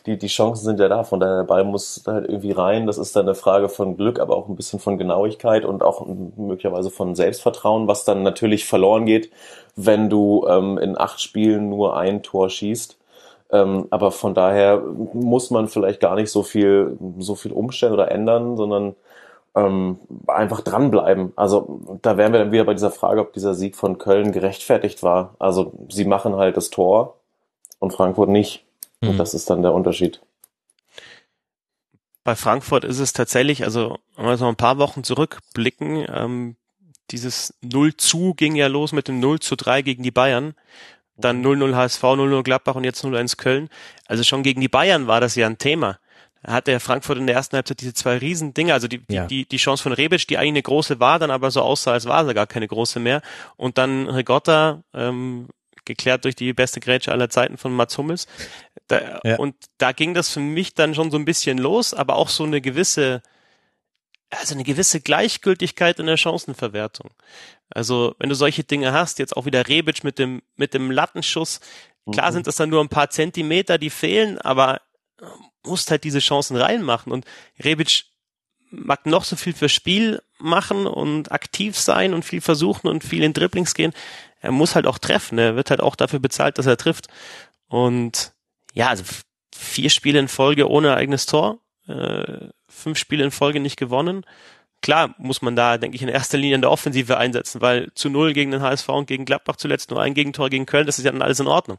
[0.07, 1.05] die, die Chancen sind ja da.
[1.05, 2.87] Von daher der Ball muss halt irgendwie rein.
[2.87, 6.07] Das ist dann eine Frage von Glück, aber auch ein bisschen von Genauigkeit und auch
[6.37, 9.31] möglicherweise von Selbstvertrauen, was dann natürlich verloren geht,
[9.77, 12.98] wenn du ähm, in acht Spielen nur ein Tor schießt
[13.51, 18.11] ähm, aber von daher muss man vielleicht gar nicht so viel, so viel umstellen oder
[18.11, 18.95] ändern, sondern
[19.55, 21.33] ähm, einfach dranbleiben.
[21.37, 25.03] Also da wären wir dann wieder bei dieser Frage, ob dieser Sieg von Köln gerechtfertigt
[25.03, 25.35] war.
[25.39, 27.17] Also sie machen halt das Tor
[27.79, 28.65] und Frankfurt nicht.
[29.01, 29.11] Mhm.
[29.11, 30.21] Und das ist dann der Unterschied.
[32.25, 36.57] Bei Frankfurt ist es tatsächlich, also wenn wir so ein paar Wochen zurückblicken, ähm,
[37.11, 40.55] dieses 0 zu ging ja los mit dem 0 zu 3 gegen die Bayern
[41.19, 43.69] dann 0-0 HSV, 0-0 Gladbach und jetzt 0-1 Köln.
[44.07, 45.99] Also schon gegen die Bayern war das ja ein Thema.
[46.43, 49.27] Da hat der Frankfurt in der ersten Halbzeit diese zwei riesen Dinge, also die, ja.
[49.27, 52.07] die, die Chance von Rebic, die eigentlich eine große war, dann aber so aussah, als
[52.07, 53.23] war sie gar keine große mehr.
[53.57, 55.49] Und dann Rigotta, ähm,
[55.85, 58.29] geklärt durch die beste Grätsche aller Zeiten von Mats Hummels.
[58.87, 59.37] Da, ja.
[59.37, 62.45] Und da ging das für mich dann schon so ein bisschen los, aber auch so
[62.45, 63.23] eine gewisse,
[64.31, 67.11] also eine gewisse Gleichgültigkeit in der Chancenverwertung.
[67.71, 71.61] Also, wenn du solche Dinge hast, jetzt auch wieder Rebic mit dem, mit dem Lattenschuss,
[72.11, 72.35] klar mhm.
[72.35, 74.81] sind das dann nur ein paar Zentimeter, die fehlen, aber
[75.65, 77.25] musst halt diese Chancen reinmachen und
[77.63, 78.05] Rebic
[78.71, 83.23] mag noch so viel fürs Spiel machen und aktiv sein und viel versuchen und viel
[83.23, 83.93] in Dribblings gehen.
[84.41, 85.39] Er muss halt auch treffen.
[85.39, 87.09] Er wird halt auch dafür bezahlt, dass er trifft.
[87.69, 88.33] Und
[88.75, 89.05] ja, also
[89.55, 94.25] vier Spiele in Folge ohne eigenes Tor, äh, fünf Spiele in Folge nicht gewonnen.
[94.81, 98.09] Klar muss man da, denke ich, in erster Linie in der Offensive einsetzen, weil zu
[98.09, 101.05] null gegen den HSV und gegen Gladbach zuletzt nur ein Gegentor gegen Köln, das ist
[101.05, 101.79] ja dann alles in Ordnung.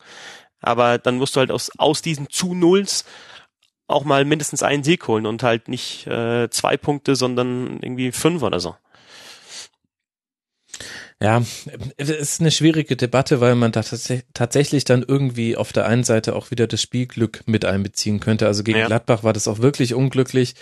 [0.61, 3.05] Aber dann musst du halt aus, aus diesen zu Nulls
[3.88, 8.43] auch mal mindestens einen Sieg holen und halt nicht äh, zwei Punkte, sondern irgendwie fünf
[8.43, 8.76] oder so.
[11.21, 11.43] Ja,
[11.97, 13.84] es ist eine schwierige Debatte, weil man da
[14.34, 18.47] tatsächlich dann irgendwie auf der einen Seite auch wieder das Spielglück mit einbeziehen könnte.
[18.47, 18.88] Also gegen ja.
[18.88, 20.55] Gladbach war das auch wirklich unglücklich.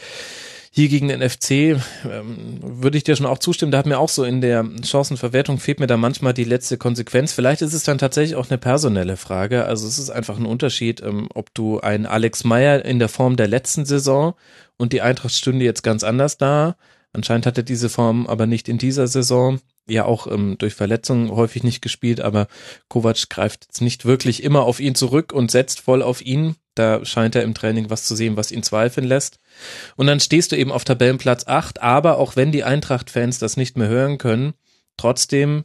[0.77, 3.71] Hier gegen den FC ähm, würde ich dir schon auch zustimmen.
[3.71, 7.33] Da hat mir auch so in der Chancenverwertung fehlt mir da manchmal die letzte Konsequenz.
[7.33, 9.65] Vielleicht ist es dann tatsächlich auch eine personelle Frage.
[9.65, 13.37] Also es ist einfach ein Unterschied, ähm, ob du einen Alex Meyer in der Form
[13.37, 14.35] der letzten Saison
[14.77, 16.75] und die Eintracht stünde jetzt ganz anders da.
[17.11, 19.59] Anscheinend hat er diese Form aber nicht in dieser Saison.
[19.89, 22.45] Ja, auch ähm, durch Verletzungen häufig nicht gespielt, aber
[22.87, 26.55] Kovac greift jetzt nicht wirklich immer auf ihn zurück und setzt voll auf ihn.
[26.77, 29.39] Da scheint er im Training was zu sehen, was ihn zweifeln lässt.
[29.95, 33.77] Und dann stehst du eben auf Tabellenplatz 8, aber auch wenn die Eintracht-Fans das nicht
[33.77, 34.53] mehr hören können,
[34.97, 35.63] trotzdem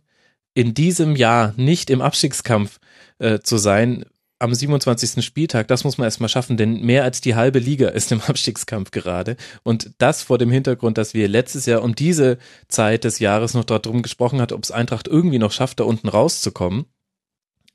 [0.54, 2.78] in diesem Jahr nicht im Abstiegskampf
[3.18, 4.04] äh, zu sein,
[4.42, 5.24] am 27.
[5.24, 8.90] Spieltag, das muss man erstmal schaffen, denn mehr als die halbe Liga ist im Abstiegskampf
[8.90, 9.36] gerade.
[9.62, 13.64] Und das vor dem Hintergrund, dass wir letztes Jahr um diese Zeit des Jahres noch
[13.64, 16.86] darum gesprochen hat, ob es Eintracht irgendwie noch schafft, da unten rauszukommen,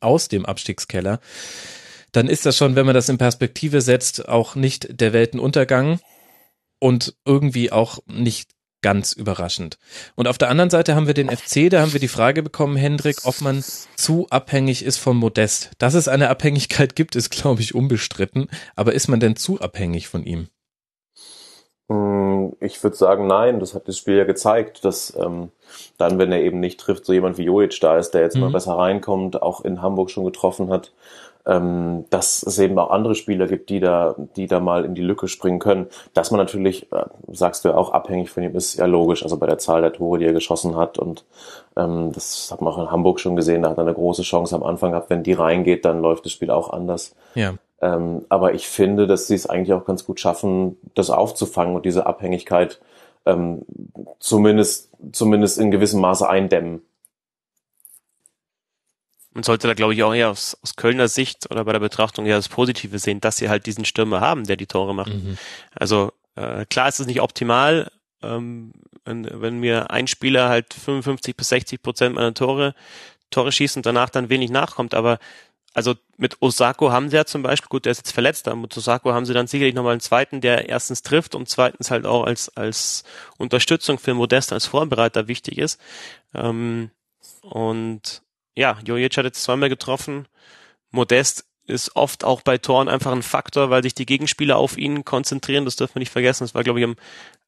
[0.01, 1.19] aus dem Abstiegskeller
[2.11, 5.99] dann ist das schon, wenn man das in Perspektive setzt, auch nicht der Weltenuntergang
[6.79, 8.51] und irgendwie auch nicht
[8.81, 9.79] ganz überraschend.
[10.15, 12.77] Und auf der anderen Seite haben wir den FC, da haben wir die Frage bekommen,
[12.77, 13.63] Hendrik, ob man
[13.95, 15.71] zu abhängig ist vom Modest.
[15.79, 18.49] Dass es eine Abhängigkeit gibt, ist, glaube ich, unbestritten.
[18.75, 20.47] Aber ist man denn zu abhängig von ihm?
[21.89, 23.59] Hm, ich würde sagen, nein.
[23.59, 25.51] Das hat das Spiel ja gezeigt, dass ähm,
[25.97, 28.41] dann, wenn er eben nicht trifft, so jemand wie Jojic da ist, der jetzt mhm.
[28.41, 30.93] mal besser reinkommt, auch in Hamburg schon getroffen hat,
[31.47, 35.01] ähm, dass es eben auch andere Spieler gibt, die da, die da mal in die
[35.01, 35.87] Lücke springen können.
[36.13, 39.23] Dass man natürlich, äh, sagst du ja auch, abhängig von ihm ist, ja logisch.
[39.23, 41.25] Also bei der Zahl der Tore, die er geschossen hat und
[41.77, 44.55] ähm, das hat man auch in Hamburg schon gesehen, da hat er eine große Chance
[44.55, 45.09] am Anfang gehabt.
[45.09, 47.15] Wenn die reingeht, dann läuft das Spiel auch anders.
[47.33, 47.53] Ja.
[47.81, 51.85] Ähm, aber ich finde, dass sie es eigentlich auch ganz gut schaffen, das aufzufangen und
[51.85, 52.81] diese Abhängigkeit
[53.25, 53.61] ähm,
[54.19, 56.81] zumindest, zumindest in gewissem Maße eindämmen
[59.37, 62.25] man sollte da, glaube ich, auch eher aus, aus Kölner Sicht oder bei der Betrachtung
[62.25, 65.13] eher das Positive sehen, dass sie halt diesen Stürmer haben, der die Tore macht.
[65.13, 65.37] Mhm.
[65.75, 67.91] Also äh, klar ist es nicht optimal,
[68.23, 68.73] ähm,
[69.05, 72.73] wenn, wenn mir ein Spieler halt 55 bis 60 Prozent meiner Tore,
[73.29, 75.19] Tore schießt und danach dann wenig nachkommt, aber
[75.75, 78.75] also mit Osako haben sie ja zum Beispiel, gut, der ist jetzt verletzt, aber mit
[78.75, 82.23] Osako haben sie dann sicherlich nochmal einen zweiten, der erstens trifft und zweitens halt auch
[82.23, 83.03] als, als
[83.37, 85.79] Unterstützung für Modest als Vorbereiter wichtig ist.
[86.33, 86.89] Ähm,
[87.41, 88.23] und
[88.57, 90.27] ja, Jojic hat jetzt zweimal getroffen.
[90.89, 95.05] Modest ist oft auch bei Toren einfach ein Faktor, weil sich die Gegenspieler auf ihn
[95.05, 95.63] konzentrieren.
[95.63, 96.43] Das dürfen wir nicht vergessen.
[96.43, 96.95] Das war, glaube ich, am,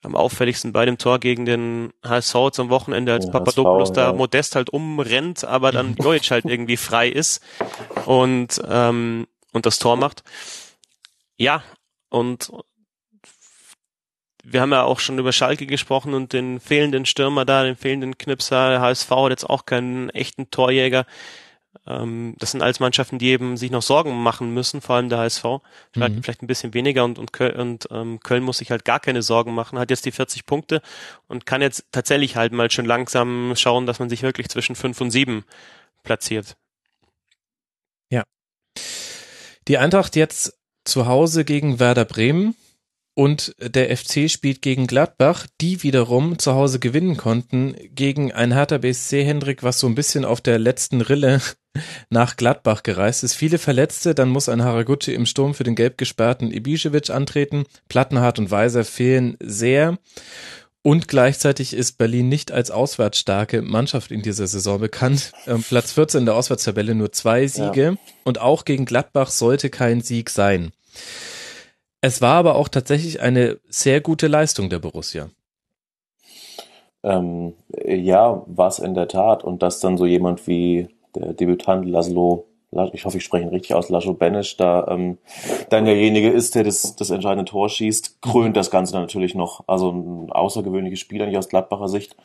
[0.03, 4.07] am auffälligsten bei dem Tor gegen den HSV zum Wochenende, als ja, Papadopoulos HSV, da
[4.07, 4.13] ja.
[4.13, 7.41] Modest halt umrennt, aber dann Jojic halt irgendwie frei ist
[8.05, 10.23] und, ähm, und das Tor macht.
[11.37, 11.63] Ja,
[12.09, 12.51] und
[14.51, 18.17] wir haben ja auch schon über Schalke gesprochen und den fehlenden Stürmer da, den fehlenden
[18.17, 18.69] Knipser.
[18.69, 21.05] Der HSV hat jetzt auch keinen echten Torjäger.
[21.85, 25.19] Ähm, das sind alles Mannschaften, die eben sich noch Sorgen machen müssen, vor allem der
[25.19, 25.43] HSV.
[25.95, 26.23] Schalke mhm.
[26.23, 29.21] vielleicht ein bisschen weniger und, und, Köln, und ähm, Köln muss sich halt gar keine
[29.21, 30.81] Sorgen machen, hat jetzt die 40 Punkte
[31.27, 34.99] und kann jetzt tatsächlich halt mal schon langsam schauen, dass man sich wirklich zwischen 5
[35.01, 35.43] und 7
[36.03, 36.57] platziert.
[38.09, 38.23] Ja.
[39.67, 42.55] Die Eintracht jetzt zu Hause gegen Werder Bremen
[43.19, 48.77] und der FC spielt gegen Gladbach, die wiederum zu Hause gewinnen konnten gegen ein Hertha
[48.77, 51.41] BSC Hendrik, was so ein bisschen auf der letzten Rille
[52.09, 53.33] nach Gladbach gereist ist.
[53.33, 57.65] Viele Verletzte, dann muss ein Haraguchi im Sturm für den gelb gesperrten Ibišević antreten.
[57.89, 59.97] Plattenhardt und Weiser fehlen sehr.
[60.81, 65.33] Und gleichzeitig ist Berlin nicht als auswärtsstarke Mannschaft in dieser Saison bekannt.
[65.45, 67.83] Ähm, Platz 14 in der Auswärtstabelle nur zwei Siege.
[67.83, 67.95] Ja.
[68.23, 70.71] Und auch gegen Gladbach sollte kein Sieg sein.
[72.01, 75.29] Es war aber auch tatsächlich eine sehr gute Leistung der Borussia.
[77.03, 77.53] Ähm,
[77.85, 79.43] ja, war es in der Tat.
[79.43, 82.45] Und dass dann so jemand wie der Debütant Laszlo,
[82.93, 85.17] ich hoffe, ich spreche ihn richtig aus, Laszlo Benesch, da ähm,
[85.69, 89.63] dann derjenige ist, der das, das entscheidende Tor schießt, krönt das Ganze dann natürlich noch.
[89.67, 92.15] Also ein außergewöhnliches Spiel eigentlich aus Gladbacher Sicht.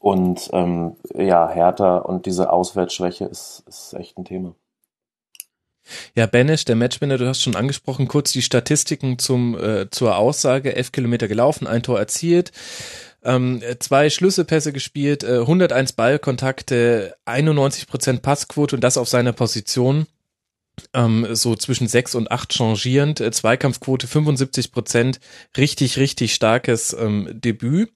[0.00, 4.54] Und ähm, ja, Hertha und diese Auswärtsschwäche ist, ist echt ein Thema.
[6.14, 10.74] Ja, Banish, der Matchwinner, du hast schon angesprochen, kurz die Statistiken zum, äh, zur Aussage.
[10.74, 12.52] Elf Kilometer gelaufen, ein Tor erzielt,
[13.22, 20.06] ähm, zwei Schlüsselpässe gespielt, äh, 101 Ballkontakte, 91 Prozent Passquote und das auf seiner Position.
[20.92, 25.20] Ähm, so zwischen sechs und acht changierend, äh, Zweikampfquote 75 Prozent,
[25.56, 27.92] richtig, richtig starkes ähm, Debüt.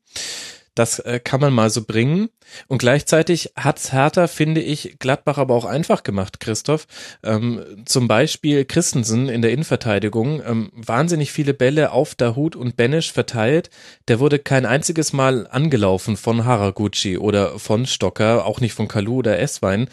[0.78, 2.28] Das äh, kann man mal so bringen.
[2.68, 6.86] Und gleichzeitig hat's Hertha, finde ich, Gladbach aber auch einfach gemacht, Christoph.
[7.24, 13.12] Ähm, zum Beispiel Christensen in der Innenverteidigung, ähm, wahnsinnig viele Bälle auf Dahut und Benisch
[13.12, 13.70] verteilt.
[14.06, 19.16] Der wurde kein einziges Mal angelaufen von Haraguchi oder von Stocker, auch nicht von Kalu
[19.16, 19.88] oder Esswein.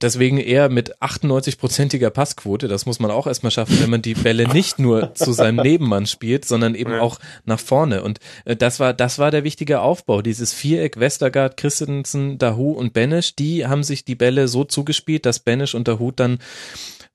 [0.00, 2.68] Deswegen eher mit 98-prozentiger Passquote.
[2.68, 6.06] Das muss man auch erstmal schaffen, wenn man die Bälle nicht nur zu seinem Nebenmann
[6.06, 8.02] spielt, sondern eben auch nach vorne.
[8.02, 10.22] Und äh, das war, das war der wichtige Aufbau.
[10.22, 15.40] Dieses Viereck Westergaard, Christensen, Dahu und Benesch, die haben sich die Bälle so zugespielt, dass
[15.40, 16.38] Benesch und Dahu dann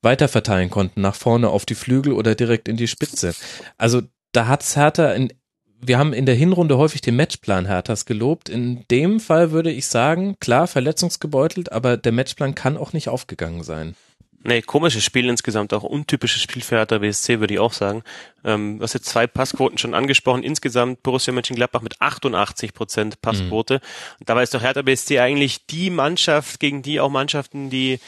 [0.02, 3.34] weiter verteilen konnten, nach vorne auf die Flügel oder direkt in die Spitze.
[3.78, 4.02] Also
[4.32, 5.34] da hat's Hertha in
[5.82, 8.50] wir haben in der Hinrunde häufig den Matchplan Herthas gelobt.
[8.50, 13.64] In dem Fall würde ich sagen, klar, verletzungsgebeutelt, aber der Matchplan kann auch nicht aufgegangen
[13.64, 13.96] sein.
[14.42, 18.04] Nee, komisches Spiel insgesamt, auch untypisches Spiel für Hertha BSC, würde ich auch sagen.
[18.46, 20.44] Ähm, du hast jetzt zwei Passquoten schon angesprochen.
[20.44, 23.76] Insgesamt Borussia Mönchengladbach mit 88 Prozent Passquote.
[23.76, 24.20] Mhm.
[24.22, 28.00] Und dabei ist doch Hertha BSC eigentlich die Mannschaft, gegen die auch Mannschaften, die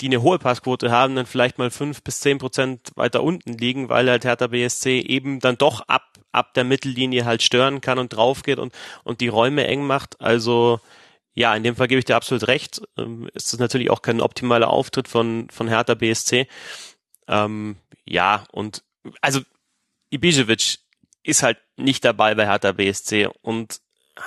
[0.00, 3.88] die eine hohe Passquote haben, dann vielleicht mal fünf bis zehn Prozent weiter unten liegen,
[3.88, 8.10] weil halt Hertha BSC eben dann doch ab, ab der Mittellinie halt stören kann und
[8.10, 8.72] drauf geht und,
[9.04, 10.20] und die Räume eng macht.
[10.20, 10.80] Also,
[11.34, 12.82] ja, in dem Fall gebe ich dir absolut recht.
[12.96, 16.46] Ähm, ist das natürlich auch kein optimaler Auftritt von, von Hertha BSC.
[17.28, 18.82] Ähm, ja, und,
[19.20, 19.40] also,
[20.10, 20.78] Ibisevic
[21.22, 23.80] ist halt nicht dabei bei Hertha BSC und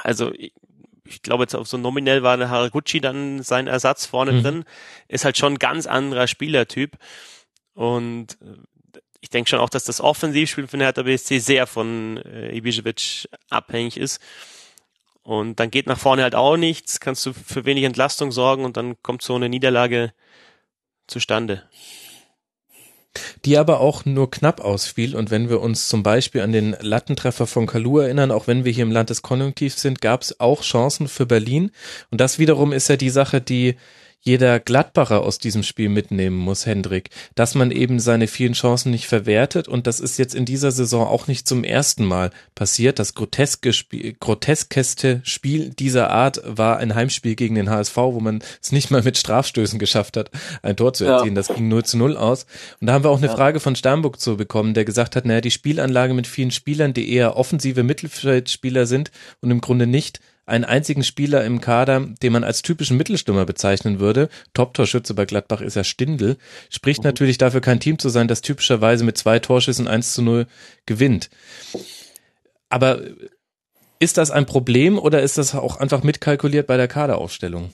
[0.04, 0.32] also
[1.06, 4.44] ich glaube jetzt auf so nominell war der Haraguchi dann sein Ersatz vorne mhm.
[4.44, 4.64] drin,
[5.08, 6.98] ist halt schon ein ganz anderer Spielertyp.
[7.74, 8.38] Und
[9.22, 13.98] ich denke schon auch, dass das Offensivspiel von Hertha BSC sehr von äh, Ibisevic abhängig
[13.98, 14.20] ist.
[15.24, 18.76] Und dann geht nach vorne halt auch nichts, kannst du für wenig Entlastung sorgen und
[18.76, 20.14] dann kommt so eine Niederlage
[21.08, 21.64] zustande
[23.46, 25.16] die aber auch nur knapp ausfiel.
[25.16, 28.72] Und wenn wir uns zum Beispiel an den Lattentreffer von Kalu erinnern, auch wenn wir
[28.72, 31.72] hier im Land des Konjunktivs sind, gab es auch Chancen für Berlin.
[32.10, 33.76] Und das wiederum ist ja die Sache, die
[34.22, 39.08] jeder Gladbacher aus diesem Spiel mitnehmen muss, Hendrik, dass man eben seine vielen Chancen nicht
[39.08, 43.00] verwertet und das ist jetzt in dieser Saison auch nicht zum ersten Mal passiert.
[43.00, 48.44] Das groteske Spiel, groteskeste Spiel dieser Art war ein Heimspiel gegen den HSV, wo man
[48.62, 50.30] es nicht mal mit Strafstößen geschafft hat,
[50.62, 51.36] ein Tor zu erzielen.
[51.36, 51.42] Ja.
[51.42, 52.46] Das ging 0 zu 0 aus.
[52.80, 53.36] Und da haben wir auch eine ja.
[53.36, 57.12] Frage von Sternburg zu bekommen, der gesagt hat, naja, die Spielanlage mit vielen Spielern, die
[57.12, 59.10] eher offensive Mittelfeldspieler sind
[59.42, 64.00] und im Grunde nicht einen einzigen Spieler im Kader, den man als typischen Mittelstürmer bezeichnen
[64.00, 64.30] würde.
[64.54, 66.38] Top-Torschütze bei Gladbach ist ja Stindl.
[66.70, 67.08] Spricht mhm.
[67.08, 70.48] natürlich dafür, kein Team zu sein, das typischerweise mit zwei Torschüssen 1 zu 0
[70.86, 71.30] gewinnt.
[72.70, 73.02] Aber
[74.00, 77.74] ist das ein Problem oder ist das auch einfach mitkalkuliert bei der Kaderaufstellung?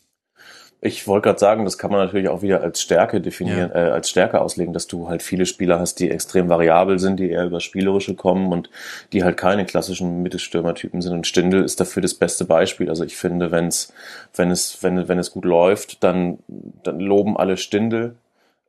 [0.79, 3.87] Ich wollte gerade sagen, das kann man natürlich auch wieder als Stärke definieren, ja.
[3.87, 7.31] äh, als Stärke auslegen, dass du halt viele Spieler hast, die extrem variabel sind, die
[7.31, 8.69] eher über Spielerische kommen und
[9.11, 11.13] die halt keine klassischen Mittelstürmertypen sind.
[11.13, 12.89] Und Stindl ist dafür das beste Beispiel.
[12.89, 13.91] Also ich finde, wenn's,
[14.35, 16.37] wenn es, wenn, wenn es gut läuft, dann,
[16.83, 18.15] dann loben alle Stindl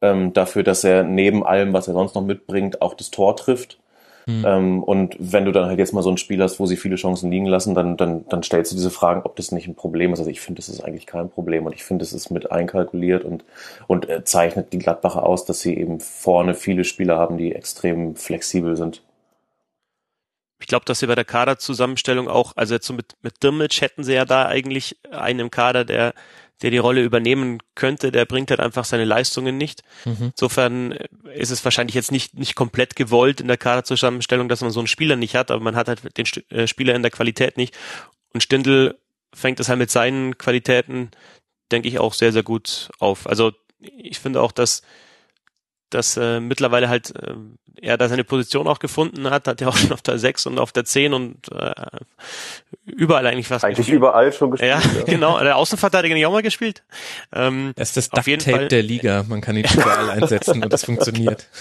[0.00, 3.78] ähm, dafür, dass er neben allem, was er sonst noch mitbringt, auch das Tor trifft.
[4.28, 4.44] Mhm.
[4.46, 6.96] Ähm, und wenn du dann halt jetzt mal so ein Spiel hast, wo sie viele
[6.96, 10.12] Chancen liegen lassen, dann, dann, dann stellst du diese Fragen, ob das nicht ein Problem
[10.12, 10.18] ist.
[10.18, 13.24] Also ich finde, das ist eigentlich kein Problem und ich finde, es ist mit einkalkuliert
[13.24, 13.42] und,
[13.86, 18.16] und äh, zeichnet die Gladbacher aus, dass sie eben vorne viele Spieler haben, die extrem
[18.16, 19.02] flexibel sind.
[20.60, 24.04] Ich glaube, dass sie bei der Kaderzusammenstellung auch, also jetzt so mit, mit Dirmic hätten
[24.04, 26.12] sie ja da eigentlich einen im Kader, der
[26.62, 29.82] der die Rolle übernehmen könnte, der bringt halt einfach seine Leistungen nicht.
[30.04, 30.32] Mhm.
[30.32, 30.92] Insofern
[31.34, 34.88] ist es wahrscheinlich jetzt nicht, nicht komplett gewollt in der Kaderzusammenstellung, dass man so einen
[34.88, 37.76] Spieler nicht hat, aber man hat halt den äh, Spieler in der Qualität nicht.
[38.32, 38.98] Und Stindl
[39.32, 41.10] fängt es halt mit seinen Qualitäten,
[41.70, 43.26] denke ich, auch sehr, sehr gut auf.
[43.26, 44.82] Also ich finde auch, dass
[45.90, 47.34] dass äh, mittlerweile halt äh,
[47.80, 50.58] er da seine Position auch gefunden hat, hat ja auch schon auf der 6 und
[50.58, 51.72] auf der 10 und äh,
[52.86, 53.96] überall eigentlich fast Eigentlich gespielt.
[53.96, 54.70] überall schon gespielt.
[54.70, 55.02] Ja, ja.
[55.06, 55.38] genau.
[55.40, 56.82] Der Außenverteidiger nicht auch mal gespielt.
[57.32, 59.24] Ähm, er ist das Ducktape der Liga.
[59.28, 61.46] Man kann ihn überall einsetzen und das funktioniert.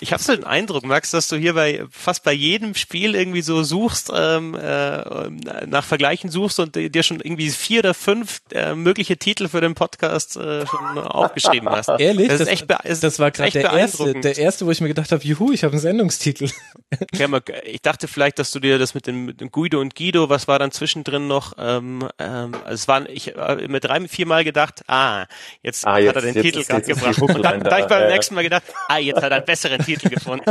[0.00, 3.42] Ich habe so den Eindruck, Max, dass du hier bei fast bei jedem Spiel irgendwie
[3.42, 5.30] so suchst, ähm, äh,
[5.66, 9.74] nach Vergleichen suchst und dir schon irgendwie vier oder fünf äh, mögliche Titel für den
[9.74, 11.88] Podcast äh, schon aufgeschrieben hast.
[11.98, 12.28] Ehrlich?
[12.28, 15.12] Das, das, echt ist, das war gerade der erste, der erste, wo ich mir gedacht
[15.12, 16.50] habe, juhu, ich habe einen Sendungstitel.
[17.64, 20.48] ich dachte vielleicht, dass du dir das mit dem, mit dem Guido und Guido, was
[20.48, 21.54] war dann zwischendrin noch?
[21.58, 25.26] Ähm, ähm, also es waren, ich habe mir drei, vier Mal gedacht, ah,
[25.62, 27.20] jetzt, ah, jetzt hat er den Titel gerade gebracht.
[27.20, 30.08] Und dann, da ich beim nächsten Mal gedacht, ah, jetzt hat er einen besseren Titel
[30.10, 30.44] gefunden.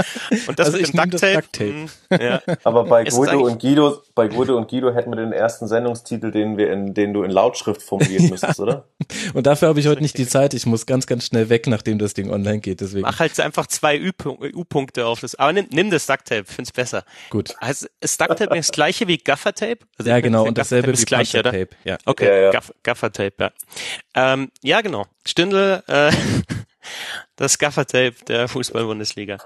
[0.47, 1.33] Und das Also mit dem Ducktape.
[1.41, 1.71] Ducktape.
[2.09, 2.41] mh, Ja.
[2.63, 6.57] Aber bei Guido und Guido, bei Guido und Guido hätten wir den ersten Sendungstitel, den
[6.57, 8.87] wir in, den du in Lautschrift formulieren müsstest, oder?
[9.33, 10.53] Und dafür habe ich heute nicht die Zeit.
[10.53, 12.81] Ich muss ganz, ganz schnell weg, nachdem das Ding online geht.
[12.81, 15.35] Deswegen Mach halt einfach zwei U-Punkte auf das.
[15.35, 17.03] Aber nimm, nimm das Ducktape, find's besser.
[17.29, 17.55] gut.
[17.59, 19.79] Also, ist Ducktape das gleiche wie Gaffertape?
[19.97, 20.45] Also Ja, genau.
[20.45, 21.53] Und dasselbe wie ist gleich, oder?
[21.83, 21.97] Ja.
[22.05, 22.51] Okay, Ja, ja.
[22.51, 23.51] Gaff Gaffertape, ja.
[24.15, 25.05] Ähm, ja, genau.
[25.25, 26.11] Stindl, äh,
[27.35, 29.37] das Gaffertape der Fußball-Bundesliga.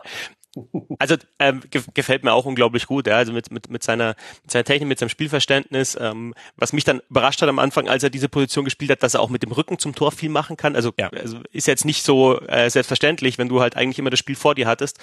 [0.98, 3.18] Also ähm, ge gefällt mir auch unglaublich gut, ja.
[3.18, 5.96] Also mit, mit, mit, seiner, mit seiner Technik, mit seinem Spielverständnis.
[6.00, 9.14] Ähm, was mich dann überrascht hat am Anfang, als er diese Position gespielt hat, dass
[9.14, 10.76] er auch mit dem Rücken zum Tor viel machen kann.
[10.76, 11.10] Also, Ja.
[11.10, 14.56] also ist jetzt nicht so äh, selbstverständlich, wenn du halt eigentlich immer das Spiel vor
[14.56, 14.98] dir hattest,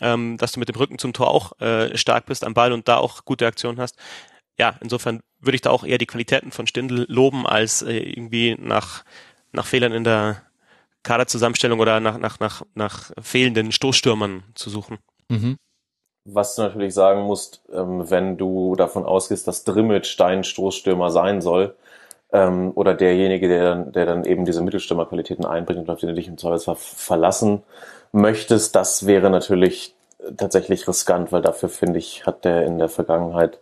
[0.00, 2.88] ähm, dass du mit dem Rücken zum Tor auch äh, stark bist am Ball und
[2.88, 3.96] da auch gute Aktionen hast.
[4.58, 8.56] Ja, insofern würde ich da auch eher die Qualitäten von Stindl loben, als äh, irgendwie
[8.58, 9.04] nach,
[9.52, 10.42] nach Fehlern in der
[11.02, 14.98] Kaderzusammenstellung oder nach, nach, nach, nach fehlenden Stoßstürmern zu suchen.
[15.28, 15.56] Mhm.
[16.24, 21.40] Was du natürlich sagen musst, ähm, wenn du davon ausgehst, dass Drimmitsch dein Stoßstürmer sein
[21.40, 21.74] soll,
[22.32, 26.14] ähm, oder derjenige, der dann, der dann eben diese Mittelstürmerqualitäten einbringt und auf den du
[26.14, 27.62] dich im Zweifelsfall verlassen
[28.12, 29.94] möchtest, das wäre natürlich
[30.36, 33.58] tatsächlich riskant, weil dafür, finde ich, hat der in der Vergangenheit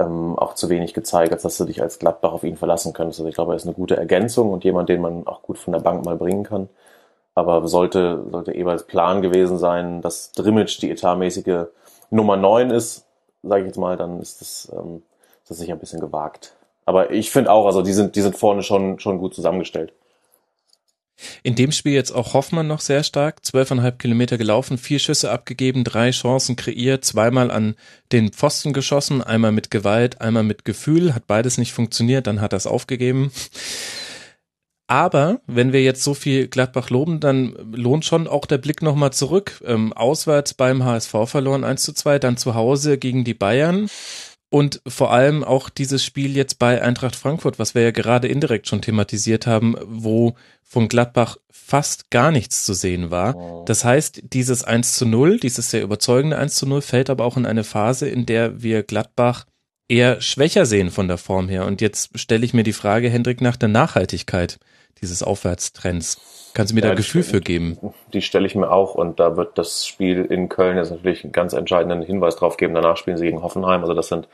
[0.00, 3.20] ähm, auch zu wenig gezeigt, als dass du dich als Gladbach auf ihn verlassen könntest.
[3.20, 5.72] Also ich glaube, er ist eine gute Ergänzung und jemand, den man auch gut von
[5.72, 6.68] der Bank mal bringen kann.
[7.34, 11.66] Aber sollte, sollte Eberls Plan gewesen sein, dass Drimmitsch die etatmäßige
[12.10, 13.06] Nummer 9 ist,
[13.42, 15.02] sage ich jetzt mal, dann ist das, ähm,
[15.42, 16.54] ist das sicher ein bisschen gewagt.
[16.86, 19.92] Aber ich finde auch, also die sind, die sind vorne schon, schon gut zusammengestellt.
[21.42, 23.44] In dem Spiel jetzt auch Hoffmann noch sehr stark.
[23.44, 27.74] Zwölfeinhalb Kilometer gelaufen, vier Schüsse abgegeben, drei Chancen kreiert, zweimal an
[28.12, 31.14] den Pfosten geschossen, einmal mit Gewalt, einmal mit Gefühl.
[31.14, 33.30] Hat beides nicht funktioniert, dann hat er es aufgegeben.
[34.90, 39.12] Aber wenn wir jetzt so viel Gladbach loben, dann lohnt schon auch der Blick nochmal
[39.12, 39.62] zurück.
[39.64, 43.88] Ähm, auswärts beim HSV verloren 1 zu 2, dann zu Hause gegen die Bayern.
[44.50, 48.66] Und vor allem auch dieses Spiel jetzt bei Eintracht Frankfurt, was wir ja gerade indirekt
[48.66, 53.64] schon thematisiert haben, wo von Gladbach fast gar nichts zu sehen war.
[53.66, 57.36] Das heißt, dieses 1 zu 0, dieses sehr überzeugende 1 zu 0 fällt aber auch
[57.36, 59.46] in eine Phase, in der wir Gladbach
[59.88, 61.64] eher schwächer sehen von der Form her.
[61.64, 64.58] Und jetzt stelle ich mir die Frage, Hendrik, nach der Nachhaltigkeit
[65.00, 66.20] dieses Aufwärtstrends.
[66.54, 67.78] Kannst du mir Ja, da Gefühl für geben?
[68.12, 71.32] Die stelle ich mir auch und da wird das Spiel in Köln jetzt natürlich einen
[71.32, 72.74] ganz entscheidenden Hinweis drauf geben.
[72.74, 74.28] Danach spielen sie gegen Hoffenheim, also das sind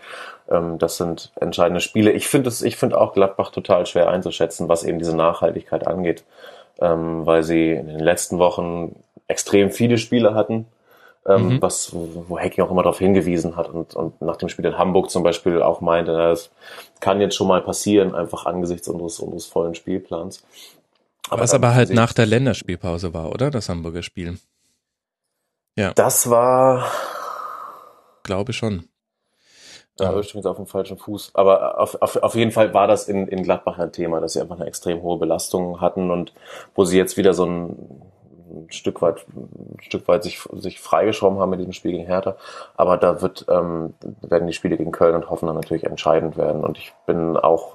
[0.51, 2.13] ähm, das sind entscheidende Spiele.
[2.13, 6.25] Ich finde es, ich finde auch Gladbach total schwer einzuschätzen, was eben diese Nachhaltigkeit angeht,
[6.81, 8.97] ähm, weil sie in den letzten Wochen
[9.29, 10.67] extrem viele Spiele hatten,
[11.27, 11.63] ähm, Mhm.
[11.63, 15.11] was wo Hacking auch immer darauf hingewiesen hat und, und nach dem Spiel in Hamburg
[15.11, 16.51] zum Beispiel auch meinte, na, das
[17.01, 20.45] kann jetzt schon mal passieren, einfach angesichts unseres unseres vollen Spielplans.
[21.31, 23.51] Was dann aber halt nach der Länderspielpause war, oder?
[23.51, 24.39] Das Hamburger Spiel.
[25.95, 26.91] Das war
[28.27, 28.89] Glaube schon.
[29.97, 31.31] Da erwischt mich auf dem falschen Fuß.
[31.35, 34.41] Aber auf, auf, auf jeden Fall war das in, in Gladbach ein Thema, dass sie
[34.41, 36.35] einfach eine extrem hohe Belastung hatten und
[36.75, 38.03] wo sie jetzt wieder so ein,
[38.49, 42.37] ein Stück weit, ein Stück weit sich, sich freigeschwommen haben mit diesem Spiel gegen Hertha.
[42.77, 46.65] Aber da wird, ähm, werden die Spiele gegen Köln und Hoffenheim natürlich entscheidend werden.
[46.65, 47.75] Und ich bin auch,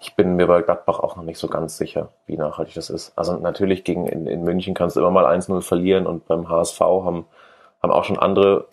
[0.00, 3.12] ich bin mir bei Gladbach auch noch nicht so ganz sicher, wie nachhaltig das ist.
[3.16, 6.80] Also natürlich gegen, in, in München kannst du immer mal 1-0 verlieren und beim HSV
[6.80, 7.26] haben,
[7.82, 8.66] haben auch schon andere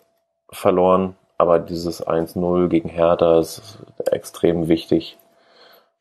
[0.50, 1.16] verloren.
[1.38, 3.78] Aber dieses 1-0 gegen Hertha ist
[4.10, 5.18] extrem wichtig.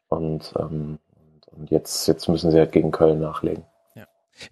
[0.09, 0.99] Und, ähm,
[1.51, 3.63] und jetzt, jetzt müssen sie halt gegen Köln nachlegen.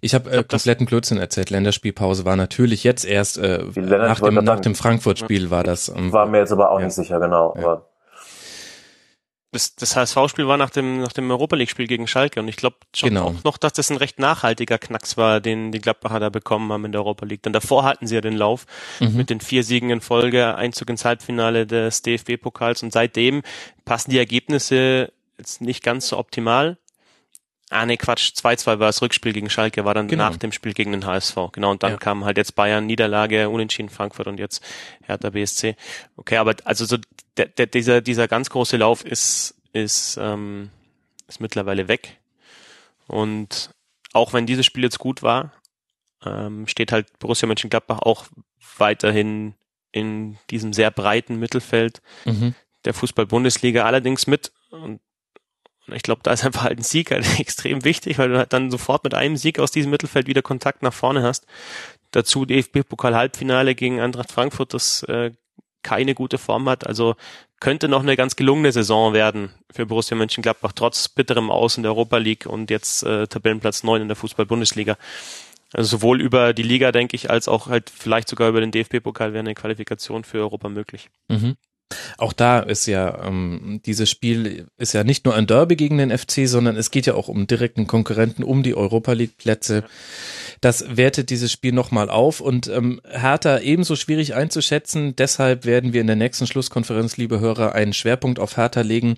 [0.00, 1.50] Ich habe äh, kompletten Blödsinn erzählt.
[1.50, 5.88] Länderspielpause war natürlich jetzt erst äh, nach dem, nach dem Frankfurt-Spiel war das.
[5.88, 6.86] Ähm, War mir jetzt aber auch Ja.
[6.86, 7.54] nicht sicher, genau.
[7.56, 7.62] Ja.
[7.64, 7.84] Aber
[9.50, 12.76] Das, das HSV-Spiel war nach dem, nach dem Europa League-Spiel gegen Schalke und ich glaube
[12.94, 13.28] schon Genau.
[13.28, 16.84] auch noch, dass das ein recht nachhaltiger Knacks war, den die Gladbacher da bekommen haben
[16.84, 17.42] in der Europa League.
[17.44, 18.66] Denn davor hatten sie ja den Lauf
[19.00, 19.16] Mhm.
[19.16, 23.42] mit den vier Siegen in Folge, Einzug ins Halbfinale des DFB-Pokals und seitdem
[23.86, 26.76] passen die Ergebnisse jetzt nicht ganz so optimal.
[27.70, 30.30] Ah nee, Quatsch, 2-2 war das Rückspiel gegen Schalke, war dann Genau.
[30.30, 31.36] nach dem Spiel gegen den HSV.
[31.52, 31.96] Genau, und dann Ja.
[31.98, 34.64] kam halt jetzt Bayern, Niederlage, Unentschieden Frankfurt und jetzt
[35.02, 35.76] Hertha BSC.
[36.16, 36.96] Okay, aber also so
[37.36, 40.70] der, der, dieser, dieser ganz große Lauf ist, ist, ähm,
[41.28, 42.16] ist mittlerweile weg.
[43.06, 43.70] Und
[44.12, 45.52] auch wenn dieses Spiel jetzt gut war,
[46.24, 48.26] ähm, steht halt Borussia Mönchengladbach auch
[48.78, 49.54] weiterhin
[49.92, 52.54] in diesem sehr breiten Mittelfeld Mhm.
[52.84, 54.52] der Fußball-Bundesliga allerdings mit.
[54.70, 55.00] Und
[55.92, 58.70] ich glaube, da ist einfach halt ein Sieg halt extrem wichtig, weil du halt dann
[58.70, 61.46] sofort mit einem Sieg aus diesem Mittelfeld wieder Kontakt nach vorne hast.
[62.10, 65.32] Dazu DFB-Pokal-Halbfinale gegen Eintracht Frankfurt, das äh,
[65.82, 66.86] keine gute Form hat.
[66.86, 67.16] Also
[67.60, 71.92] könnte noch eine ganz gelungene Saison werden für Borussia Mönchengladbach, trotz bitterem Aus in der
[71.92, 74.96] Europa League und jetzt äh, Tabellenplatz 9 in der Fußball-Bundesliga.
[75.72, 79.32] Also sowohl über die Liga, denke ich, als auch halt vielleicht sogar über den DFB-Pokal
[79.32, 81.10] wäre eine Qualifikation für Europa möglich.
[81.28, 81.56] Mhm.
[82.18, 86.16] Auch da ist ja ähm, dieses Spiel ist ja nicht nur ein Derby gegen den
[86.16, 89.84] FC, sondern es geht ja auch um direkten Konkurrenten um die Europa League Plätze.
[90.60, 95.16] Das wertet dieses Spiel nochmal auf und ähm, Hertha ebenso schwierig einzuschätzen.
[95.16, 99.16] Deshalb werden wir in der nächsten Schlusskonferenz, liebe Hörer, einen Schwerpunkt auf Hertha legen.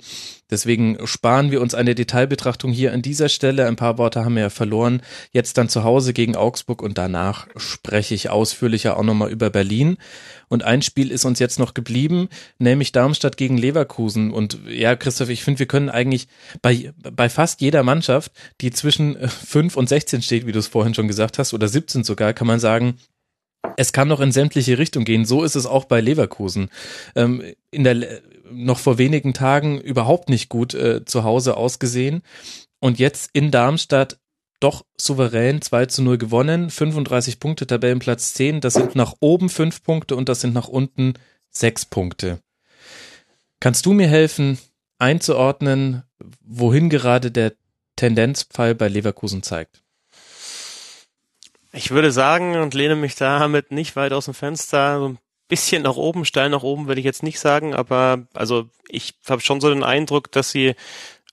[0.50, 3.66] Deswegen sparen wir uns eine Detailbetrachtung hier an dieser Stelle.
[3.66, 5.02] Ein paar Worte haben wir ja verloren.
[5.32, 9.96] Jetzt dann zu Hause gegen Augsburg und danach spreche ich ausführlicher auch nochmal über Berlin.
[10.48, 12.28] Und ein Spiel ist uns jetzt noch geblieben,
[12.58, 14.32] nämlich Darmstadt gegen Leverkusen.
[14.32, 16.26] Und ja, Christoph, ich finde, wir können eigentlich
[16.60, 20.94] bei, bei fast jeder Mannschaft, die zwischen 5 und 16 steht, wie du es vorhin
[20.94, 22.96] schon gesagt hast, oder 17 sogar, kann man sagen,
[23.76, 25.24] es kann noch in sämtliche Richtungen gehen.
[25.24, 26.68] So ist es auch bei Leverkusen.
[27.14, 28.20] Ähm, in der
[28.50, 32.22] noch vor wenigen Tagen überhaupt nicht gut äh, zu Hause ausgesehen
[32.80, 34.18] und jetzt in Darmstadt
[34.60, 39.82] doch souverän 2 zu 0 gewonnen, 35 Punkte, Tabellenplatz 10, das sind nach oben 5
[39.82, 41.14] Punkte und das sind nach unten
[41.50, 42.40] 6 Punkte.
[43.58, 44.58] Kannst du mir helfen,
[44.98, 46.02] einzuordnen,
[46.40, 47.54] wohin gerade der
[47.96, 49.82] Tendenzpfeil bei Leverkusen zeigt?
[51.72, 55.18] Ich würde sagen und lehne mich damit nicht weit aus dem Fenster, so ein
[55.50, 59.42] bisschen nach oben, steil nach oben würde ich jetzt nicht sagen, aber also ich habe
[59.42, 60.74] schon so den Eindruck, dass sie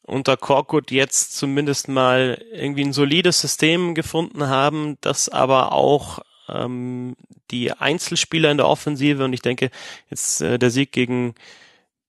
[0.01, 6.19] unter Korkut jetzt zumindest mal irgendwie ein solides System gefunden haben, das aber auch
[6.49, 7.15] ähm,
[7.51, 9.69] die Einzelspieler in der Offensive und ich denke
[10.09, 11.35] jetzt äh, der Sieg gegen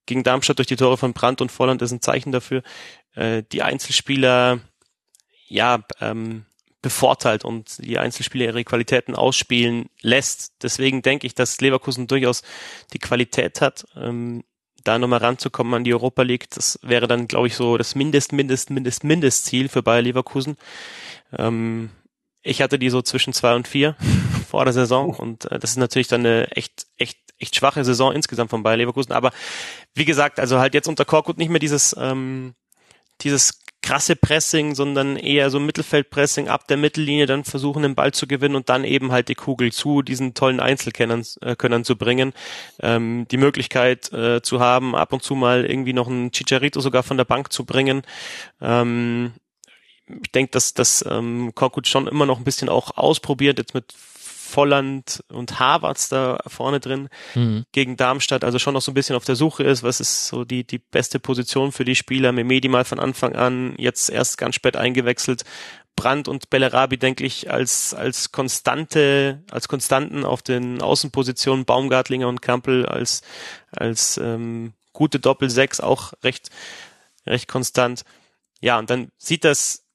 [0.06, 2.62] gegen Darmstadt durch die Tore von Brandt und Volland ist ein Zeichen dafür,
[3.14, 4.60] äh, die Einzelspieler
[5.48, 6.46] ja ähm,
[6.82, 10.62] bevorteilt und die Einzelspieler ihre Qualitäten ausspielen lässt.
[10.62, 12.42] Deswegen denke ich, dass Leverkusen durchaus
[12.92, 14.44] die Qualität hat, ähm,
[14.84, 18.32] da nochmal ranzukommen an die Europa League, das wäre dann, glaube ich, so das Mindest,
[18.32, 20.56] Mindest, Mindest, Mindestziel für Bayer Leverkusen.
[21.36, 21.90] Ähm,
[22.42, 23.96] ich hatte die so zwischen zwei und vier
[24.48, 28.12] vor der Saison und äh, das ist natürlich dann eine echt, echt, echt schwache Saison
[28.12, 29.12] insgesamt von Bayer Leverkusen.
[29.12, 29.32] Aber
[29.94, 32.54] wie gesagt, also halt jetzt unter Korkut nicht mehr dieses, ähm,
[33.20, 38.26] dieses krasse Pressing, sondern eher so Mittelfeldpressing ab der Mittellinie, dann versuchen den Ball zu
[38.26, 42.32] gewinnen und dann eben halt die Kugel zu diesen tollen Einzelkennern äh, Könnern zu bringen.
[42.80, 47.02] Ähm, die Möglichkeit äh, zu haben, ab und zu mal irgendwie noch einen Chicharito sogar
[47.02, 48.02] von der Bank zu bringen.
[48.60, 49.32] Ähm,
[50.22, 53.94] ich denke, dass das ähm, Korkut schon immer noch ein bisschen auch ausprobiert, jetzt mit
[54.48, 57.64] Volland und Havertz da vorne drin mhm.
[57.72, 60.44] gegen Darmstadt, also schon noch so ein bisschen auf der Suche ist, was ist so
[60.44, 62.32] die, die beste Position für die Spieler.
[62.32, 65.44] Memedi mal von Anfang an, jetzt erst ganz spät eingewechselt.
[65.96, 72.40] Brandt und Bellerabi, denke ich, als, als Konstante, als Konstanten auf den Außenpositionen, Baumgartlinger und
[72.40, 73.22] Kampel als,
[73.72, 76.50] als ähm, gute Doppel-Sechs auch recht,
[77.26, 78.04] recht konstant.
[78.60, 79.87] Ja, und dann sieht das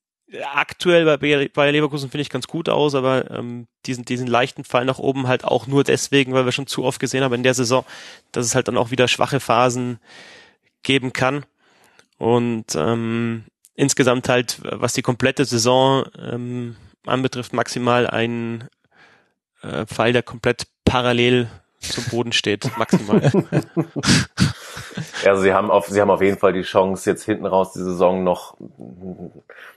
[0.53, 4.85] aktuell bei Bayer Leverkusen finde ich ganz gut aus, aber ähm, diesen, diesen leichten Fall
[4.85, 7.53] nach oben halt auch nur deswegen, weil wir schon zu oft gesehen haben in der
[7.53, 7.85] Saison,
[8.31, 9.99] dass es halt dann auch wieder schwache Phasen
[10.81, 11.45] geben kann.
[12.17, 13.45] Und ähm,
[13.75, 18.69] insgesamt halt, was die komplette Saison ähm, anbetrifft, maximal ein
[19.61, 21.49] äh, Fall, der komplett parallel
[21.91, 23.31] zum Boden steht, maximal.
[25.25, 27.79] Also sie haben auf, sie haben auf jeden Fall die Chance, jetzt hinten raus die
[27.79, 28.55] Saison noch,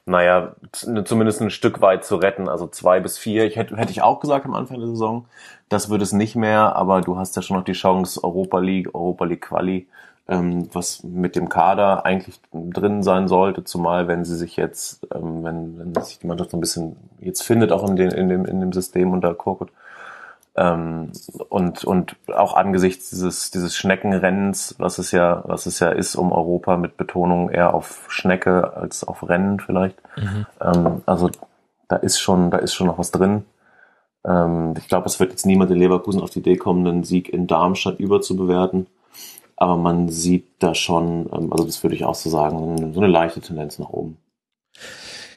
[0.04, 2.48] naja, zumindest ein Stück weit zu retten.
[2.48, 3.44] Also zwei bis vier.
[3.44, 5.26] Ich hätte, hätte ich auch gesagt am Anfang der Saison.
[5.68, 8.94] Das wird es nicht mehr, aber du hast ja schon noch die Chance, Europa League,
[8.94, 9.86] Europa League Quali,
[10.28, 15.44] ähm, was mit dem Kader eigentlich drin sein sollte, zumal wenn sie sich jetzt, ähm,
[15.44, 18.44] wenn, wenn sich die Mannschaft so ein bisschen jetzt findet, auch in, den, in, dem,
[18.44, 19.70] in dem System unter Korkut,
[20.56, 21.12] ähm,
[21.48, 26.32] und, und auch angesichts dieses, dieses Schneckenrennens, was es ja, was es ja ist um
[26.32, 29.96] Europa mit Betonung eher auf Schnecke als auf Rennen vielleicht.
[30.16, 30.46] Mhm.
[30.60, 31.30] Ähm, also
[31.88, 33.44] da ist schon, da ist schon noch was drin.
[34.26, 37.28] Ähm, ich glaube, es wird jetzt niemand in Leverkusen auf die Idee kommen, einen Sieg
[37.28, 38.86] in Darmstadt überzubewerten.
[39.56, 43.10] Aber man sieht da schon, ähm, also das würde ich auch so sagen, so eine
[43.10, 44.18] leichte Tendenz nach oben.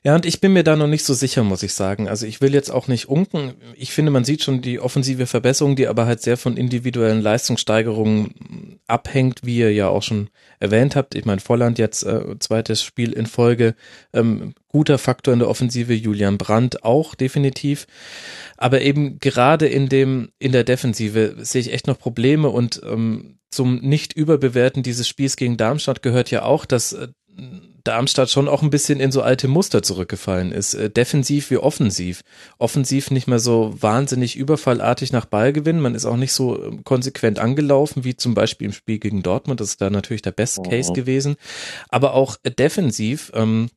[0.04, 2.08] Ja, und ich bin mir da noch nicht so sicher, muss ich sagen.
[2.08, 3.54] Also ich will jetzt auch nicht unken.
[3.76, 8.80] Ich finde, man sieht schon die offensive Verbesserung, die aber halt sehr von individuellen Leistungssteigerungen
[8.88, 11.16] abhängt, wie ihr ja auch schon erwähnt habt.
[11.16, 13.76] Ich meine, Volland jetzt äh, zweites Spiel in Folge.
[14.14, 17.86] Ähm, guter Faktor in der Offensive, Julian Brandt auch definitiv.
[18.58, 23.40] Aber eben gerade in dem, in der Defensive sehe ich echt noch Probleme und ähm,
[23.50, 27.08] zum Nicht-Überbewerten dieses Spiels gegen Darmstadt gehört ja auch, dass äh,
[27.84, 30.74] Darmstadt schon auch ein bisschen in so alte Muster zurückgefallen ist.
[30.74, 32.22] Äh, defensiv wie offensiv.
[32.58, 35.82] Offensiv nicht mehr so wahnsinnig überfallartig nach Ball gewinnen.
[35.82, 39.60] Man ist auch nicht so ähm, konsequent angelaufen wie zum Beispiel im Spiel gegen Dortmund.
[39.60, 40.96] Das ist da natürlich der Best Case mhm.
[40.96, 41.36] gewesen.
[41.90, 43.70] Aber auch defensiv, ähm,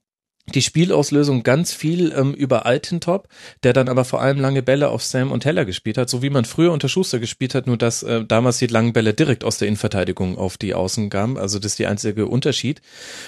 [0.46, 3.28] die Spielauslösung ganz viel ähm, über Altintop,
[3.62, 6.30] der dann aber vor allem lange Bälle auf Sam und Heller gespielt hat, so wie
[6.30, 9.58] man früher unter Schuster gespielt hat, nur dass äh, damals die langen Bälle direkt aus
[9.58, 11.38] der Innenverteidigung auf die Außen kamen.
[11.38, 12.82] Also das ist der einzige Unterschied.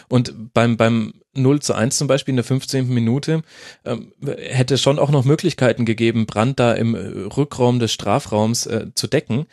[0.08, 2.88] Und beim, beim 0 zu 1 zum Beispiel in der 15.
[2.88, 3.42] Minute
[3.84, 6.98] ähm, hätte schon auch noch Möglichkeiten gegeben, Brand da im äh,
[7.36, 9.46] Rückraum des Strafraums äh, zu decken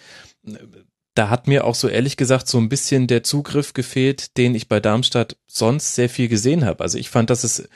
[1.14, 4.68] da hat mir auch so ehrlich gesagt so ein bisschen der Zugriff gefehlt, den ich
[4.68, 6.84] bei Darmstadt sonst sehr viel gesehen habe.
[6.84, 7.68] Also ich fand, dass es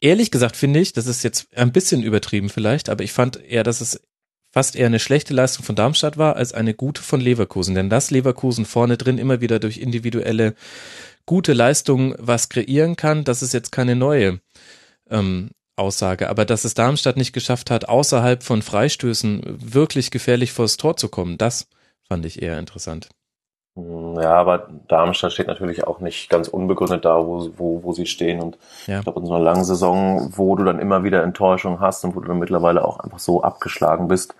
[0.00, 3.64] ehrlich gesagt finde ich, das ist jetzt ein bisschen übertrieben vielleicht, aber ich fand eher,
[3.64, 4.00] dass es
[4.50, 7.74] fast eher eine schlechte Leistung von Darmstadt war als eine gute von Leverkusen.
[7.74, 10.54] Denn das Leverkusen vorne drin immer wieder durch individuelle
[11.26, 14.40] gute Leistungen was kreieren kann, das ist jetzt keine neue
[15.10, 16.30] ähm, Aussage.
[16.30, 21.08] Aber dass es Darmstadt nicht geschafft hat, außerhalb von Freistößen wirklich gefährlich vors Tor zu
[21.08, 21.68] kommen, das
[22.08, 23.08] Fand ich eher interessant.
[23.76, 28.06] Hm, ja, aber Darmstadt steht natürlich auch nicht ganz unbegründet da, wo, wo, wo sie
[28.06, 28.40] stehen.
[28.40, 28.98] Und ja.
[28.98, 32.16] ich glaube, in so einer langen Saison, wo du dann immer wieder Enttäuschung hast und
[32.16, 34.34] wo du dann mittlerweile auch einfach so abgeschlagen bist,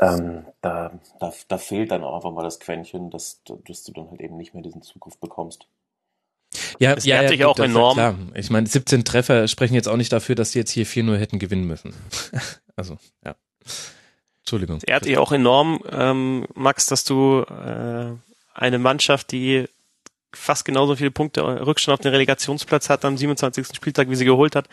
[0.00, 4.10] ähm, da, da, da fehlt dann auch einfach mal das Quäntchen, dass, dass du dann
[4.10, 5.66] halt eben nicht mehr diesen Zugriff bekommst.
[6.78, 7.94] Ja, das ja, ja auch enorm.
[7.94, 8.14] Klar.
[8.34, 11.18] Ich meine, 17 Treffer sprechen jetzt auch nicht dafür, dass die jetzt hier 4 nur
[11.18, 11.92] hätten gewinnen müssen.
[12.76, 13.34] also, ja.
[14.48, 14.78] Entschuldigung.
[14.78, 18.12] Es ehrt dich auch enorm, ähm, Max, dass du äh,
[18.54, 19.68] eine Mannschaft, die
[20.32, 23.68] fast genauso viele Punkte Rückstand auf den Relegationsplatz hat am 27.
[23.74, 24.68] Spieltag, wie sie geholt hat,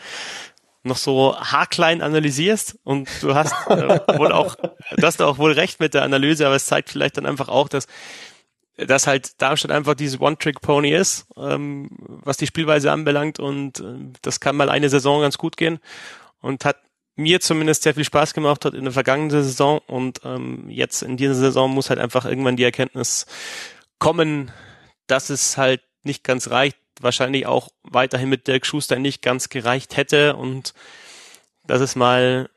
[0.82, 5.78] noch so haarklein analysierst und du hast äh, wohl auch, du hast auch wohl recht
[5.78, 7.86] mit der Analyse, aber es zeigt vielleicht dann einfach auch, dass
[8.78, 13.84] dass halt Darmstadt einfach dieses One-Trick-Pony ist, ähm, was die Spielweise anbelangt und äh,
[14.22, 15.78] das kann mal eine Saison ganz gut gehen
[16.40, 16.76] und hat
[17.16, 21.16] mir zumindest sehr viel Spaß gemacht hat in der vergangenen Saison und ähm, jetzt in
[21.16, 23.26] dieser Saison muss halt einfach irgendwann die Erkenntnis
[23.98, 24.52] kommen,
[25.06, 29.96] dass es halt nicht ganz reicht, wahrscheinlich auch weiterhin mit Dirk Schuster nicht ganz gereicht
[29.96, 30.74] hätte und
[31.66, 32.50] dass es mal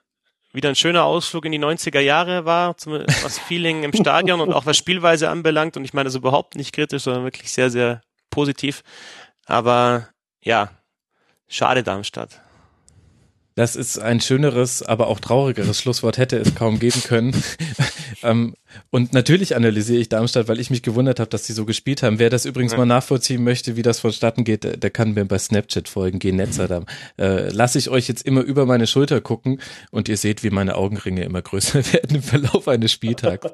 [0.52, 2.76] wieder ein schöner Ausflug in die 90er Jahre war,
[3.23, 6.73] was Feeling im Stadion und auch was Spielweise anbelangt und ich meine das überhaupt nicht
[6.73, 8.84] kritisch, sondern wirklich sehr, sehr positiv.
[9.45, 10.10] Aber
[10.41, 10.72] ja,
[11.48, 12.41] schade Darmstadt.
[13.60, 17.36] Das ist ein schöneres, aber auch traurigeres Schlusswort hätte es kaum geben können.
[18.23, 18.56] ähm,
[18.90, 22.19] und natürlich analysiere ich Darmstadt, weil ich mich gewundert habe, dass sie so gespielt haben.
[22.19, 22.77] Wer das übrigens ja.
[22.77, 26.38] mal nachvollziehen möchte, wie das vonstatten geht, der, der kann mir bei Snapchat folgen, gehen
[26.38, 26.69] Netzer.
[26.69, 26.86] Da
[27.18, 29.60] äh, lasse ich euch jetzt immer über meine Schulter gucken
[29.91, 33.45] und ihr seht, wie meine Augenringe immer größer werden im Verlauf eines Spieltags.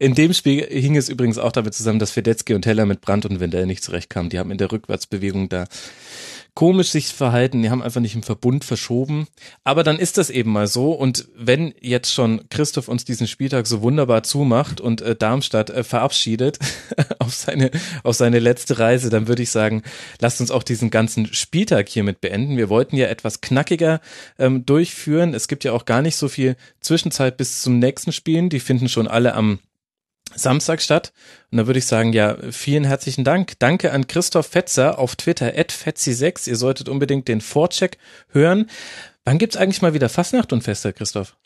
[0.00, 3.24] In dem Spiel hing es übrigens auch damit zusammen, dass Fedetzky und Heller mit Brandt
[3.24, 4.30] und Wendell nicht zurechtkamen.
[4.30, 5.66] Die haben in der Rückwärtsbewegung da
[6.54, 9.26] komisch sich verhalten, die haben einfach nicht im Verbund verschoben.
[9.64, 10.92] Aber dann ist das eben mal so.
[10.92, 15.82] Und wenn jetzt schon Christoph uns diesen Spieltag so wunderbar zumacht und äh, Darmstadt äh,
[15.82, 16.58] verabschiedet
[17.18, 17.70] auf seine,
[18.04, 19.82] auf seine letzte Reise, dann würde ich sagen,
[20.20, 22.56] lasst uns auch diesen ganzen Spieltag hiermit beenden.
[22.56, 24.00] Wir wollten ja etwas knackiger
[24.38, 25.34] ähm, durchführen.
[25.34, 28.48] Es gibt ja auch gar nicht so viel Zwischenzeit bis zum nächsten Spielen.
[28.48, 29.58] Die finden schon alle am
[30.36, 31.12] Samstag statt.
[31.50, 33.58] Und da würde ich sagen, ja, vielen herzlichen Dank.
[33.58, 36.48] Danke an Christoph Fetzer auf Twitter, at fetzi6.
[36.48, 37.98] Ihr solltet unbedingt den Vorcheck
[38.28, 38.70] hören.
[39.24, 41.36] Wann gibt's eigentlich mal wieder Fastnacht und Feste, Christoph?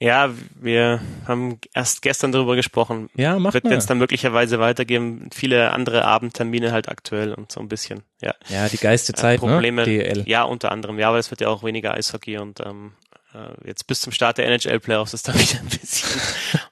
[0.00, 3.08] Ja, wir haben erst gestern darüber gesprochen.
[3.14, 5.30] Ja, macht Wird jetzt dann möglicherweise weitergeben.
[5.32, 8.34] Viele andere Abendtermine halt aktuell und so ein bisschen, ja.
[8.48, 9.84] Ja, die geiste Zeit, äh, Probleme, ne?
[9.86, 10.24] DL.
[10.26, 10.98] Ja, unter anderem.
[10.98, 12.92] Ja, aber es wird ja auch weniger Eishockey und ähm,
[13.34, 16.20] äh, jetzt bis zum Start der NHL-Playoffs ist da wieder ein bisschen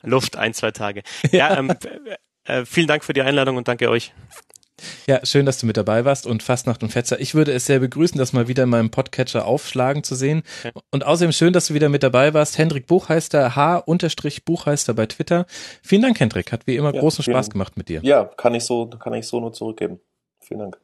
[0.02, 1.02] Luft, ein, zwei Tage.
[1.30, 1.72] Ja, ähm,
[2.44, 4.12] äh, vielen Dank für die Einladung und danke euch.
[5.06, 7.20] Ja, schön, dass du mit dabei warst und Fastnacht und Fetzer.
[7.20, 10.42] Ich würde es sehr begrüßen, das mal wieder in meinem Podcatcher aufschlagen zu sehen.
[10.64, 10.72] Okay.
[10.90, 12.58] Und außerdem schön, dass du wieder mit dabei warst.
[12.58, 15.46] Hendrik Buchheister, H-Buchheister bei Twitter.
[15.82, 16.52] Vielen Dank, Hendrik.
[16.52, 18.00] Hat wie immer ja, großen Spaß gemacht mit dir.
[18.02, 20.00] Ja, kann ich so, kann ich so nur zurückgeben.
[20.40, 20.78] Vielen Dank.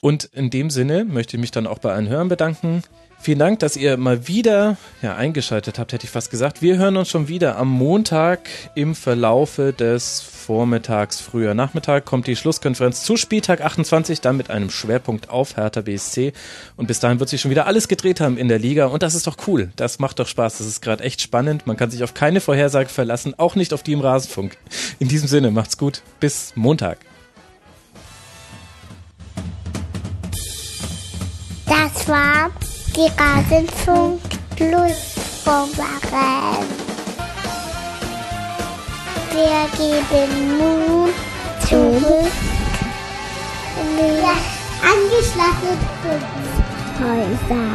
[0.00, 2.82] Und in dem Sinne möchte ich mich dann auch bei allen Hörern bedanken.
[3.22, 6.60] Vielen Dank, dass ihr mal wieder ja, eingeschaltet habt, hätte ich fast gesagt.
[6.60, 12.34] Wir hören uns schon wieder am Montag im Verlaufe des Vormittags, früher Nachmittag kommt die
[12.34, 16.32] Schlusskonferenz zu Spieltag 28, dann mit einem Schwerpunkt auf Hertha BSC.
[16.76, 18.86] Und bis dahin wird sich schon wieder alles gedreht haben in der Liga.
[18.86, 19.70] Und das ist doch cool.
[19.76, 20.58] Das macht doch Spaß.
[20.58, 21.64] Das ist gerade echt spannend.
[21.64, 24.56] Man kann sich auf keine Vorhersage verlassen, auch nicht auf die im Rasenfunk.
[24.98, 26.02] In diesem Sinne, macht's gut.
[26.18, 26.98] Bis Montag.
[31.66, 32.50] Das war
[32.94, 34.20] die Rasenfunk
[34.56, 36.66] Schlusskonferenz.
[39.32, 41.08] Wir geben nun
[41.66, 42.34] zurück
[43.80, 44.22] in die
[44.82, 46.22] angeschlossenen
[47.00, 47.70] Häuser.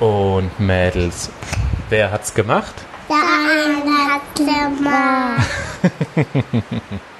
[0.00, 1.30] Und Mädels,
[1.88, 2.74] wer hat's gemacht?
[3.08, 5.48] Der eine hat gemacht.